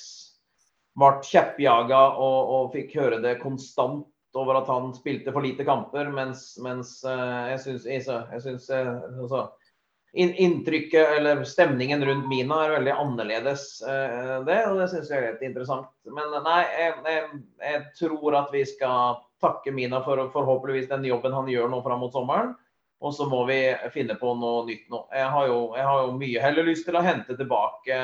ble 0.97 1.09
kjeppjaga 1.25 2.01
og, 2.17 2.51
og, 2.53 2.67
fikk 2.75 2.93
høre 2.99 3.21
det 3.23 3.39
konstant 3.41 4.05
over 4.37 4.59
at 4.59 4.69
han 4.69 4.91
spilte 4.93 5.33
for 5.33 5.41
lite 5.41 5.65
kamper, 5.65 6.11
mens, 6.13 6.51
mens 6.61 6.99
jeg 7.05 7.57
syns, 7.63 7.85
jeg 7.89 8.41
syns 8.43 8.67
altså, 8.69 9.47
inntrykket 10.13 11.15
eller 11.17 11.41
stemningen 11.47 12.05
rundt 12.05 12.27
Mina 12.29 12.59
er 12.65 12.75
veldig 12.75 12.93
annerledes, 12.93 13.63
det, 13.81 14.59
og 14.69 14.77
det 14.77 14.89
syns 14.91 15.09
jeg 15.09 15.17
er 15.17 15.31
litt 15.31 15.47
interessant. 15.47 15.89
Men 16.05 16.37
nei, 16.45 16.59
jeg, 16.69 16.93
jeg, 17.07 17.41
jeg, 17.65 17.81
tror 17.97 18.37
at 18.43 18.53
vi 18.53 18.61
skal 18.69 19.17
takke 19.41 19.73
Mina 19.73 20.03
for 20.05 20.21
forhåpentligvis 20.33 20.89
den 20.91 21.09
jobben 21.09 21.33
han 21.33 21.49
gjør 21.49 21.73
nå 21.73 21.81
fram 21.85 22.05
mot 22.05 22.13
sommeren. 22.13 22.53
Og 22.97 23.13
så 23.13 23.27
må 23.29 23.43
vi 23.45 23.59
finne 23.93 24.15
på 24.17 24.31
noe 24.39 24.63
nytt 24.65 24.87
nå. 24.89 25.03
Jeg 25.13 25.29
har 25.33 25.49
jo, 25.49 25.57
jeg 25.77 25.85
har 25.85 25.99
jo 26.01 26.15
mye 26.17 26.41
heller 26.41 26.65
lyst 26.65 26.87
til 26.87 26.97
å 26.97 27.03
hente 27.05 27.35
tilbake 27.37 27.97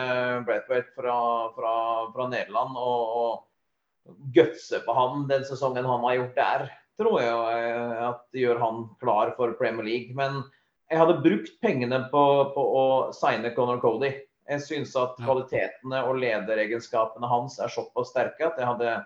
Braithwaite 0.46 0.94
fra, 0.94 1.16
fra, 1.56 1.74
fra, 2.14 2.28
Nederland 2.30 2.78
og, 2.78 3.16
og 3.24 4.14
gutse 4.36 4.84
på 4.86 4.94
han 4.94 5.26
den 5.32 5.46
sesongen 5.50 5.88
han 5.90 6.06
har 6.06 6.20
gjort 6.20 6.38
der. 6.38 6.68
Tror 7.02 7.18
jeg 7.24 8.04
at 8.06 8.22
det 8.36 8.44
gjør 8.44 8.62
han 8.62 8.84
klar 9.02 9.34
for 9.40 9.56
Premier 9.58 9.88
League. 9.88 10.14
Men 10.18 10.44
jeg 10.92 11.02
hadde 11.02 11.24
brukt 11.26 11.58
pengene 11.66 12.04
på, 12.12 12.24
på 12.54 12.68
å 12.78 12.86
signe 13.18 13.50
Conor 13.58 13.82
Cody. 13.82 14.14
Jeg 14.46 14.62
syns 14.62 14.94
at 15.00 15.18
kvalitetene 15.18 16.04
og 16.06 16.20
lederegenskapene 16.22 17.30
hans 17.32 17.58
er 17.64 17.72
såpass 17.72 18.12
sterke 18.12 18.46
at 18.46 18.60
jeg 18.60 18.70
hadde 18.70 18.98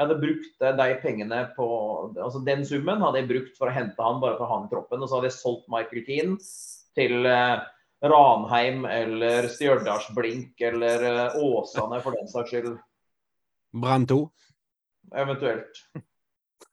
jeg 0.00 0.08
hadde 0.08 0.20
brukt 0.22 0.62
de 0.80 0.92
pengene 1.02 1.38
på 1.52 1.66
altså 2.14 2.40
Den 2.46 2.62
summen 2.64 3.02
hadde 3.04 3.20
jeg 3.20 3.28
brukt 3.28 3.58
for 3.58 3.68
å 3.68 3.74
hente 3.74 4.00
han 4.00 4.22
bare 4.22 4.38
for 4.38 4.46
å 4.46 4.48
ha 4.48 4.56
han 4.56 4.68
i 4.70 4.72
troppen. 4.72 5.02
Og 5.02 5.10
så 5.10 5.18
hadde 5.18 5.28
jeg 5.28 5.36
solgt 5.36 5.66
Michael 5.72 6.06
Keane 6.06 6.36
til 6.96 7.28
eh, 7.28 7.60
Ranheim 8.08 8.86
eller 8.88 9.50
Stjørdalsblink 9.52 10.64
eller 10.70 11.04
eh, 11.10 11.36
Åsane 11.44 12.00
for 12.00 12.16
den 12.16 12.30
saks 12.32 12.54
skyld. 12.54 12.78
Brann 13.76 14.08
2? 14.08 14.18
Eventuelt. 15.20 15.84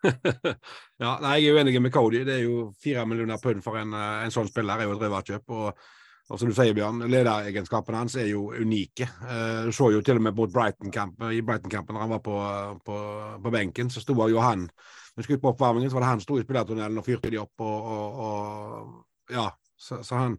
ja, 1.04 1.12
nei, 1.20 1.36
Jeg 1.42 1.52
er 1.52 1.60
uenig 1.60 1.84
med 1.84 1.92
Cody. 1.92 2.24
Det 2.24 2.38
er 2.40 2.46
jo 2.46 2.70
fire 2.80 3.04
millioner 3.12 3.44
pund 3.44 3.60
for 3.66 3.82
en, 3.82 3.92
eh, 3.92 4.24
en 4.24 4.34
sånn 4.34 4.48
spiller. 4.48 4.80
er 4.80 4.88
jo 4.88 4.96
et 4.96 5.04
røverkjøp. 5.04 5.52
og 5.52 5.88
og 6.28 6.40
som 6.40 6.50
du 6.50 6.56
sier, 6.56 6.76
Bjørn, 6.76 7.06
Lederegenskapene 7.08 8.02
hans 8.02 8.18
er 8.20 8.28
jo 8.28 8.50
unike. 8.52 9.08
Eh, 9.08 9.68
du 9.68 9.72
så 9.76 9.88
jo 9.94 10.02
til 10.04 10.20
og 10.20 10.26
med 10.26 10.36
mot 10.36 10.52
Brighton-kampen 10.52 11.32
i 11.32 11.40
Brighton-kampen 11.46 11.96
når 11.96 12.04
han 12.04 12.16
var 12.18 12.24
på, 12.26 12.40
på, 12.88 12.98
på 13.44 13.54
benken, 13.54 13.92
så 13.94 14.04
sto 14.04 14.16
jo 14.28 14.44
han 14.44 14.68
Når 15.16 15.24
skulle 15.24 15.40
på 15.42 15.54
oppvarmingen, 15.54 15.90
så 15.90 15.96
var 15.96 16.04
det 16.04 16.10
han 16.10 16.20
som 16.20 16.28
sto 16.28 16.40
i 16.40 16.44
spillertunnelen 16.44 17.00
og 17.00 17.06
fyrte 17.06 17.32
de 17.32 17.40
opp. 17.40 17.64
og, 17.64 17.88
og, 17.96 18.20
og 18.28 19.32
ja, 19.32 19.48
så, 19.78 20.02
så, 20.04 20.16
han 20.16 20.38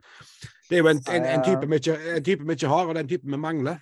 Det 0.69 0.77
er 0.77 0.85
jo 0.85 0.91
en, 0.93 1.03
en, 1.09 1.25
en 1.25 1.45
type 1.47 1.67
vi 2.45 2.53
ikke 2.53 2.69
har, 2.75 2.87
og 2.87 2.95
den 2.95 3.09
typen 3.09 3.33
vi 3.33 3.41
mangler. 3.41 3.81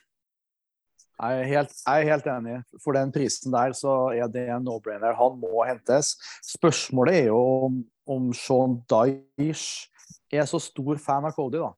Jeg 1.17 1.41
er, 1.41 1.45
helt, 1.49 1.75
jeg 1.87 2.03
er, 2.03 2.11
helt, 2.13 2.27
enig. 2.29 2.57
For 2.85 2.93
den 2.93 3.13
prisen 3.13 3.53
der 3.53 3.73
så 3.73 4.13
er 4.13 4.29
det 4.29 4.47
en 4.53 4.67
no-brainer. 4.69 5.17
Han 5.17 5.39
må 5.41 5.65
hentes. 5.65 6.13
Spørsmålet 6.45 7.23
er 7.23 7.29
jo 7.31 7.39
om, 7.67 7.79
om 8.07 8.33
Sean 8.37 8.83
Dyche 8.85 9.89
er 10.33 10.47
så 10.51 10.61
stor 10.63 10.99
fan 11.03 11.27
av 11.29 11.35
Cody, 11.37 11.61
da. 11.63 11.73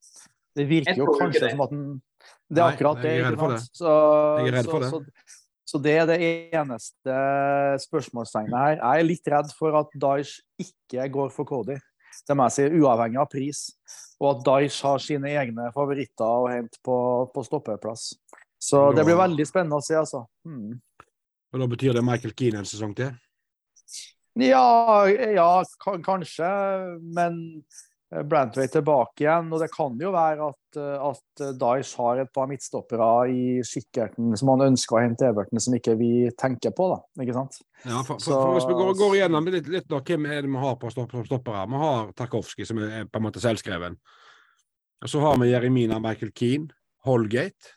Det 0.57 0.65
virker 0.69 0.99
jo 0.99 1.11
kanskje 1.19 1.51
som 1.53 1.61
at 1.67 1.75
han 1.75 1.83
Det 2.49 2.63
er 2.63 2.73
akkurat 2.73 3.03
det. 3.03 3.13
Jeg 3.13 3.25
er 3.25 3.29
redd 3.29 3.43
for 3.43 3.55
det. 3.55 3.61
Så, 3.77 3.93
jeg 4.39 4.49
er 4.49 4.57
redd 4.57 4.71
for 4.71 4.85
det. 4.85 4.89
Så, 4.91 5.37
så, 5.69 5.81
det 5.85 5.93
er 6.01 6.09
det 6.09 6.19
eneste 6.57 7.19
spørsmålstegnet 7.85 8.57
her. 8.57 8.79
Jeg 8.81 9.05
er 9.05 9.07
litt 9.07 9.31
redd 9.35 9.53
for 9.59 9.77
at 9.79 9.93
Daesh 9.95 10.41
ikke 10.65 11.09
går 11.13 11.31
for 11.35 11.49
Cody. 11.49 11.77
Det 12.27 12.35
må 12.37 12.49
jeg 12.49 12.57
si, 12.57 12.81
uavhengig 12.81 13.21
av 13.21 13.29
pris. 13.31 13.63
Og 14.19 14.31
at 14.33 14.45
Daesh 14.49 14.81
har 14.89 15.05
sine 15.05 15.31
egne 15.39 15.69
favoritter 15.77 16.25
å 16.25 16.49
hente 16.51 16.81
på, 16.85 16.97
på 17.35 17.45
stoppeplass. 17.47 18.11
Så 18.59 18.89
det 18.97 19.05
blir 19.07 19.21
veldig 19.21 19.47
spennende 19.47 19.79
å 19.79 19.85
se, 19.85 19.95
altså. 20.01 20.25
Hmm. 20.49 20.81
Og 21.53 21.63
Da 21.63 21.69
betyr 21.71 21.95
det 21.97 22.05
Michael 22.05 22.35
Keane 22.37 22.65
en 22.65 22.69
sesong 22.69 22.97
til? 22.99 23.13
Ja, 24.39 25.07
ja 25.07 25.63
kanskje. 25.85 26.49
Men 27.03 27.63
Brantway 28.09 28.71
tilbake 28.73 29.25
igjen. 29.25 29.51
Og 29.53 29.61
det 29.61 29.69
kan 29.75 29.99
jo 30.01 30.13
være 30.15 30.47
at, 30.49 30.79
eh, 30.81 31.09
at 31.11 31.43
Dice 31.61 31.99
har 32.01 32.23
et 32.23 32.31
par 32.35 32.49
midtstoppere 32.49 33.09
i 33.33 33.43
kikkerten 33.67 34.33
som 34.39 34.53
han 34.55 34.65
ønsker 34.71 34.97
å 34.97 35.03
hente 35.05 35.29
Everton, 35.29 35.61
som 35.61 35.77
ikke 35.77 35.97
vi 36.01 36.13
tenker 36.41 36.73
på. 36.77 36.89
da, 36.95 37.25
ikke 37.25 37.37
sant? 37.37 37.61
Ja, 37.85 38.01
for, 38.01 38.17
for, 38.17 38.33
for 38.33 38.55
Hvis 38.57 38.69
vi 38.71 38.79
går, 38.79 38.95
går 38.99 39.19
igjennom 39.19 39.51
litt, 39.53 39.69
litt 39.73 39.91
da, 39.91 40.01
hvem 40.01 40.27
er 40.27 40.41
det 40.43 40.53
vi 40.55 40.65
har 40.65 40.79
på 40.81 40.93
stoppere? 40.95 41.67
Vi 41.69 41.83
har 41.85 42.15
Tarkovskij, 42.17 42.69
som 42.71 42.81
er 42.85 43.05
på 43.05 43.21
en 43.21 43.29
måte 43.29 43.45
selvskreven. 43.45 43.99
Og 44.99 45.13
Så 45.13 45.21
har 45.23 45.37
vi 45.39 45.53
Jeremina 45.53 46.01
Michael 46.03 46.33
Keane, 46.35 46.73
Holgate. 47.07 47.75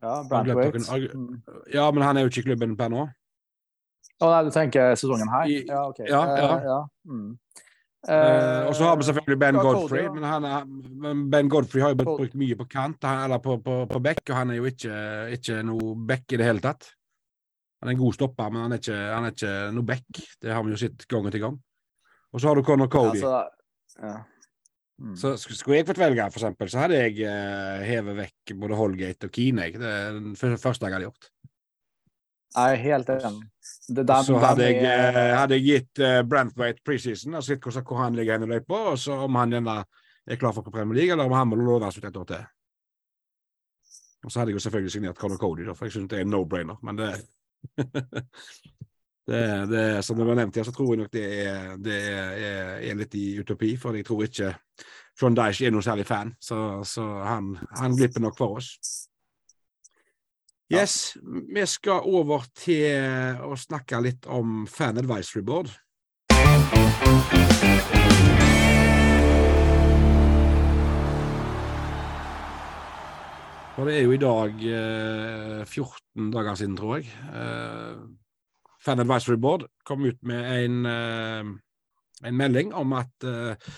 Ja, 0.00 0.22
Brantwaite. 0.28 0.78
Mm. 1.12 1.42
Ja, 1.72 1.90
men 1.90 2.04
han 2.04 2.16
er 2.16 2.24
jo 2.24 2.30
ikke 2.30 2.44
i 2.44 2.50
klubben 2.52 2.76
per 2.78 2.92
nå. 2.92 3.08
Å 4.16 4.28
nei, 4.30 4.44
du 4.46 4.54
tenker 4.54 4.94
sesongen 4.96 5.28
her? 5.28 5.50
Ja, 5.68 5.82
OK. 5.90 5.98
Ja, 6.08 6.22
ja. 6.38 6.52
Ja. 6.64 6.78
Mm. 7.08 7.34
Uh, 8.06 8.68
og 8.68 8.74
så 8.78 8.86
har 8.86 8.98
vi 9.00 9.06
selvfølgelig 9.08 9.38
Ben 9.40 9.56
Godfrey, 9.58 10.04
men, 10.14 10.26
er, 10.46 10.66
Ben 11.32 11.48
Godfrey 11.50 11.82
har 11.82 11.90
jo 11.90 11.98
blitt 11.98 12.10
brukt 12.20 12.36
mye 12.38 12.58
på 12.60 12.68
kant, 12.70 13.06
eller 13.08 13.40
på, 13.42 13.56
på, 13.64 13.80
på 13.90 14.00
back, 14.04 14.22
og 14.28 14.36
han 14.36 14.52
er 14.54 14.60
jo 14.60 14.68
ikke, 14.70 14.98
ikke 15.34 15.56
noe 15.66 15.96
back 16.06 16.30
i 16.30 16.38
det 16.38 16.46
hele 16.46 16.62
tatt. 16.62 16.86
Han 17.82 17.90
er 17.90 17.96
en 17.96 18.00
god 18.04 18.14
stopper, 18.14 18.52
men 18.52 18.62
han 18.62 18.76
er 18.76 18.80
ikke, 18.82 19.00
han 19.00 19.26
er 19.26 19.34
ikke 19.34 19.56
noe 19.74 19.88
back. 19.90 20.22
Det 20.42 20.54
har 20.54 20.62
vi 20.64 20.72
jo 20.72 20.78
sett 20.80 21.04
gang 21.10 21.26
etter 21.28 21.42
gang. 21.42 21.58
Og 22.32 22.42
så 22.42 22.50
har 22.50 22.58
du 22.58 22.64
Conor 22.66 22.88
Cody. 22.92 23.20
Ja, 23.20 23.42
så, 23.90 24.00
ja. 24.00 24.14
mm. 25.02 25.16
så, 25.20 25.34
skulle 25.42 25.80
jeg 25.80 25.88
fått 25.90 26.00
velge, 26.00 26.28
for 26.30 26.40
eksempel, 26.40 26.70
så 26.72 26.84
hadde 26.84 27.00
jeg 27.00 27.26
uh, 27.26 27.82
hevet 27.86 28.20
vekk 28.22 28.54
både 28.62 28.78
Holgate 28.80 29.28
og 29.28 29.34
Keane. 29.34 29.68
Det 29.74 29.92
er 29.92 30.16
den 30.20 30.36
første 30.38 30.86
jeg 30.86 30.94
hadde 30.94 31.08
gjort. 31.08 31.30
Jeg 32.56 32.78
er 32.78 32.82
helt 32.86 33.12
enig. 33.12 33.50
Den, 33.88 34.08
så 34.26 34.38
hadde 34.42 34.66
jeg, 34.66 34.82
er... 34.82 35.36
hadde 35.36 35.58
jeg 35.60 35.64
gitt 35.66 36.00
uh, 36.02 36.20
Brantwaite 36.26 36.82
preseason, 36.84 37.36
og 37.38 37.44
sett 37.46 37.62
hvor 37.62 38.00
han 38.02 38.16
ligger 38.18 38.34
hen 38.34 38.48
i 38.48 38.50
løypa, 38.56 38.80
og 38.92 38.98
så 38.98 39.20
om 39.28 39.38
han 39.38 39.54
gjerne 39.54 39.76
er 40.26 40.40
klar 40.40 40.54
for 40.56 40.66
Premier 40.66 40.98
League, 40.98 41.12
eller 41.14 41.28
om 41.28 41.36
han 41.36 41.48
må 41.48 41.58
lånes 41.60 41.98
ut 41.98 42.04
et 42.04 42.18
år 42.18 42.28
til. 42.32 42.46
Og 44.26 44.32
så 44.32 44.40
hadde 44.40 44.50
jeg 44.50 44.58
jo 44.58 44.64
selvfølgelig 44.64 44.92
signert 44.92 45.18
Conor 45.18 45.38
Cody, 45.38 45.68
for 45.70 45.86
jeg 45.86 45.94
syns 45.94 46.10
det 46.10 46.18
er 46.18 46.26
en 46.26 46.32
no-brainer. 46.34 46.80
Men 46.82 46.98
det, 46.98 47.12
det, 49.30 49.42
det 49.70 50.04
Som 50.04 50.18
det 50.18 50.26
var 50.26 50.34
nevnt 50.34 50.56
her, 50.56 50.66
så 50.66 50.74
tror 50.74 50.94
jeg 50.94 51.04
nok 51.04 51.12
det 51.12 51.26
er, 51.46 51.76
det 51.78 51.98
er, 52.10 52.80
er 52.90 52.98
litt 52.98 53.14
i 53.14 53.26
utopi. 53.38 53.76
For 53.78 53.94
jeg 53.94 54.06
tror 54.08 54.24
ikke 54.26 54.50
John 55.20 55.36
Dyche 55.38 55.68
er 55.68 55.76
noen 55.76 55.86
særlig 55.86 56.08
fan, 56.08 56.34
så, 56.42 56.82
så 56.84 57.06
han, 57.22 57.54
han 57.78 57.94
glipper 57.94 58.24
nok 58.24 58.38
for 58.38 58.58
oss. 58.58 58.74
Yes, 60.66 61.14
vi 61.22 61.62
skal 61.70 62.02
over 62.10 62.42
til 62.58 63.38
å 63.46 63.54
snakke 63.54 64.00
litt 64.02 64.24
om 64.26 64.64
Fan 64.66 64.98
Advisory 64.98 65.44
Board. 65.46 65.68
Og 73.76 73.86
det 73.86 73.94
er 73.94 74.02
jo 74.02 74.16
i 74.16 74.18
dag 74.18 74.64
eh, 74.66 75.62
14 75.62 76.32
dager 76.34 76.58
siden, 76.58 76.74
tror 76.80 76.96
jeg. 76.96 77.14
Eh, 77.30 78.02
Fan 78.82 79.04
Advisory 79.04 79.38
Board 79.38 79.68
kom 79.86 80.02
ut 80.08 80.18
med 80.26 80.50
en, 80.64 80.80
eh, 80.90 82.26
en 82.26 82.38
melding 82.42 82.74
om 82.74 82.98
at 82.98 83.28
eh, 83.28 83.70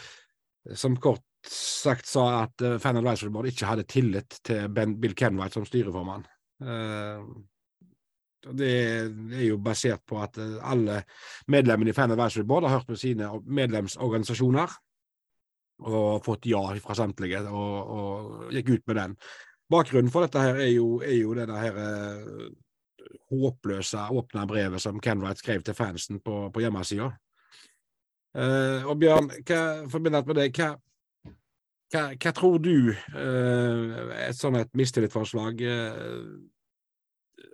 Som 0.73 0.97
kort 0.97 1.25
sagt 1.45 2.09
sa 2.09 2.47
at 2.47 2.65
eh, 2.65 2.81
Fan 2.81 2.97
Advisory 2.97 3.35
Board 3.35 3.53
ikke 3.53 3.75
hadde 3.75 3.85
tillit 3.85 4.41
til 4.41 4.73
ben, 4.73 4.97
Bill 4.97 5.13
Kenwright 5.13 5.53
som 5.53 5.69
styreformann. 5.69 6.25
Eh, 6.63 7.23
det 8.59 8.71
er 8.71 9.45
jo 9.49 9.59
basert 9.63 10.05
på 10.07 10.21
at 10.23 10.39
alle 10.39 11.03
medlemmene 11.51 11.91
i 11.91 11.97
Fan 11.97 12.15
Advisory 12.15 12.47
Board 12.47 12.69
har 12.69 12.79
hørt 12.79 12.93
med 12.93 13.01
sine 13.01 13.31
medlemsorganisasjoner 13.45 14.77
og 15.89 16.25
fått 16.25 16.47
ja 16.51 16.63
fra 16.83 16.97
samtlige, 16.99 17.43
og, 17.51 17.91
og 17.99 18.55
gikk 18.55 18.73
ut 18.73 18.89
med 18.91 18.99
den. 18.99 19.17
Bakgrunnen 19.71 20.11
for 20.11 20.25
dette 20.25 20.43
her 20.43 20.59
er 20.63 20.73
jo, 20.73 20.99
er 21.05 21.19
jo 21.21 21.35
denne 21.37 21.59
her 21.61 21.77
uh, 21.77 22.49
håpløse 23.31 24.09
åpne 24.17 24.47
brevet 24.49 24.83
som 24.83 25.01
Kenwright 25.03 25.43
skrev 25.43 25.63
til 25.63 25.77
fansen 25.77 26.23
på, 26.25 26.49
på 26.55 26.65
hjemmesida. 26.65 27.13
Uh, 28.39 28.87
og 28.89 28.99
Bjørn, 29.01 29.31
hva, 29.47 29.63
forbundet 29.93 30.29
med 30.29 30.41
deg, 30.41 30.59
hva, 30.59 30.73
hva, 31.93 32.05
hva 32.15 32.33
tror 32.37 32.59
du 32.63 32.93
uh, 32.93 34.13
et 34.27 34.37
sånn 34.37 34.59
et 34.61 34.71
mistillitsforslag 34.77 35.63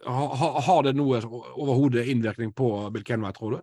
ha, 0.04 0.48
Har 0.66 0.82
det 0.84 0.94
noe 0.96 1.20
overhodet 1.24 2.06
innvirkning 2.12 2.50
på 2.56 2.70
Bill 2.92 3.04
Kenwright, 3.06 3.38
tror 3.38 3.56
du? 3.56 3.62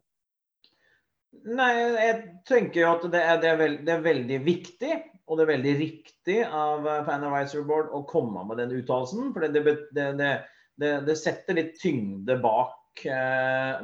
Nei, 1.52 1.72
jeg 1.76 2.18
tenker 2.46 2.84
jo 2.84 2.92
at 2.92 3.06
det 3.14 3.22
er, 3.22 3.40
det 3.42 3.50
er, 3.50 3.58
veld, 3.60 3.80
det 3.86 3.94
er 3.94 4.04
veldig 4.06 4.40
viktig 4.46 4.96
og 5.32 5.38
det 5.40 5.46
er 5.46 5.52
veldig 5.54 5.74
riktig 5.80 6.38
av 6.44 6.88
eh, 6.88 7.04
Fan 7.08 7.24
Advisory 7.24 7.64
Board 7.68 7.94
å 7.96 8.04
komme 8.10 8.44
med 8.50 8.60
den 8.60 8.74
uttalelsen. 8.76 9.32
For 9.32 9.48
det, 9.48 9.62
det, 11.08 11.16
setter 11.20 11.56
litt 11.56 11.78
tyngde 11.80 12.36
bak, 12.44 12.74
eh, 12.76 12.81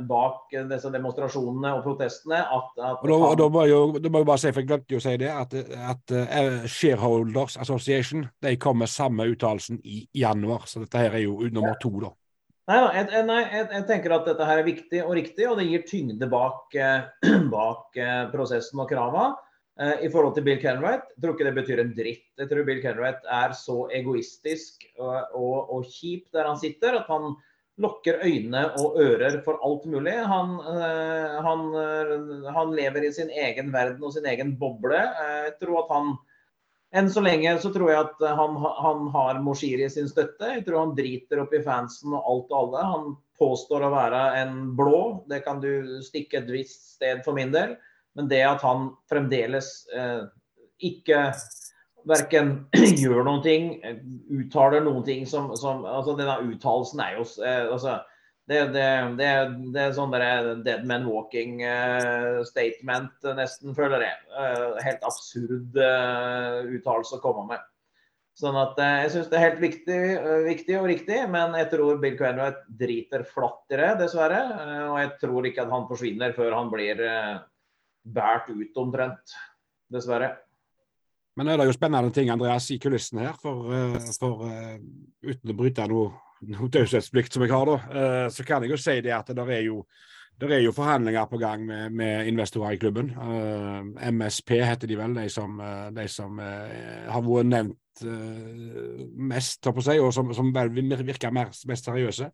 bak 0.08 0.54
disse 0.70 0.92
demonstrasjonene 0.94 1.72
og 1.78 1.86
protestene. 1.86 2.42
At, 2.44 2.70
at 2.76 3.02
og 3.02 3.08
da, 3.10 3.18
han... 3.24 3.40
da, 3.40 3.48
må 3.54 3.64
jeg 3.66 4.04
da 4.04 4.12
må 4.12 4.22
jeg 4.22 4.30
bare 4.30 4.42
si, 4.44 4.52
for 4.52 4.64
jeg 4.64 4.70
glemte 4.70 4.96
jo 4.96 5.02
å 5.02 5.06
si 5.06 5.16
det, 5.22 5.32
at, 5.32 5.56
at 5.94 6.14
uh, 6.14 6.68
Shareholders 6.68 7.58
Association 7.64 8.28
de 8.44 8.54
kom 8.62 8.82
med 8.84 8.92
samme 8.92 9.30
uttalelsen 9.32 9.82
i 9.84 10.04
januar. 10.18 10.68
Så 10.68 10.84
dette 10.84 11.02
her 11.02 11.18
er 11.18 11.26
jo 11.26 11.40
nummer 11.48 11.80
to, 11.82 11.94
da. 12.04 12.14
Nei, 12.68 12.82
jeg, 12.98 13.24
nei 13.24 13.42
jeg, 13.46 13.66
jeg, 13.72 13.84
tenker 13.88 14.18
at 14.18 14.28
dette 14.28 14.46
her 14.48 14.60
er 14.60 14.68
viktig 14.68 15.04
og 15.06 15.14
riktig, 15.16 15.46
og 15.48 15.60
det 15.60 15.70
gir 15.70 15.86
tyngde 15.88 16.28
bak, 16.32 16.76
bak 17.56 18.02
prosessen 18.34 18.84
og 18.84 18.92
krava. 18.92 19.32
Eh, 19.78 20.08
i 20.08 20.10
forhold 20.10 20.34
til 20.34 20.46
Bill 20.46 20.58
Kenwright. 20.58 21.06
Jeg 21.14 21.22
tror 21.22 21.36
ikke 21.36 21.46
det 21.46 21.58
betyr 21.60 21.80
en 21.84 21.92
dritt. 21.94 22.26
Jeg 22.42 22.50
tror 22.50 22.66
Bill 22.66 22.80
Kenwright 22.82 23.28
er 23.30 23.52
så 23.54 23.84
egoistisk 23.94 24.88
og, 24.98 25.36
og, 25.38 25.58
og 25.76 25.92
kjip 25.92 26.32
der 26.34 26.50
han 26.50 26.58
sitter, 26.58 26.98
at 26.98 27.12
han 27.12 27.36
lukker 27.82 28.24
øyne 28.26 28.64
og 28.82 28.98
ører 29.02 29.42
for 29.46 29.60
alt 29.66 29.86
mulig. 29.90 30.16
Han, 30.32 30.56
øh, 30.62 31.36
han, 31.46 31.68
øh, 31.76 32.48
han, 32.54 32.74
lever 32.76 33.06
i 33.06 33.12
sin 33.14 33.30
egen 33.30 33.70
verden 33.74 34.04
og 34.04 34.14
sin 34.14 34.26
egen 34.26 34.56
boble. 34.60 34.98
Jeg 34.98 35.54
tror 35.62 35.84
at 35.84 35.94
han 35.94 36.16
enn 36.98 37.10
så 37.12 37.22
lenge 37.22 37.52
så 37.62 37.70
tror 37.74 37.92
jeg 37.92 38.06
at 38.06 38.24
han, 38.40 38.58
han 38.82 39.08
har 39.14 39.42
Moshiri 39.44 39.90
sin 39.92 40.10
støtte. 40.10 40.54
Jeg 40.56 40.66
tror 40.66 40.86
han 40.86 40.96
driter 40.98 41.44
opp 41.44 41.54
i 41.54 41.62
fansen 41.66 42.16
og 42.16 42.24
alt 42.32 42.54
og 42.54 42.60
alle. 42.62 42.86
Han 42.94 43.12
påstår 43.38 43.86
å 43.86 43.94
være 43.94 44.24
en 44.42 44.56
blå. 44.78 45.02
Det 45.30 45.44
kan 45.46 45.62
du 45.62 46.00
stikke 46.06 46.42
et 46.42 46.50
visst 46.50 46.96
sted 46.96 47.22
for 47.26 47.38
min 47.38 47.54
del. 47.54 47.76
Men 48.18 48.32
det 48.32 48.42
at 48.48 48.64
han 48.66 48.90
fremdeles 49.12 49.70
eh, 49.94 50.24
ikke 50.82 51.28
verken 52.10 52.54
gjør 53.02 53.24
noen 53.28 53.42
ting, 53.46 53.72
uttaler 54.34 54.84
noen 54.86 55.06
ting 55.08 55.26
som, 55.30 55.52
som 55.60 55.86
altså 55.88 56.16
Denne 56.18 56.40
uttalelsen 56.48 57.02
er 57.04 57.18
jo 57.18 57.26
eh, 57.46 57.66
altså, 57.72 58.00
det, 58.48 58.62
det, 58.72 58.86
det, 59.20 59.32
det, 59.74 59.82
er 59.82 59.96
sånn 59.96 60.14
der 60.14 60.54
dead 60.64 60.86
man 60.88 61.08
walking 61.10 61.60
uh, 61.68 62.40
statement, 62.48 63.12
nesten, 63.36 63.74
føler 63.76 64.06
jeg. 64.06 64.22
Uh, 64.32 64.78
helt 64.86 65.04
absurd 65.04 65.76
uh, 65.76 66.64
uttalelse 66.78 67.18
å 67.18 67.24
komme 67.26 67.44
med. 67.50 67.66
Sånn 68.38 68.56
at 68.62 68.80
Jeg 68.80 69.12
syns 69.12 69.28
det 69.32 69.36
er 69.36 69.46
helt 69.50 69.60
viktig, 69.60 70.00
viktig, 70.46 70.78
og 70.80 70.88
riktig, 70.88 71.20
men 71.34 71.58
jeg 71.58 71.72
tror 71.74 72.00
Bill 72.00 72.16
Quenwright 72.20 72.64
driter 72.80 73.26
flatt 73.28 73.74
i 73.74 73.82
det, 73.82 73.92
dessverre. 74.06 74.42
og 74.94 74.98
jeg 75.02 75.14
tror 75.26 75.48
ikke 75.50 75.66
at 75.66 75.74
han 75.74 75.88
forsvinner 75.90 76.36
før 76.38 76.54
han 76.54 76.70
blir 76.70 77.02
båret 78.06 78.52
ut 78.54 78.78
omtrent, 78.78 79.34
dessverre. 79.90 80.36
Men 81.38 81.52
er 81.52 81.60
det 81.60 81.68
jo 81.70 81.76
spennende 81.76 82.14
ting 82.14 82.32
Andreas, 82.34 82.72
i 82.74 82.80
kulissen 82.82 83.22
her. 83.22 83.36
For, 83.42 83.70
eh, 83.74 84.12
for 84.18 84.46
uh, 84.50 84.76
uten 85.22 85.54
å 85.54 85.58
bryte 85.58 85.86
noe, 85.90 86.12
noe 86.50 86.70
taushetsplikt 86.74 87.36
som 87.36 87.46
jeg 87.46 87.54
har, 87.54 87.70
da, 87.70 87.80
uh, 87.94 88.30
så 88.34 88.46
kan 88.46 88.66
jeg 88.66 88.74
jo 88.74 88.80
si 88.82 88.96
det 89.06 89.14
at 89.14 89.30
det 89.38 89.46
er 89.46 89.68
jo, 89.68 89.84
det 90.38 90.50
er 90.54 90.64
jo 90.66 90.74
forhandlinger 90.74 91.30
på 91.30 91.40
gang 91.42 91.66
med, 91.66 91.94
med 91.98 92.30
investorer 92.32 92.74
i 92.74 92.80
klubben. 92.82 93.12
Uh, 93.14 94.10
MSP 94.10 94.56
heter 94.66 94.90
de 94.90 94.98
vel, 94.98 95.14
de 95.18 95.28
som, 95.34 95.62
de 95.94 96.08
som 96.10 96.42
har 96.42 97.26
vært 97.26 97.52
nevnt 97.52 98.06
mest, 99.18 99.70
på 99.74 99.84
seg, 99.86 100.02
og 100.02 100.14
som, 100.14 100.30
som 100.38 100.50
vel 100.54 100.74
virker 100.74 101.34
mer, 101.34 101.54
mest 101.70 101.90
seriøse. 101.90 102.32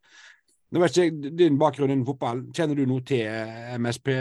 Nå 0.73 0.81
vet 0.81 0.95
ikke 0.97 1.33
din 1.43 1.59
bakgrunn 1.59 1.91
innen 1.91 2.07
fotball. 2.07 2.47
Kjenner 2.55 2.79
du 2.79 2.87
noe 2.89 3.03
til 3.07 3.27
MSP, 3.79 4.15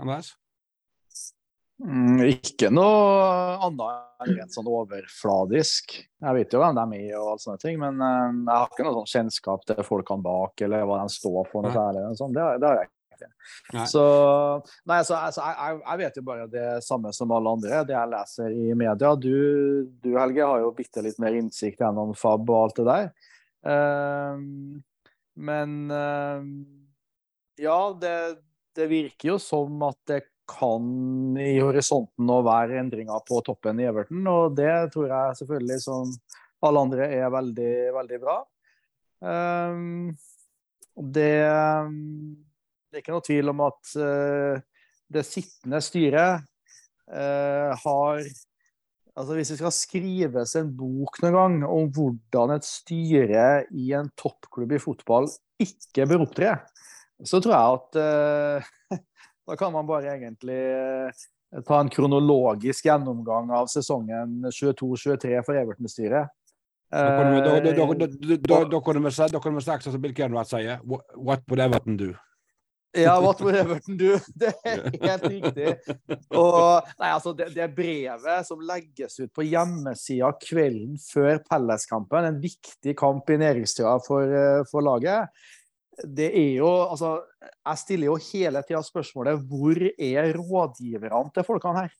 Andreas? 0.00 0.32
Mm, 1.82 2.20
ikke 2.30 2.68
noe 2.70 3.58
annet 3.66 4.22
enn 4.22 4.36
rent 4.36 4.54
sånn 4.54 4.68
overfladisk. 4.70 5.96
Jeg 5.98 6.36
vet 6.36 6.54
jo 6.54 6.60
hvem 6.62 6.78
de 6.78 6.98
er 7.00 7.16
og 7.18 7.32
alt 7.32 7.42
sånne 7.42 7.62
ting, 7.62 7.78
men 7.82 7.98
uh, 7.98 8.30
jeg 8.30 8.54
har 8.54 8.68
ikke 8.70 8.86
noe 8.86 9.00
sånn 9.00 9.12
kjennskap 9.16 9.64
til 9.66 9.80
folkene 9.86 10.22
bak 10.22 10.62
eller 10.62 10.84
hva 10.86 11.00
de 11.02 11.14
står 11.14 11.48
for. 11.50 11.66
noe 11.66 11.74
særlig. 11.74 12.04
Det, 12.20 12.44
det, 12.62 12.68
har 12.68 12.78
jeg 12.78 12.90
ikke. 12.90 13.30
Nei. 13.74 13.86
Så, 13.90 14.04
nei, 14.90 15.00
så, 15.06 15.18
altså, 15.18 15.48
jeg, 15.48 15.80
jeg, 15.80 16.00
vet 16.02 16.20
jo 16.20 16.24
bare 16.26 16.46
det 16.50 16.68
samme 16.86 17.12
som 17.14 17.34
alle 17.34 17.56
andre, 17.58 17.82
det 17.88 17.96
jeg 17.96 18.12
leser 18.14 18.54
i 18.54 18.78
media. 18.78 19.12
Du, 19.18 19.34
du 20.02 20.10
Helge, 20.14 20.46
har 20.52 20.62
jo 20.62 20.72
bitte 20.78 21.02
litt 21.02 21.18
mer 21.22 21.38
innsikt 21.38 21.82
gjennom 21.82 22.14
FAB 22.18 22.46
og 22.46 22.60
alt 22.60 22.78
det 22.78 22.88
der. 22.92 23.10
Uh, 23.66 24.38
men 25.42 25.76
uh, 25.90 26.46
ja, 27.58 27.80
det, 27.98 28.16
det 28.78 28.86
virker 28.90 29.34
jo 29.34 29.40
som 29.42 29.82
at 29.88 29.98
det 30.10 30.22
kan 30.48 31.36
i 31.40 31.56
horisonten 31.62 32.26
nå 32.28 32.38
være 32.46 32.80
endringer 32.80 33.22
på 33.28 33.40
toppen 33.46 33.80
i 33.80 33.86
Everton. 33.88 34.22
Og 34.28 34.56
det 34.58 34.72
tror 34.94 35.10
jeg 35.10 35.38
selvfølgelig, 35.40 35.78
som 35.84 36.12
alle 36.62 36.84
andre, 36.86 37.08
er 37.10 37.32
veldig, 37.32 37.72
veldig 37.96 38.20
bra. 38.22 38.36
Um, 39.22 40.12
det, 41.14 41.34
det, 42.90 42.96
er 42.96 43.02
ikke 43.02 43.14
noe 43.14 43.26
tvil 43.26 43.52
om 43.52 43.62
at 43.68 43.92
uh, 43.98 44.62
det 45.12 45.26
sittende 45.26 45.82
styret 45.84 46.42
uh, 47.12 47.70
har 47.84 48.24
Altså 49.12 49.34
Hvis 49.36 49.50
det 49.52 49.58
skal 49.58 49.74
skrives 49.76 50.54
en 50.56 50.70
bok 50.72 51.18
noen 51.20 51.34
gang 51.36 51.56
om 51.68 51.90
hvordan 51.92 52.54
et 52.54 52.64
styre 52.64 53.42
i 53.76 53.90
en 53.92 54.06
toppklubb 54.16 54.72
i 54.72 54.78
fotball 54.80 55.26
ikke 55.60 56.06
bør 56.08 56.24
opptre, 56.24 56.54
så 57.20 57.36
tror 57.44 57.52
jeg 57.52 57.74
at 57.76 57.98
uh, 58.00 58.96
da 59.48 59.56
kan 59.58 59.72
man 59.74 59.86
bare 59.88 60.14
egentlig 60.16 60.60
eh, 60.72 61.62
ta 61.66 61.80
en 61.80 61.90
kronologisk 61.92 62.86
gjennomgang 62.86 63.50
av 63.54 63.66
sesongen 63.72 64.46
22-23 64.48 65.42
for 65.46 65.58
Everton-styret. 65.58 66.32
Da 66.92 67.08
kunne 69.40 69.54
vi 69.56 69.64
sagt 69.64 69.86
som 69.86 70.00
Bill 70.00 70.14
Kenward 70.14 70.50
sier, 70.50 70.80
what 70.84 71.40
would 71.48 71.60
Everton 71.64 71.96
do? 71.96 72.12
Ja, 72.92 73.20
what 73.20 73.40
would 73.40 73.56
Everton 73.56 73.96
do? 73.96 74.18
Det 74.40 74.50
er 74.68 74.82
helt 75.00 75.24
riktig. 75.24 75.70
Og 76.36 76.90
nei, 77.00 77.08
altså, 77.08 77.32
det, 77.36 77.48
det 77.56 77.70
brevet 77.72 78.44
som 78.44 78.60
legges 78.68 79.16
ut 79.22 79.32
på 79.32 79.46
hjemmesida 79.48 80.28
kvelden 80.44 81.00
før 81.00 81.40
Pelles-kampen, 81.48 82.28
en 82.28 82.42
viktig 82.42 82.94
kamp 83.00 83.32
i 83.32 83.40
næringstida 83.40 83.96
for, 84.04 84.28
eh, 84.28 84.60
for 84.68 84.84
laget, 84.84 85.32
det 86.00 86.30
er 86.32 86.54
jo 86.62 86.70
Altså, 86.90 87.20
jeg 87.42 87.78
stiller 87.78 88.10
jo 88.10 88.20
hele 88.30 88.62
tida 88.66 88.82
spørsmålet 88.84 89.42
hvor 89.48 89.82
er 89.98 90.32
rådgiverne 90.38 91.34
til 91.34 91.46
folkene 91.46 91.84
her? 91.84 91.92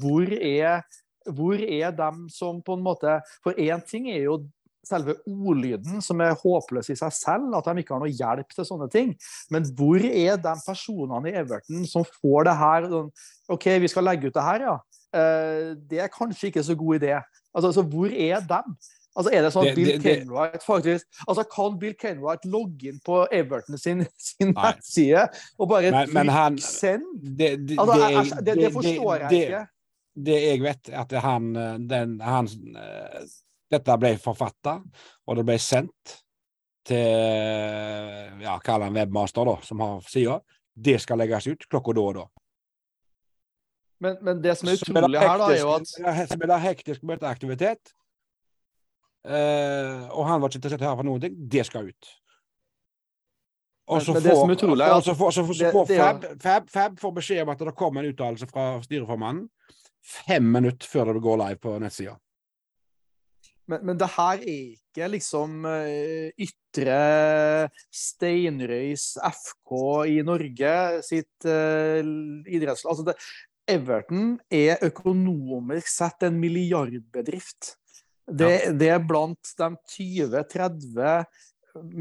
Hvor 0.00 0.32
er, 0.32 0.80
hvor 1.28 1.60
er 1.60 1.90
dem 1.90 2.28
som 2.32 2.62
på 2.62 2.78
en 2.78 2.84
måte 2.84 3.20
For 3.44 3.52
én 3.52 3.84
ting 3.84 4.08
er 4.10 4.24
jo 4.24 4.40
selve 4.86 5.14
ordlyden, 5.28 6.00
som 6.02 6.20
er 6.24 6.38
håpløs 6.40 6.88
i 6.92 6.96
seg 6.96 7.12
selv, 7.12 7.50
at 7.56 7.66
de 7.68 7.82
ikke 7.82 7.92
har 7.94 8.00
noe 8.00 8.14
hjelp 8.16 8.54
til 8.54 8.66
sånne 8.66 8.88
ting. 8.92 9.10
Men 9.52 9.66
hvor 9.76 10.00
er 10.00 10.38
de 10.40 10.54
personene 10.64 11.28
i 11.28 11.34
Everton 11.36 11.84
som 11.88 12.06
får 12.16 12.48
det 12.48 12.54
her 12.62 12.88
sånn, 12.88 13.10
OK, 13.52 13.66
vi 13.82 13.90
skal 13.92 14.08
legge 14.08 14.30
ut 14.30 14.38
det 14.38 14.46
her, 14.46 14.64
ja. 14.70 14.78
Eh, 15.10 15.74
det 15.90 16.00
er 16.00 16.12
kanskje 16.14 16.48
ikke 16.48 16.64
så 16.64 16.76
god 16.78 17.00
idé. 17.00 17.12
Altså, 17.52 17.74
altså 17.74 17.84
hvor 17.92 18.14
er 18.14 18.40
dem? 18.54 18.76
Altså, 19.20 19.32
er 19.36 19.44
det 19.44 19.50
sånn 19.52 19.68
at 19.68 19.76
Bill 19.76 19.90
det, 19.90 19.96
det, 20.00 20.14
Kenwright 20.22 20.62
faktisk 20.64 21.26
altså, 21.26 21.44
Kan 21.52 21.76
Bill 21.80 21.92
Kenwright 22.00 22.46
logge 22.48 22.88
inn 22.88 23.02
på 23.04 23.18
Everton 23.36 23.76
sin, 23.80 24.06
sin 24.16 24.54
nettside 24.56 25.26
og 25.60 25.68
bare 25.68 25.92
trykke 25.92 26.48
send? 26.64 27.04
Det, 27.20 27.50
altså, 27.76 28.40
det, 28.40 28.56
det, 28.62 28.72
forstår 28.72 29.26
jeg 29.26 29.42
ikke. 29.42 29.62
Det 30.20 30.40
jeg 30.40 30.64
vet, 30.64 30.90
er 30.90 31.04
at 31.04 31.14
han, 31.24 31.52
den, 31.90 32.16
han 32.24 32.48
eh, 32.80 33.28
Dette 33.70 33.94
ble 34.02 34.16
forfatta, 34.18 34.80
og 35.30 35.36
det 35.38 35.44
ble 35.46 35.54
sendt 35.62 36.16
til 36.88 38.40
ja, 38.42 38.56
kall 38.64 38.82
han 38.82 38.96
webmaster, 38.96 39.46
da, 39.46 39.60
som 39.62 39.84
har 39.84 40.00
sida. 40.10 40.40
Det 40.74 40.96
skal 41.04 41.20
legges 41.20 41.46
ut 41.52 41.68
klokka 41.70 41.94
da 41.94 42.06
og 42.08 42.16
da. 42.16 42.26
Men, 44.00 44.16
men, 44.24 44.40
det 44.42 44.56
som 44.58 44.72
er 44.72 44.80
utrolig 44.80 45.20
her, 45.20 45.38
da, 45.38 45.48
er 45.52 45.60
jo 45.60 45.72
at 45.76 46.30
Spiller 46.32 46.62
hektisk 46.64 47.04
møteaktivitet 47.06 47.92
og 49.20 50.22
han 50.24 50.40
var 50.40 50.48
ikke 50.48 50.60
interessert 50.62 50.80
i 50.80 50.86
å 50.88 50.94
høre 50.94 51.04
noen 51.04 51.20
ting. 51.20 51.34
Det 51.52 51.66
skal 51.68 51.90
ut. 51.90 52.10
Og 53.90 54.04
så 54.04 54.14
får, 54.14 55.88
Fab, 55.90 56.24
Fab, 56.40 56.68
Fab 56.70 57.00
får 57.02 57.12
beskjed 57.18 57.42
om 57.42 57.50
at 57.52 57.64
det 57.66 57.74
kommer 57.76 58.04
en 58.04 58.14
uttalelse 58.14 58.46
fra 58.48 58.72
styreformannen 58.84 59.48
fem 60.00 60.46
minutter 60.52 60.88
før 60.88 61.14
det 61.14 61.22
går 61.24 61.40
live 61.42 61.60
på 61.62 61.76
nettsida. 61.82 62.16
Men, 63.70 63.84
men, 63.86 63.98
det 64.00 64.08
her 64.16 64.40
er 64.40 64.62
ikke 64.74 65.10
liksom 65.12 65.60
uh, 65.68 66.30
ytre 66.42 66.96
Steinrøys 67.94 69.12
FK 69.22 69.74
i 70.10 70.16
Norge 70.26 70.72
sitt 71.06 71.46
uh, 71.46 72.00
idrettslag. 72.50 72.90
Altså 72.90 73.14
Everton 73.70 74.32
er 74.50 74.82
økonomisk 74.82 75.92
sett 75.92 76.26
en 76.26 76.40
milliardbedrift. 76.42 77.76
Det, 78.30 78.78
det 78.78 78.90
er 78.94 79.02
blant 79.02 79.54
de 79.58 79.70
20-30 79.96 81.24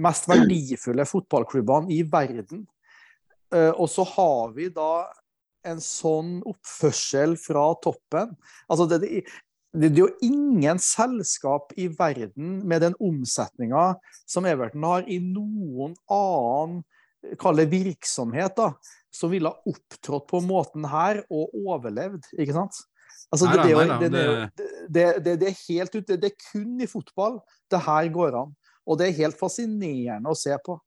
mest 0.05 0.27
verdifulle 0.29 1.05
fotballklubbene 1.07 1.93
i 1.93 2.03
verden. 2.09 2.65
Eh, 3.53 3.71
og 3.71 3.89
så 3.89 4.05
har 4.15 4.53
vi 4.55 4.69
da 4.73 5.09
en 5.67 5.81
sånn 5.83 6.39
oppførsel 6.47 7.35
fra 7.39 7.65
toppen. 7.83 8.35
Altså 8.69 8.87
det, 8.89 9.01
det, 9.03 9.23
det, 9.73 9.89
er 9.91 10.03
jo 10.05 10.11
ingen 10.25 10.79
selskap 10.81 11.73
i 11.77 11.89
verden 11.91 12.59
med 12.69 12.85
den 12.85 12.95
omsetninga 13.03 13.91
som 14.29 14.47
Everton 14.49 14.87
har, 14.87 15.09
i 15.09 15.19
noen 15.23 15.97
annen 16.13 16.83
kall 17.41 17.59
virksomhet, 17.67 18.55
da, 18.55 18.71
som 19.11 19.33
ville 19.33 19.51
ha 19.51 19.67
opptrådt 19.67 20.29
på 20.29 20.39
måten 20.45 20.87
her 20.87 21.23
og 21.27 21.51
overlevd. 21.65 22.31
ikke 22.39 22.55
sant? 22.55 22.79
Altså, 23.29 23.49
det, 23.51 23.63
det, 24.89 25.07
det, 25.27 25.49
er 25.51 25.57
helt 25.67 25.95
ut, 25.95 26.07
det, 26.09 26.31
er 26.31 26.51
kun 26.51 26.79
i 26.81 26.87
fotball 26.89 27.39
det 27.69 27.81
her 27.85 28.07
går 28.13 28.37
an. 28.39 28.53
Og 28.89 28.97
det 28.97 29.09
er 29.09 29.19
helt 29.21 29.37
fascinerende 29.37 30.31
å 30.31 30.37
se 30.37 30.55
på. 30.65 30.79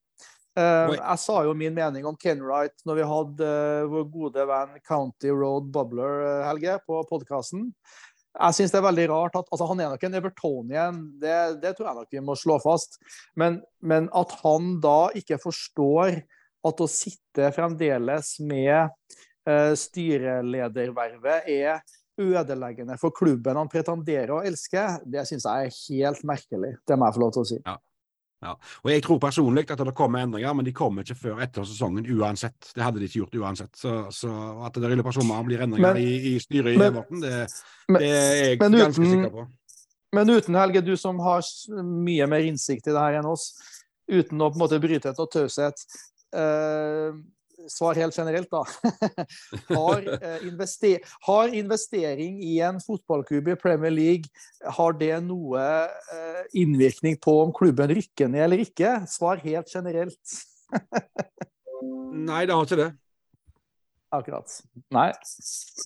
Uh, 0.52 0.92
jeg 0.92 1.20
sa 1.22 1.38
jo 1.46 1.54
min 1.56 1.72
mening 1.72 2.04
om 2.04 2.16
Kenwright 2.20 2.82
når 2.84 2.98
vi 2.98 3.04
hadde 3.08 3.46
uh, 3.48 3.86
vår 3.88 4.02
gode 4.12 4.42
venn 4.50 4.74
County 4.84 5.30
Road 5.32 5.70
Bubbler, 5.72 6.18
uh, 6.26 6.42
Helge, 6.44 6.74
på 6.84 6.98
podkasten. 7.08 7.70
Jeg 8.32 8.56
syns 8.56 8.72
det 8.72 8.80
er 8.80 8.84
veldig 8.84 9.06
rart 9.10 9.34
at 9.36 9.48
altså 9.52 9.66
Han 9.68 9.80
er 9.80 9.90
nok 9.92 10.04
en 10.08 10.18
Evertonian, 10.18 11.00
det, 11.20 11.38
det, 11.62 11.72
tror 11.76 11.88
jeg 11.88 11.98
nok 12.00 12.12
vi 12.16 12.24
må 12.24 12.36
slå 12.36 12.58
fast. 12.64 13.00
Men, 13.36 13.62
men, 13.80 14.10
at 14.16 14.32
han 14.42 14.76
da 14.84 15.08
ikke 15.16 15.40
forstår 15.40 16.20
at 16.68 16.84
å 16.84 16.88
sitte 16.88 17.48
fremdeles 17.56 18.36
med 18.44 18.92
styreledervervet 19.76 21.48
er 21.50 21.80
ødeleggende 22.22 22.98
for 23.00 23.14
klubben 23.14 23.58
han 23.58 23.70
pretenderer 23.72 24.34
å 24.36 24.42
elske, 24.46 24.84
det 25.04 25.26
syns 25.28 25.46
jeg 25.48 25.70
er 25.70 25.80
helt 25.80 26.22
merkelig. 26.28 26.76
Det 26.86 26.98
må 26.98 27.08
jeg 27.08 27.18
få 27.18 27.24
lov 27.24 27.34
til 27.36 27.44
å 27.44 27.50
si. 27.52 27.58
Ja. 27.64 27.78
Ja. 28.42 28.56
Og 28.82 28.90
Jeg 28.90 29.02
tror 29.06 29.20
personlig 29.22 29.70
at 29.70 29.78
det 29.78 29.94
kommer 29.94 30.24
endringer, 30.24 30.54
men 30.58 30.66
de 30.66 30.74
kommer 30.74 31.06
ikke 31.06 31.18
før 31.18 31.42
etter 31.44 31.66
sesongen 31.68 32.06
uansett. 32.10 32.72
Det 32.74 32.82
hadde 32.82 32.98
de 32.98 33.06
ikke 33.06 33.20
gjort 33.20 33.36
uansett. 33.38 33.70
Så, 33.78 33.92
så 34.10 34.30
at 34.66 34.74
det 34.74 34.90
lille 34.90 35.04
personer 35.06 35.44
blir 35.46 35.62
endringer 35.62 35.94
men, 35.94 36.02
i, 36.02 36.32
i, 36.32 36.38
styret 36.42 36.74
i 36.74 36.80
Everton, 36.80 37.22
det, 37.22 37.36
det, 37.86 38.00
er 38.08 38.32
jeg 38.40 38.56
uten, 38.58 38.78
ganske 38.80 39.10
sikker 39.12 39.36
på. 39.36 39.46
Men 40.12 40.32
uten, 40.34 40.58
Helge, 40.58 40.82
du 40.84 40.96
som 41.00 41.22
har 41.24 41.46
mye 41.86 42.26
mer 42.28 42.48
innsikt 42.48 42.90
i 42.90 42.96
det 42.96 43.04
her 43.04 43.20
enn 43.20 43.30
oss, 43.30 43.52
uten 44.10 44.42
å 44.42 44.50
på 44.50 44.58
en 44.58 44.64
måte 44.64 44.82
bryte 44.82 45.12
etter 45.12 45.30
taushet. 45.30 45.86
Uh, 46.34 47.14
svar 47.70 47.98
helt 47.98 48.16
generelt, 48.16 48.50
da. 48.50 48.62
har, 49.78 50.06
eh, 50.16 50.46
invester 50.48 51.12
har, 51.26 51.54
investering 51.54 52.40
i 52.44 52.58
en 52.64 52.80
fotballklubb 52.82 53.52
i 53.52 53.58
Premier 53.60 53.94
League 53.94 54.72
har 54.78 54.96
det 54.98 55.14
noe 55.26 55.62
eh, 55.84 56.42
innvirkning 56.62 57.18
på 57.22 57.38
om 57.44 57.52
klubben 57.56 57.92
rykker 57.92 58.32
ned 58.32 58.46
eller 58.48 58.64
ikke? 58.64 58.96
Svar 59.10 59.42
helt 59.44 59.70
generelt. 59.74 60.40
Nei, 62.32 62.44
det 62.46 62.54
har 62.54 62.66
ikke 62.66 62.82
det. 62.82 62.92
Akkurat. 64.12 64.52
Nei. 64.92 65.08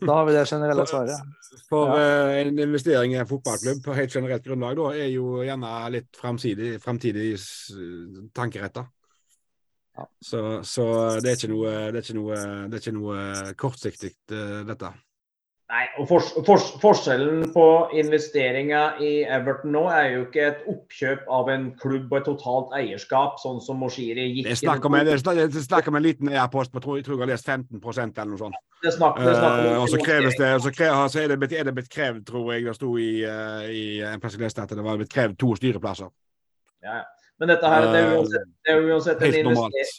Da 0.02 0.14
har 0.18 0.24
vi 0.26 0.32
det 0.34 0.42
generelle 0.50 0.86
svaret. 0.90 1.36
For 1.70 1.92
ja. 1.94 2.24
uh, 2.26 2.32
en 2.40 2.58
investering 2.58 3.14
i 3.14 3.20
en 3.20 3.28
fotballklubb 3.30 3.84
på 3.84 3.94
helt 3.94 4.16
generelt 4.18 4.42
grunnlag 4.42 4.74
da, 4.80 4.88
er 4.98 5.12
jo 5.12 5.44
gjerne 5.46 5.70
litt 5.94 6.18
framtidig 6.18 6.72
tankeretta. 8.34 8.88
Ja. 9.96 10.06
Så, 10.20 10.40
så, 10.68 10.86
det 11.24 11.32
er 11.32 11.40
ikke 11.40 11.52
noe, 11.54 11.74
det 11.88 12.02
er 12.02 12.04
ikke 12.04 12.18
noe, 12.18 12.38
det 12.68 12.78
er 12.78 12.84
ikke 12.84 12.96
noe 12.98 13.52
kortsiktig, 13.56 14.12
uh, 14.32 14.62
dette. 14.68 14.92
Nei, 15.66 15.82
og 15.98 16.06
for, 16.06 16.22
for, 16.46 16.62
Forskjellen 16.78 17.48
på 17.50 17.62
investeringa 17.98 18.82
i 19.02 19.24
Everton 19.26 19.72
nå 19.74 19.80
er 19.90 20.04
jo 20.12 20.20
ikke 20.28 20.44
et 20.44 20.60
oppkjøp 20.70 21.24
av 21.38 21.50
en 21.50 21.64
klubb 21.80 22.12
og 22.12 22.20
et 22.20 22.28
totalt 22.28 22.76
eierskap, 22.78 23.40
sånn 23.42 23.58
som 23.64 23.80
Moshiri 23.82 24.28
gikk 24.28 24.46
Det 24.46 24.52
det 24.54 24.60
snakker 25.64 25.90
om 25.90 25.98
en 25.98 26.06
liten 26.06 26.30
e-post 26.30 26.70
på 26.70 26.84
tror, 26.84 27.00
jeg 27.00 27.08
tror 27.08 27.18
jeg 27.18 27.24
har 27.24 27.32
lest 27.32 27.50
15 27.50 27.82
eller 27.82 28.30
noe 28.30 28.42
sånt. 28.44 28.60
Det 28.84 28.94
snakker, 28.94 29.26
det 29.26 29.34
snakker 29.40 29.66
uh, 29.72 29.80
og 29.80 29.90
så 29.90 30.02
kreves 30.04 30.38
det, 30.38 30.52
så, 30.62 30.74
krever, 30.78 31.10
så 31.10 31.24
er, 31.24 31.28
det 31.34 31.40
blitt, 31.42 31.58
er 31.58 31.66
det 31.66 31.74
blitt 31.80 31.90
krevd, 31.90 32.22
tror 32.30 32.54
jeg 32.54 32.68
det 32.68 32.78
sto 32.78 32.92
i, 33.02 33.10
uh, 33.26 33.66
i 33.66 33.84
en 34.06 34.22
plass 34.22 34.38
jeg 34.38 34.46
leste 34.46 34.62
at 34.62 34.78
det 34.78 34.86
var 34.86 35.02
blitt 35.02 35.10
krevd 35.16 35.34
to 35.42 35.50
styreplasser. 35.58 36.14
Ja, 36.86 37.00
ja. 37.00 37.04
Men 37.40 37.52
dette 37.52 37.68
her, 37.68 37.86
det 37.92 38.00
er 38.00 38.08
eh, 38.08 38.16
uansett, 38.16 38.50
det 38.64 38.72
er 38.72 38.88
uansett, 38.88 39.22
en, 39.22 39.38
investering, 39.42 39.94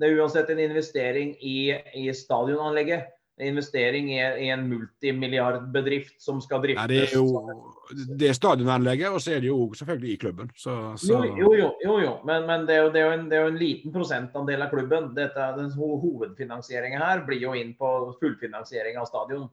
det 0.00 0.08
er 0.08 0.18
uansett 0.22 0.50
en 0.54 0.60
investering 0.64 1.36
i, 1.44 1.58
i 2.00 2.08
stadionanlegget. 2.16 3.14
En 3.38 3.52
investering 3.52 4.08
i, 4.10 4.18
i 4.18 4.48
en 4.50 4.64
multimilliardbedrift 4.66 6.16
som 6.18 6.40
skal 6.42 6.58
driftes. 6.64 6.88
Nei, 6.88 6.96
det 6.96 7.04
er 7.04 7.12
jo 7.14 8.08
det 8.18 8.32
er 8.32 8.34
stadionanlegget, 8.34 9.12
og 9.14 9.22
så 9.22 9.36
er 9.36 9.44
det 9.44 9.52
jo 9.52 9.68
selvfølgelig 9.78 10.10
i 10.10 10.16
klubben. 10.24 10.50
Så, 10.58 10.74
så... 10.98 11.20
Jo, 11.38 11.52
jo, 11.54 11.68
jo, 11.84 12.00
jo, 12.02 12.16
men, 12.26 12.48
men 12.48 12.66
det, 12.66 12.74
er 12.74 12.82
jo, 12.82 12.90
det, 12.96 13.04
er 13.04 13.14
en, 13.14 13.28
det, 13.30 13.38
er 13.38 13.46
jo, 13.46 13.52
en, 13.52 13.60
liten 13.60 13.94
prosentandel 13.94 14.64
av 14.66 14.72
klubben. 14.72 15.12
Dette, 15.14 15.52
den 15.54 15.70
Hovedfinansieringa 15.76 16.98
her 17.04 17.22
blir 17.28 17.44
jo 17.44 17.54
inn 17.54 17.76
på 17.78 17.92
fullfinansiering 18.18 18.98
av 18.98 19.06
stadion. 19.12 19.46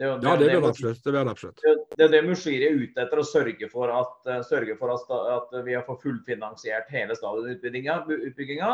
Det, 0.00 0.06
det, 0.06 0.28
ja, 0.28 0.36
det 0.36 0.44
blir 0.44 0.60
det 0.60 0.68
absolutt. 0.68 1.04
Det, 1.04 1.12
blir 1.12 1.28
absolutt. 1.28 1.60
det, 1.96 2.04
er 2.04 2.08
det 2.08 2.20
Mushiri 2.24 2.64
er 2.64 2.78
ute 2.80 3.02
etter, 3.02 3.20
å 3.20 3.24
sørge 3.28 3.66
for 3.68 3.90
at, 3.92 4.14
uh, 4.30 4.38
sørge 4.48 4.72
for 4.80 4.94
at, 4.94 5.10
at 5.34 5.50
vi 5.66 5.74
har 5.76 5.82
fått 5.84 6.06
fullfinansiert 6.06 6.88
hele 6.88 7.16
stadionutbygginga. 7.18 8.70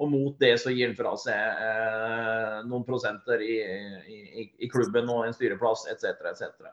Og 0.00 0.08
mot 0.08 0.38
det 0.40 0.54
så 0.62 0.72
gir 0.72 0.88
han 0.88 0.96
fra 0.96 1.12
seg 1.20 1.60
uh, 1.60 2.54
noen 2.64 2.86
prosenter 2.88 3.44
i, 3.44 3.58
i, 3.60 4.46
i, 4.56 4.70
klubben 4.72 5.12
og 5.12 5.26
en 5.26 5.36
styreplass 5.36 5.84
etc. 5.92 6.16
etc. 6.32 6.70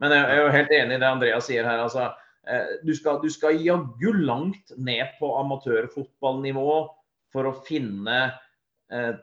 Men 0.00 0.16
jeg 0.16 0.30
er 0.30 0.40
jo 0.40 0.54
helt 0.56 0.72
enig 0.78 0.96
i 0.96 1.02
det 1.04 1.10
Andreas 1.10 1.50
sier 1.50 1.68
her. 1.68 1.82
altså 1.84 2.08
uh, 2.08 2.72
Du 2.88 2.94
skal, 2.96 3.20
du 3.20 3.28
skal 3.28 3.60
jaggu 3.60 4.14
langt 4.22 4.72
ned 4.80 5.12
på 5.20 5.28
amatørfotballnivå 5.42 6.78
for 7.36 7.52
å 7.52 7.58
finne 7.68 8.22
Eh, 8.24 8.41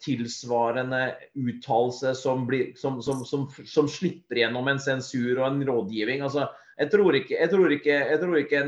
tilsvarende 0.02 1.02
uttalelse 1.38 2.16
som, 2.18 2.48
som, 2.80 3.02
som, 3.04 3.44
som, 3.66 3.90
slipper 3.92 4.42
gjennom 4.42 4.70
en 4.72 4.82
sensur 4.82 5.36
og 5.38 5.46
en 5.46 5.62
rådgivning. 5.68 6.24
Altså, 6.26 6.48
jeg 6.80 6.90
tror 6.94 7.18
ikke, 7.20 7.36
jeg 7.36 7.52
tror 7.52 7.76
ikke, 7.76 8.00
jeg 8.14 8.22
tror 8.24 8.40
ikke, 8.40 8.64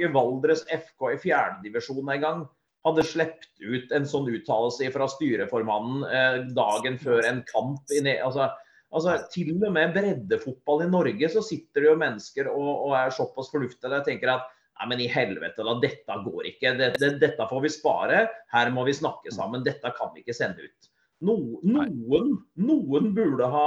jeg 0.00 0.14
Valdres 0.16 0.64
FK 0.66 1.12
i 1.12 1.20
fjerdedivisjon 1.22 2.10
engang 2.16 2.42
hadde 2.86 3.04
sluppet 3.06 3.62
ut 3.62 3.92
en 3.94 4.06
sånn 4.08 4.30
uttalelse 4.32 4.88
fra 4.94 5.06
styreformannen 5.10 6.06
eh, 6.08 6.38
dagen 6.56 6.98
før 7.02 7.22
en 7.28 7.42
kamp. 7.50 7.84
Altså, 7.92 8.48
altså, 8.90 9.16
til 9.34 9.54
og 9.54 9.70
med 9.76 9.94
breddefotball 9.94 10.86
i 10.86 10.90
Norge 10.90 11.30
så 11.30 11.44
sitter 11.46 11.84
det 11.84 11.92
jo 11.92 12.00
mennesker 12.00 12.50
og, 12.50 12.72
og 12.88 12.96
er 12.98 13.14
såpass 13.14 13.52
fornuftige 13.52 13.92
og 13.92 14.08
tenker 14.08 14.34
at 14.34 14.50
Nei, 14.82 14.88
men 14.90 15.00
i 15.04 15.06
helvete, 15.06 15.62
da. 15.62 15.76
Dette 15.78 16.14
går 16.24 16.46
ikke. 16.50 16.72
Dette, 16.74 17.12
dette 17.22 17.44
får 17.46 17.60
vi 17.62 17.70
spare. 17.70 18.24
Her 18.50 18.70
må 18.74 18.82
vi 18.88 18.94
snakke 18.96 19.30
sammen. 19.30 19.62
Dette 19.62 19.92
kan 19.94 20.10
vi 20.10 20.24
ikke 20.24 20.34
sende 20.34 20.66
ut. 20.66 20.88
No, 21.22 21.36
noen, 21.62 22.32
noen 22.58 23.12
burde 23.14 23.46
ha 23.52 23.66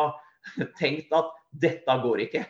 tenkt 0.82 1.16
at 1.16 1.32
dette 1.56 1.96
går 2.04 2.26
ikke. 2.28 2.44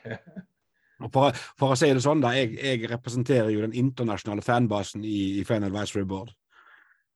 For, 1.12 1.36
for, 1.60 1.76
å 1.76 1.78
si 1.78 1.92
det 1.94 2.02
sånn, 2.02 2.24
da, 2.24 2.32
jeg, 2.34 2.56
jeg, 2.56 2.88
representerer 2.90 3.52
jo 3.54 3.62
den 3.66 3.76
internasjonale 3.78 4.42
fanbasen 4.42 5.06
i, 5.06 5.42
i 5.42 5.46
Fan 5.46 5.68
Advisory 5.68 6.06
Board. 6.08 6.32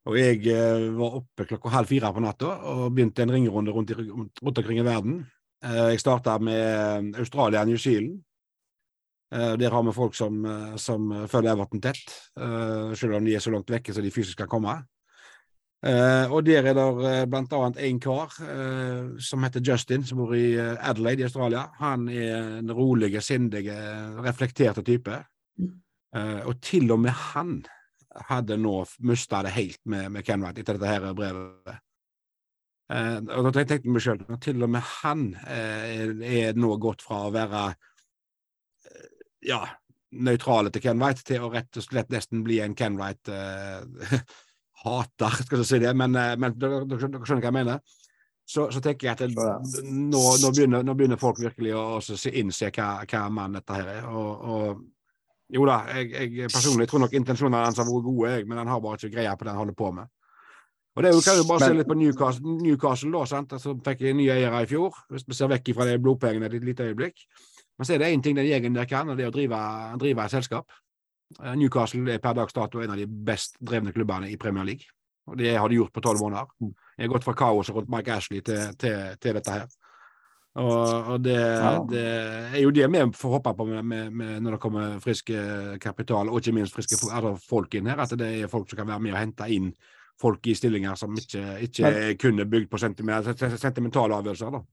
Og 0.10 0.18
jeg 0.20 0.44
eh, 0.54 0.86
var 1.00 1.20
oppe 1.24 1.48
klokka 1.50 1.72
halv 1.74 1.90
fire 1.90 2.12
på 2.14 2.22
natta 2.22 2.54
og 2.70 2.90
begynte 2.94 3.26
en 3.26 3.34
ringerunde 3.34 3.74
rundt, 3.74 3.96
rundt, 3.96 4.42
omkring 4.44 4.84
i 4.84 4.86
verden. 4.86 5.22
Eh, 5.64 5.96
jeg 5.96 6.04
starta 6.04 6.38
med 6.44 7.18
Australia 7.24 7.64
og 7.64 7.72
New 7.72 7.80
Zealand. 7.82 8.20
Eh, 9.30 9.56
der 9.62 9.70
har 9.70 9.84
vi 9.84 9.94
folk 9.94 10.16
som, 10.16 10.46
eh, 10.46 10.76
som 10.76 11.28
følger 11.28 11.52
Everton 11.52 11.82
tett, 11.82 12.32
eh, 12.38 12.94
selv 12.96 13.16
om 13.16 13.26
de 13.26 13.36
er 13.36 13.40
så 13.40 13.52
langt 13.52 13.70
vekke 13.70 13.94
som 13.94 14.04
de 14.04 14.12
fysisk 14.12 14.38
kan 14.38 14.48
komme. 14.48 14.84
Uh, 15.80 16.28
og 16.36 16.44
der 16.44 16.66
er 16.68 16.74
det 16.76 17.30
blant 17.32 17.54
annet 17.54 17.78
en 17.80 18.00
kar 18.04 18.34
som 19.18 19.44
heter 19.46 19.64
Justin, 19.64 20.04
som 20.04 20.18
bor 20.18 20.34
i 20.36 20.60
Adelaide 20.60 21.22
i 21.22 21.24
Australia. 21.24 21.70
Han 21.80 22.10
er 22.10 22.58
en 22.58 22.70
rolig, 22.70 23.14
sindig, 23.24 23.64
reflekterte 24.20 24.84
type. 24.84 25.24
og 26.46 26.62
til 26.62 26.92
og 26.92 27.00
med 27.00 27.12
han 27.12 27.66
hadde 28.28 28.58
nå 28.58 28.86
mista 29.00 29.42
det 29.42 29.52
helt 29.52 29.80
med, 29.86 30.12
med 30.12 30.26
Ken 30.26 30.42
Wright 30.42 30.60
etter 30.60 30.74
dette 30.74 30.92
her 30.92 31.14
brevet. 31.14 31.80
og 32.90 33.44
da 33.46 33.52
tenkte 33.52 33.80
jeg 33.80 33.86
meg 33.94 34.02
sjøl 34.02 34.38
til 34.42 34.64
og 34.64 34.70
med 34.70 34.82
han 34.82 35.36
er, 35.48 36.22
er, 36.22 36.54
nå 36.56 36.76
gått 36.76 37.02
fra 37.02 37.30
å 37.30 37.32
være 37.32 37.74
ja, 39.46 39.64
nøytrale 40.12 40.72
til 40.74 40.84
Ken 40.84 41.02
Wright 41.02 41.22
til 41.26 41.46
å 41.46 41.52
rett 41.54 41.78
og 41.78 41.86
slett 41.86 42.12
nesten 42.14 42.44
bli 42.46 42.60
en 42.64 42.76
Ken 42.78 42.98
Wright 43.00 43.30
hater, 44.84 45.44
skal 45.44 45.58
vi 45.58 45.66
si 45.66 45.80
det, 45.80 45.94
men, 45.98 46.16
eh, 46.16 46.36
men 46.40 46.56
dere, 46.60 46.84
dere, 46.88 47.00
skjønner 47.02 47.44
hva 47.44 47.50
jeg 47.50 47.58
mener. 47.58 47.98
Så, 48.50 48.70
så 48.74 48.82
tenker 48.82 49.08
jeg 49.08 49.14
at 49.14 49.20
det, 49.22 49.84
nå, 49.86 50.22
nå, 50.42 50.52
begynner, 50.56 50.86
nå, 50.86 50.96
begynner, 50.98 51.20
folk 51.22 51.38
virkelig 51.42 51.76
å 51.78 52.00
innse 52.32 52.72
hva, 52.74 52.88
hva 53.06 53.26
mann 53.34 53.60
dette 53.60 53.76
her 53.76 53.92
er. 54.00 54.08
Og, 54.10 54.48
og, 54.54 54.80
jo 55.54 55.68
da, 55.70 55.84
jeg, 56.00 56.32
jeg 56.40 56.54
personlig 56.54 56.88
tror 56.90 57.04
nok 57.04 57.14
intensjonene 57.20 57.68
hans 57.68 57.78
har 57.82 57.86
vært 57.86 58.08
gode, 58.08 58.32
jeg, 58.34 58.48
men 58.50 58.62
han 58.64 58.72
har 58.72 58.82
bare 58.82 58.98
ikke 58.98 59.14
greie 59.18 59.36
på 59.38 59.46
det 59.46 59.54
han 59.54 59.62
holder 59.62 59.78
på 59.78 59.92
med. 60.00 60.10
Og 60.98 61.06
det 61.06 61.14
kan 61.24 61.38
jo 61.38 61.46
bare 61.48 61.62
men, 61.62 61.70
se 61.70 61.78
litt 61.78 61.90
på 61.90 61.98
Newcastle, 62.00 62.56
Newcastle 62.64 63.14
da, 63.14 63.22
sant? 63.30 63.54
Altså, 63.56 63.76
fikk 63.86 64.02
nye 64.18 64.34
eiere 64.34 64.64
i 64.66 64.70
fjor, 64.70 64.98
hvis 65.14 65.28
vi 65.28 65.38
ser 65.38 65.52
vekk 65.52 65.76
fra 65.78 65.86
de 65.88 66.00
blodpengene 66.02 66.50
et 66.50 66.66
lite 66.66 66.90
øyeblikk. 66.90 67.22
Men 67.80 67.88
så 67.88 67.96
er 67.96 68.04
det 68.04 68.12
én 68.12 68.24
ting 68.24 68.36
den 68.36 68.48
gjengen 68.48 68.76
der 68.76 68.88
kan, 68.90 69.10
og 69.10 69.18
det 69.18 69.26
er 69.26 69.32
å 69.32 69.36
drive, 69.36 69.60
drive 70.02 70.26
et 70.26 70.36
selskap. 70.36 70.80
Eh, 71.40 71.56
Newcastle 71.56 72.04
er 72.12 72.22
per 72.24 72.36
dags 72.36 72.56
dato 72.56 72.82
en 72.84 72.92
av 72.92 73.00
de 73.00 73.08
best 73.08 73.56
drevne 73.64 73.94
klubbene 73.96 74.32
i 74.32 74.38
Premier 74.38 74.68
League. 74.68 74.92
Og 75.30 75.38
Det 75.38 75.56
har 75.56 75.70
de 75.70 75.78
gjort 75.78 75.94
på 75.94 76.02
tolv 76.02 76.20
måneder. 76.20 76.48
De 76.60 77.06
har 77.06 77.12
gått 77.12 77.24
fra 77.24 77.38
kaoset 77.38 77.76
rundt 77.76 77.90
Mike 77.90 78.12
Ashley 78.12 78.42
til, 78.42 78.74
til, 78.78 79.16
til 79.22 79.38
dette 79.38 79.54
her. 79.54 79.68
Og, 80.60 81.12
og 81.14 81.22
det, 81.24 81.38
ja. 81.38 81.74
det, 81.88 82.06
er 82.58 82.64
jo 82.64 82.72
det 82.74 82.88
vi 82.90 83.04
får 83.16 83.36
håpe 83.38 83.54
på 83.56 83.68
med, 83.70 83.84
med, 83.86 84.10
med 84.12 84.42
når 84.42 84.58
det 84.58 84.62
kommer 84.64 84.98
friske 85.00 85.44
kapital, 85.80 86.30
og 86.30 86.42
ikke 86.42 86.56
minst 86.58 86.76
friske 86.76 86.98
altså 87.06 87.36
folk 87.46 87.78
inn 87.78 87.88
her. 87.88 88.02
At 88.02 88.18
det 88.20 88.32
er 88.42 88.52
folk 88.52 88.68
som 88.70 88.82
kan 88.82 88.90
være 88.90 89.06
med 89.06 89.14
og 89.14 89.22
hente 89.22 89.48
inn 89.54 89.70
folk 90.20 90.50
i 90.52 90.56
stillinger 90.58 90.98
som 91.00 91.16
ikke, 91.16 91.46
ikke 91.70 91.94
men, 91.94 92.18
kun 92.20 92.44
er 92.44 92.50
bygd 92.50 92.68
på 92.74 92.82
sentimentale 92.82 94.18
avgjørelser. 94.18 94.58
da. 94.58 94.64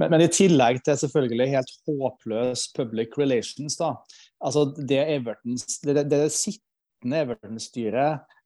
Men, 0.00 0.08
men, 0.14 0.24
i 0.24 0.32
tillegg 0.32 0.80
til 0.86 0.96
selvfølgelig 0.96 1.50
helt 1.52 1.72
håpløs 1.88 2.66
public 2.76 3.16
relations, 3.20 3.76
da. 3.76 3.94
Altså 4.40 4.70
det, 4.78 5.00
Evertons, 5.18 5.80
det, 5.84 6.06
det, 6.08 6.22
sittende 6.32 7.24
Everton-styret 7.26 8.36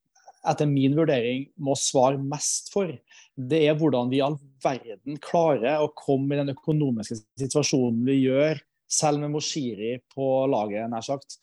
etter 0.45 0.69
min 0.69 0.97
vurdering 0.99 1.47
må 1.65 1.77
svare 1.79 2.19
mest 2.21 2.73
for, 2.75 2.91
det 3.35 3.63
er 3.65 3.79
hvordan 3.79 4.11
vi 4.11 4.19
i 4.19 4.25
all 4.27 4.37
verden 4.65 5.17
klarer 5.23 5.81
å 5.81 5.93
komme 5.97 6.35
i 6.35 6.41
den 6.43 6.53
økonomiske 6.53 7.17
situasjonen 7.41 8.03
vi 8.05 8.19
gjør, 8.27 8.61
selv 8.91 9.23
med 9.23 9.33
Moshiri 9.33 9.97
på 10.13 10.29
laget, 10.51 10.91
nær 10.91 11.07
sagt. 11.07 11.39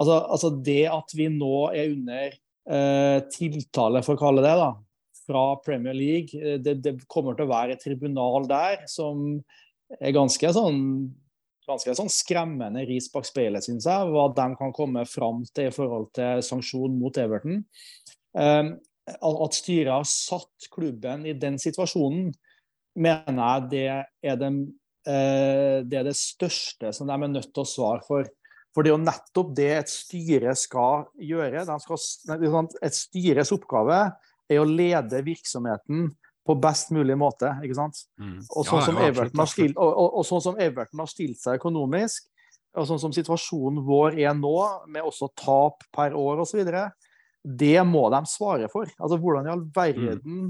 Altså, 0.00 0.16
altså 0.22 0.52
det 0.64 0.84
at 0.92 1.12
vi 1.16 1.28
nå 1.32 1.68
er 1.74 1.92
under 1.92 2.32
eh, 2.32 3.18
tiltale, 3.34 4.02
for 4.06 4.16
å 4.16 4.22
kalle 4.22 4.46
det, 4.46 4.56
da, 4.62 4.70
fra 5.26 5.56
Premier 5.64 5.94
League. 5.96 6.40
Eh, 6.40 6.58
det, 6.62 6.78
det, 6.84 6.96
kommer 7.10 7.36
til 7.36 7.46
å 7.46 7.52
være 7.52 7.76
et 7.76 7.84
tribunal 7.84 8.48
der 8.50 8.84
som 8.90 9.38
er 10.00 10.14
ganske 10.14 10.50
sånn, 10.54 10.80
ganske 11.66 11.94
sånn 11.98 12.10
skremmende 12.12 12.86
ris 12.88 13.10
bak 13.12 13.26
speilet, 13.28 13.66
syns 13.66 13.86
jeg. 13.88 14.10
Hva 14.12 14.28
de 14.34 14.48
kan 14.58 14.74
komme 14.74 15.06
fram 15.08 15.44
til 15.54 15.70
i 15.70 15.74
forhold 15.74 16.10
til 16.16 16.42
sanksjon 16.46 16.98
mot 16.98 17.18
Everton. 17.22 17.62
Um, 18.36 18.76
at 19.06 19.54
styret 19.54 19.92
har 19.92 20.08
satt 20.10 20.66
klubben 20.72 21.22
i 21.30 21.36
den 21.38 21.60
situasjonen, 21.62 22.32
mener 22.98 23.38
jeg 23.38 23.68
det 23.70 23.84
er, 24.32 24.40
den, 24.40 24.58
uh, 25.06 25.84
det, 25.86 26.00
er 26.00 26.08
det 26.08 26.16
største 26.18 26.90
som 26.96 27.06
de 27.06 27.14
er 27.14 27.30
nødt 27.30 27.52
til 27.52 27.62
å 27.62 27.70
svare 27.70 28.02
for. 28.08 28.26
For 28.74 28.84
det 28.84 28.90
er 28.90 28.98
jo 28.98 29.04
nettopp 29.06 29.52
det 29.56 29.70
et 29.72 29.88
styre 29.88 30.52
skal 30.58 31.06
gjøre. 31.16 31.62
Skal, 31.80 32.66
et 32.84 32.98
styres 32.98 33.52
oppgave 33.54 34.02
er 34.50 34.62
å 34.62 34.68
lede 34.68 35.22
virksomheten 35.26 36.08
på 36.46 36.54
best 36.62 36.92
mulig 36.94 37.16
måte. 37.18 37.50
ikke 37.64 37.78
sant? 37.78 38.04
Mm. 38.22 38.38
Og, 38.44 38.62
sånn 38.68 38.84
som 38.86 39.00
Everton 39.02 39.42
har 39.42 39.50
stilt, 39.50 39.76
og, 39.76 39.90
og, 39.90 40.18
og 40.20 40.26
sånn 40.28 40.44
som 40.44 40.60
Everton 40.62 41.02
har 41.02 41.10
stilt 41.10 41.40
seg 41.42 41.58
økonomisk, 41.58 42.28
og 42.76 42.86
sånn 42.90 43.00
som 43.00 43.14
situasjonen 43.14 43.82
vår 43.86 44.18
er 44.20 44.36
nå, 44.36 44.54
med 44.92 45.06
også 45.06 45.30
tap 45.38 45.86
per 45.94 46.14
år 46.16 46.44
osv., 46.44 46.62
det 47.46 47.78
må 47.86 48.08
de 48.10 48.20
svare 48.26 48.68
for. 48.70 48.90
Altså, 48.98 49.18
Hvordan 49.22 49.46
i 49.46 49.52
all 49.52 49.64
verden 49.74 50.20
mm. 50.20 50.46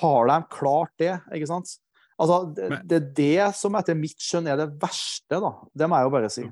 har 0.00 0.30
de 0.30 0.38
klart 0.52 0.94
det? 0.98 1.14
ikke 1.34 1.50
sant? 1.50 1.76
Altså, 2.16 2.38
det, 2.56 2.80
det, 2.88 2.98
er 2.98 3.10
det 3.18 3.48
som 3.58 3.76
etter 3.78 3.98
mitt 3.98 4.20
skjønn 4.22 4.48
er 4.50 4.58
det 4.58 4.70
verste, 4.80 5.38
da. 5.42 5.52
Det 5.70 5.88
må 5.88 5.98
jeg 5.98 6.08
jo 6.08 6.14
bare 6.14 6.30
si. 6.32 6.46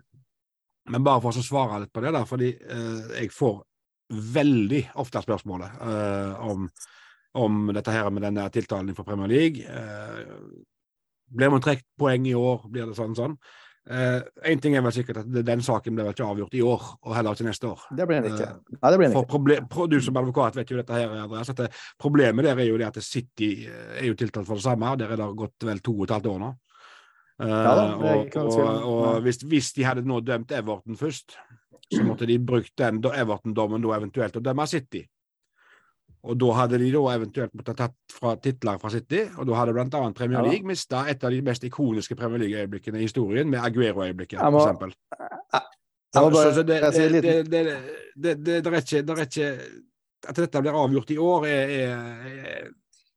Men 0.93 1.05
bare 1.07 1.23
for 1.25 1.41
å 1.41 1.45
svare 1.45 1.81
litt 1.83 1.93
på 1.95 2.03
det, 2.05 2.13
da, 2.15 2.25
fordi 2.29 2.51
eh, 2.53 3.15
jeg 3.23 3.33
får 3.33 3.63
veldig 4.35 4.83
ofte 5.03 5.23
spørsmålet 5.25 5.81
uh, 5.81 6.47
om, 6.47 6.69
om, 7.41 7.67
dette 7.75 7.95
her 7.95 8.09
med 8.15 8.27
denne 8.27 8.47
tiltalen 8.55 8.97
for 8.97 9.07
Premier 9.07 9.31
League. 9.31 9.65
Uh, 9.65 10.65
blir 11.35 11.53
man 11.53 11.63
trukket 11.65 11.87
poeng 11.99 12.27
i 12.29 12.35
år? 12.39 12.67
Blir 12.71 12.91
det 12.91 12.99
sånn 12.99 13.17
sånn? 13.19 13.39
Én 13.85 14.57
uh, 14.57 14.61
ting 14.65 14.73
er 14.79 14.85
vel 14.85 14.95
sikkert 14.97 15.19
at 15.21 15.33
den 15.45 15.63
saken 15.65 15.97
blir 15.97 16.09
ikke 16.09 16.25
avgjort 16.25 16.55
i 16.57 16.63
år, 16.65 16.85
og 17.05 17.17
heller 17.17 17.37
ikke 17.37 17.49
neste 17.51 17.69
år. 17.69 17.83
Det 17.93 18.07
blir 18.09 18.23
den 18.23 18.33
ikke. 18.33 18.51
Nei, 18.79 18.91
det 18.91 19.01
blir 19.01 19.11
den 19.11 19.17
ikke. 19.19 19.31
Problem, 19.35 19.67
du 19.93 19.97
som 20.01 20.21
advokat 20.23 20.57
vet 20.57 20.73
jo 20.73 20.79
dette 20.81 20.97
her, 20.97 21.17
Andreas. 21.25 21.51
at 21.53 21.61
det, 21.61 21.71
Problemet 22.01 22.49
der 22.49 22.57
er 22.57 22.71
jo 22.71 22.79
det 22.81 22.89
at 22.89 23.03
City 23.05 23.51
er 23.69 24.07
jo 24.09 24.17
tiltalt 24.17 24.49
for 24.49 24.61
det 24.61 24.65
samme. 24.65 24.95
Der 25.01 25.13
er 25.13 25.21
det 25.21 25.33
gått 25.37 25.69
vel 25.69 25.85
to 25.85 25.99
og 25.99 26.07
et 26.09 26.17
halvt 26.17 26.31
år 26.33 26.41
nå. 26.47 26.55
Ja, 27.35 27.75
da, 27.75 27.85
og, 27.99 28.37
og, 28.39 28.59
og 28.87 29.21
hvis, 29.25 29.41
hvis, 29.51 29.73
de 29.75 29.83
hadde 29.83 30.05
nå 30.07 30.21
dømt 30.23 30.53
Everton 30.55 30.95
først, 30.95 31.35
så 31.91 32.05
måtte 32.05 32.27
de 32.27 32.39
brukt 32.39 32.73
den 32.81 33.03
Everton-dommen 33.05 33.83
da 33.85 33.97
eventuelt 33.97 34.37
å 34.39 34.43
dømme 34.45 34.67
City. 34.71 35.05
Og 36.25 36.39
da 36.41 36.53
hadde 36.57 36.79
de 36.81 36.89
da 36.95 37.03
eventuelt 37.13 37.53
måttet 37.53 37.77
tatt 37.83 38.15
fra 38.17 38.33
titler 38.41 38.79
fra 38.81 38.91
City, 38.93 39.27
og 39.37 39.49
da 39.49 39.59
hadde 39.59 39.75
bl.a. 39.77 40.05
Premier 40.17 40.47
League 40.47 40.63
ja, 40.63 40.69
mista 40.71 41.03
et 41.13 41.25
av 41.25 41.35
de 41.35 41.43
mest 41.45 41.67
ikoniske 41.69 42.17
Premier 42.17 42.41
League-øyeblikkene 42.47 43.03
i 43.03 43.05
historien, 43.05 43.51
med 43.51 43.61
Aguero-øyeblikket. 43.61 44.41
Så 46.15 46.63
det, 46.63 46.81
det, 47.51 47.61
det, 48.17 48.35
det, 48.47 48.57
er 48.63 49.23
ikke 49.27 49.51
At 50.29 50.39
dette 50.39 50.61
blir 50.63 50.77
avgjort 50.79 51.11
i 51.11 51.19
år, 51.21 51.47
er, 51.51 51.73
er 51.85 52.69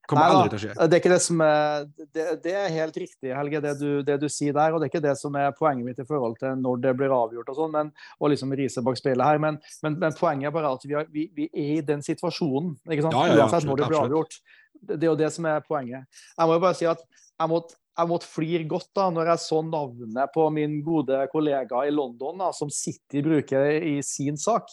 Kommer 0.08 0.24
Nei, 0.24 0.36
aldri 0.38 0.52
til 0.52 0.58
å 0.58 0.62
skje. 0.62 0.88
Det 0.88 0.98
er 0.98 1.12
det 1.12 1.20
som 1.20 1.42
er 1.44 1.88
Det, 2.00 2.26
det 2.46 2.54
er 2.56 2.70
helt 2.72 3.00
riktig, 3.02 3.32
Helge, 3.36 3.60
det 3.64 3.74
du, 3.82 3.90
det 4.08 4.16
du, 4.22 4.28
sier 4.32 4.56
der. 4.56 4.72
Og 4.72 4.80
det 4.80 4.88
er 4.88 4.92
ikke 4.94 5.04
det 5.04 5.16
som 5.20 5.36
er 5.36 5.56
poenget 5.58 5.84
mitt 5.84 6.00
i 6.00 6.06
forhold 6.08 6.38
til 6.40 6.56
når 6.62 6.84
det 6.86 6.94
blir 7.00 7.16
avgjort 7.16 7.52
og 7.52 7.58
sånn, 7.58 7.74
men, 7.76 7.92
og 8.22 8.32
liksom 8.32 8.56
rise 8.56 8.84
bak 8.86 9.00
speilet 9.00 9.28
her. 9.28 9.42
Men, 9.44 9.60
men, 9.84 9.98
men, 10.00 10.16
poenget 10.16 10.50
er 10.50 10.56
bare 10.56 10.72
at 10.78 10.88
vi, 10.88 10.96
har, 10.96 11.10
vi, 11.12 11.28
vi, 11.36 11.50
er 11.52 11.74
i 11.82 11.84
den 11.90 12.06
situasjonen, 12.06 12.78
ikke 12.88 13.04
sant? 13.04 13.20
Ja, 13.20 13.28
ja, 13.28 13.36
ja, 13.36 13.44
uansett 13.44 13.68
når 13.68 13.82
det 13.82 13.92
blir 13.92 14.00
avgjort. 14.06 14.40
Det, 14.78 14.96
det 14.96 15.02
er 15.02 15.12
jo 15.12 15.20
det 15.20 15.34
som 15.36 15.50
er 15.52 15.68
poenget. 15.68 16.24
Jeg 16.38 16.48
må 16.48 16.56
jo 16.56 16.64
bare 16.70 16.80
si 16.80 16.88
at 16.88 17.04
jeg 17.12 17.52
måtte, 17.52 17.80
jeg 17.98 18.12
måtte 18.14 18.32
flire 18.32 18.66
godt 18.72 18.92
da 18.96 19.12
når 19.12 19.34
jeg 19.34 19.44
så 19.44 19.64
navnet 19.66 20.36
på 20.36 20.48
min 20.56 20.80
gode 20.86 21.20
kollega 21.34 21.84
i 21.84 21.92
London, 21.92 22.40
da, 22.46 22.54
som 22.56 22.72
City 22.72 23.26
bruker 23.26 23.76
i 23.76 23.98
sin 24.06 24.40
sak. 24.40 24.72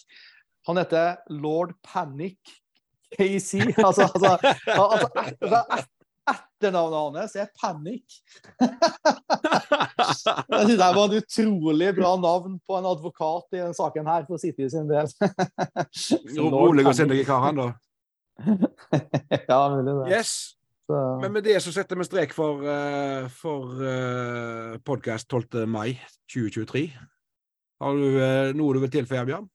Han 0.69 0.79
heter 0.79 1.19
lord 1.43 1.75
Panic 1.83 2.55
Casey. 3.17 3.61
Altså, 3.79 4.03
altså, 4.03 4.39
altså, 4.67 5.09
altså 5.71 5.89
etternavnet 6.25 7.21
hans 7.21 7.37
er 7.37 7.47
Panic. 7.61 8.25
Jeg 8.61 8.69
synes 10.65 10.81
det 10.81 10.97
var 10.97 11.05
et 11.05 11.21
utrolig 11.21 11.97
bra 11.99 12.11
navn 12.21 12.61
på 12.67 12.73
en 12.79 12.87
advokat 12.89 13.45
i 13.53 13.57
denne 13.61 13.75
saken 13.77 14.07
her, 14.09 14.25
for 14.29 14.35
i 14.41 14.69
sin 14.73 14.89
del. 14.91 15.07
Rolig 16.41 16.87
og 16.87 16.95
sindig 16.97 17.27
kar, 17.29 17.41
han 17.45 17.57
da. 17.61 17.69
ja, 19.51 19.61
mulig 19.71 19.93
det. 19.93 20.17
Yes. 20.17 20.31
Så. 20.85 21.19
Men 21.23 21.33
med 21.33 21.47
det 21.47 21.63
så 21.65 21.73
setter 21.73 21.97
vi 21.97 22.05
strek 22.05 22.35
for, 22.37 22.61
uh, 22.61 23.25
for 23.33 23.61
uh, 23.81 24.77
podkast 24.85 25.31
12. 25.31 25.65
mai 25.69 26.01
2023. 26.29 26.93
Har 27.81 27.93
du 27.97 28.05
uh, 28.19 28.53
noe 28.57 28.75
du 28.77 28.81
vil 28.83 28.93
tilføye, 28.93 29.25
Bjørn? 29.31 29.49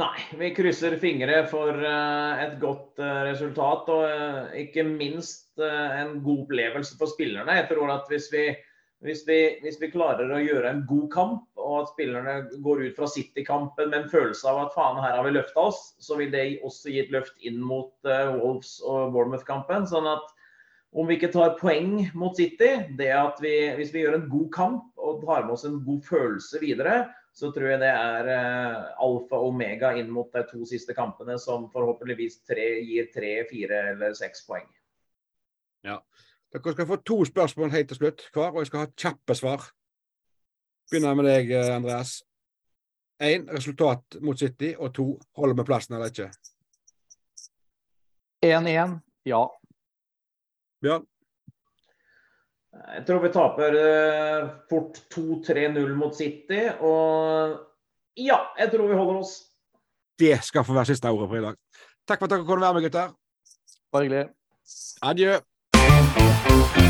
Nei, 0.00 0.22
vi 0.40 0.48
krysser 0.56 0.94
fingre 0.96 1.42
for 1.50 1.76
eh, 1.76 2.38
et 2.46 2.54
godt 2.62 3.00
eh, 3.02 3.18
resultat 3.28 3.90
og 3.92 4.06
eh, 4.08 4.54
ikke 4.62 4.86
minst 4.88 5.60
en 5.60 6.14
god 6.24 6.46
opplevelse 6.46 6.96
for 6.96 7.12
spillerne. 7.12 7.58
Jeg 7.58 7.66
tror 7.68 7.92
at 7.92 8.08
hvis 8.08 8.30
vi, 8.32 8.46
hvis 9.04 9.20
vi, 9.28 9.36
hvis 9.60 9.76
vi 9.82 9.90
klarer 9.92 10.32
å 10.32 10.40
gjøre 10.40 10.70
en 10.70 10.80
god 10.88 11.04
kamp, 11.12 11.44
og 11.60 11.82
at 11.82 11.92
spillerne 11.92 12.38
går 12.64 12.86
ut 12.86 12.96
fra 12.96 13.10
City-kampen 13.12 13.92
med 13.92 13.98
en 13.98 14.08
følelse 14.14 14.48
av 14.48 14.62
at 14.62 14.72
faen, 14.78 15.02
her 15.04 15.18
har 15.18 15.28
vi 15.28 15.34
løfta 15.36 15.68
oss, 15.68 15.82
så 16.00 16.16
vil 16.16 16.32
det 16.32 16.46
også 16.64 16.94
gi 16.94 17.02
et 17.04 17.12
løft 17.12 17.36
inn 17.44 17.60
mot 17.60 17.92
Wolves 18.08 18.78
og 18.80 19.12
Bournemouth-kampen. 19.12 19.84
sånn 19.92 20.08
at 20.08 20.24
om 20.96 21.08
vi 21.08 21.18
ikke 21.20 21.34
tar 21.36 21.58
poeng 21.60 21.98
mot 22.16 22.36
City, 22.36 22.78
det 22.96 23.12
at 23.12 23.44
vi, 23.44 23.58
hvis 23.76 23.92
vi 23.92 24.06
gjør 24.06 24.22
en 24.22 24.30
god 24.32 24.48
kamp 24.56 24.88
og 24.96 25.20
tar 25.26 25.44
med 25.44 25.58
oss 25.58 25.68
en 25.68 25.82
god 25.84 26.00
følelse 26.08 26.64
videre, 26.64 27.02
så 27.32 27.48
tror 27.52 27.70
jeg 27.72 27.80
det 27.80 27.88
er 27.88 28.28
uh, 28.28 28.90
alfa 29.00 29.38
og 29.40 29.54
omega 29.54 29.94
inn 29.96 30.10
mot 30.12 30.28
de 30.34 30.42
to 30.50 30.66
siste 30.68 30.94
kampene, 30.96 31.38
som 31.40 31.70
forhåpentligvis 31.72 32.42
tre, 32.44 32.66
gir 32.84 33.08
tre, 33.14 33.32
fire 33.48 33.78
eller 33.94 34.16
seks 34.18 34.44
poeng. 34.48 34.68
Ja. 35.86 35.98
Dere 36.52 36.74
skal 36.74 36.88
få 36.90 36.98
to 37.00 37.22
spørsmål 37.24 37.72
helt 37.72 37.88
til 37.88 37.96
slutt 38.02 38.26
hver, 38.34 38.50
og 38.52 38.60
jeg 38.60 38.68
skal 38.68 38.84
ha 38.84 38.90
kjappe 38.92 39.36
svar. 39.38 39.64
Begynner 40.92 41.16
med 41.16 41.24
deg, 41.30 41.50
eh, 41.56 41.72
Andreas. 41.72 42.18
Én 43.22 43.46
resultat 43.48 44.18
mot 44.20 44.38
City, 44.38 44.74
og 44.76 44.92
to 44.94 45.06
holder 45.38 45.56
vi 45.56 45.64
plassen 45.64 45.96
eller 45.96 46.12
ikke? 46.12 46.28
1-1, 48.44 48.98
ja. 49.24 49.46
Bjørn? 50.82 51.06
Jeg 52.72 53.04
tror 53.08 53.20
vi 53.20 53.30
taper 53.32 53.74
uh, 53.76 54.52
fort 54.70 55.00
2-3-0 55.12 55.94
mot 55.98 56.16
City. 56.16 56.62
Og 56.80 57.58
ja, 58.16 58.38
jeg 58.58 58.72
tror 58.72 58.88
vi 58.88 58.98
holder 59.00 59.20
oss. 59.20 59.34
Det 60.18 60.38
skal 60.44 60.64
få 60.64 60.76
være 60.76 60.92
siste 60.92 61.10
ordet 61.12 61.28
for 61.28 61.40
i 61.40 61.44
dag. 61.44 61.58
Takk 62.08 62.22
for 62.22 62.28
at 62.28 62.36
dere 62.36 62.48
kunne 62.48 62.64
være 62.64 62.78
med, 62.78 62.88
gutter. 62.88 63.16
Bare 63.92 64.08
hyggelig. 64.08 64.28
Adjø. 65.02 66.81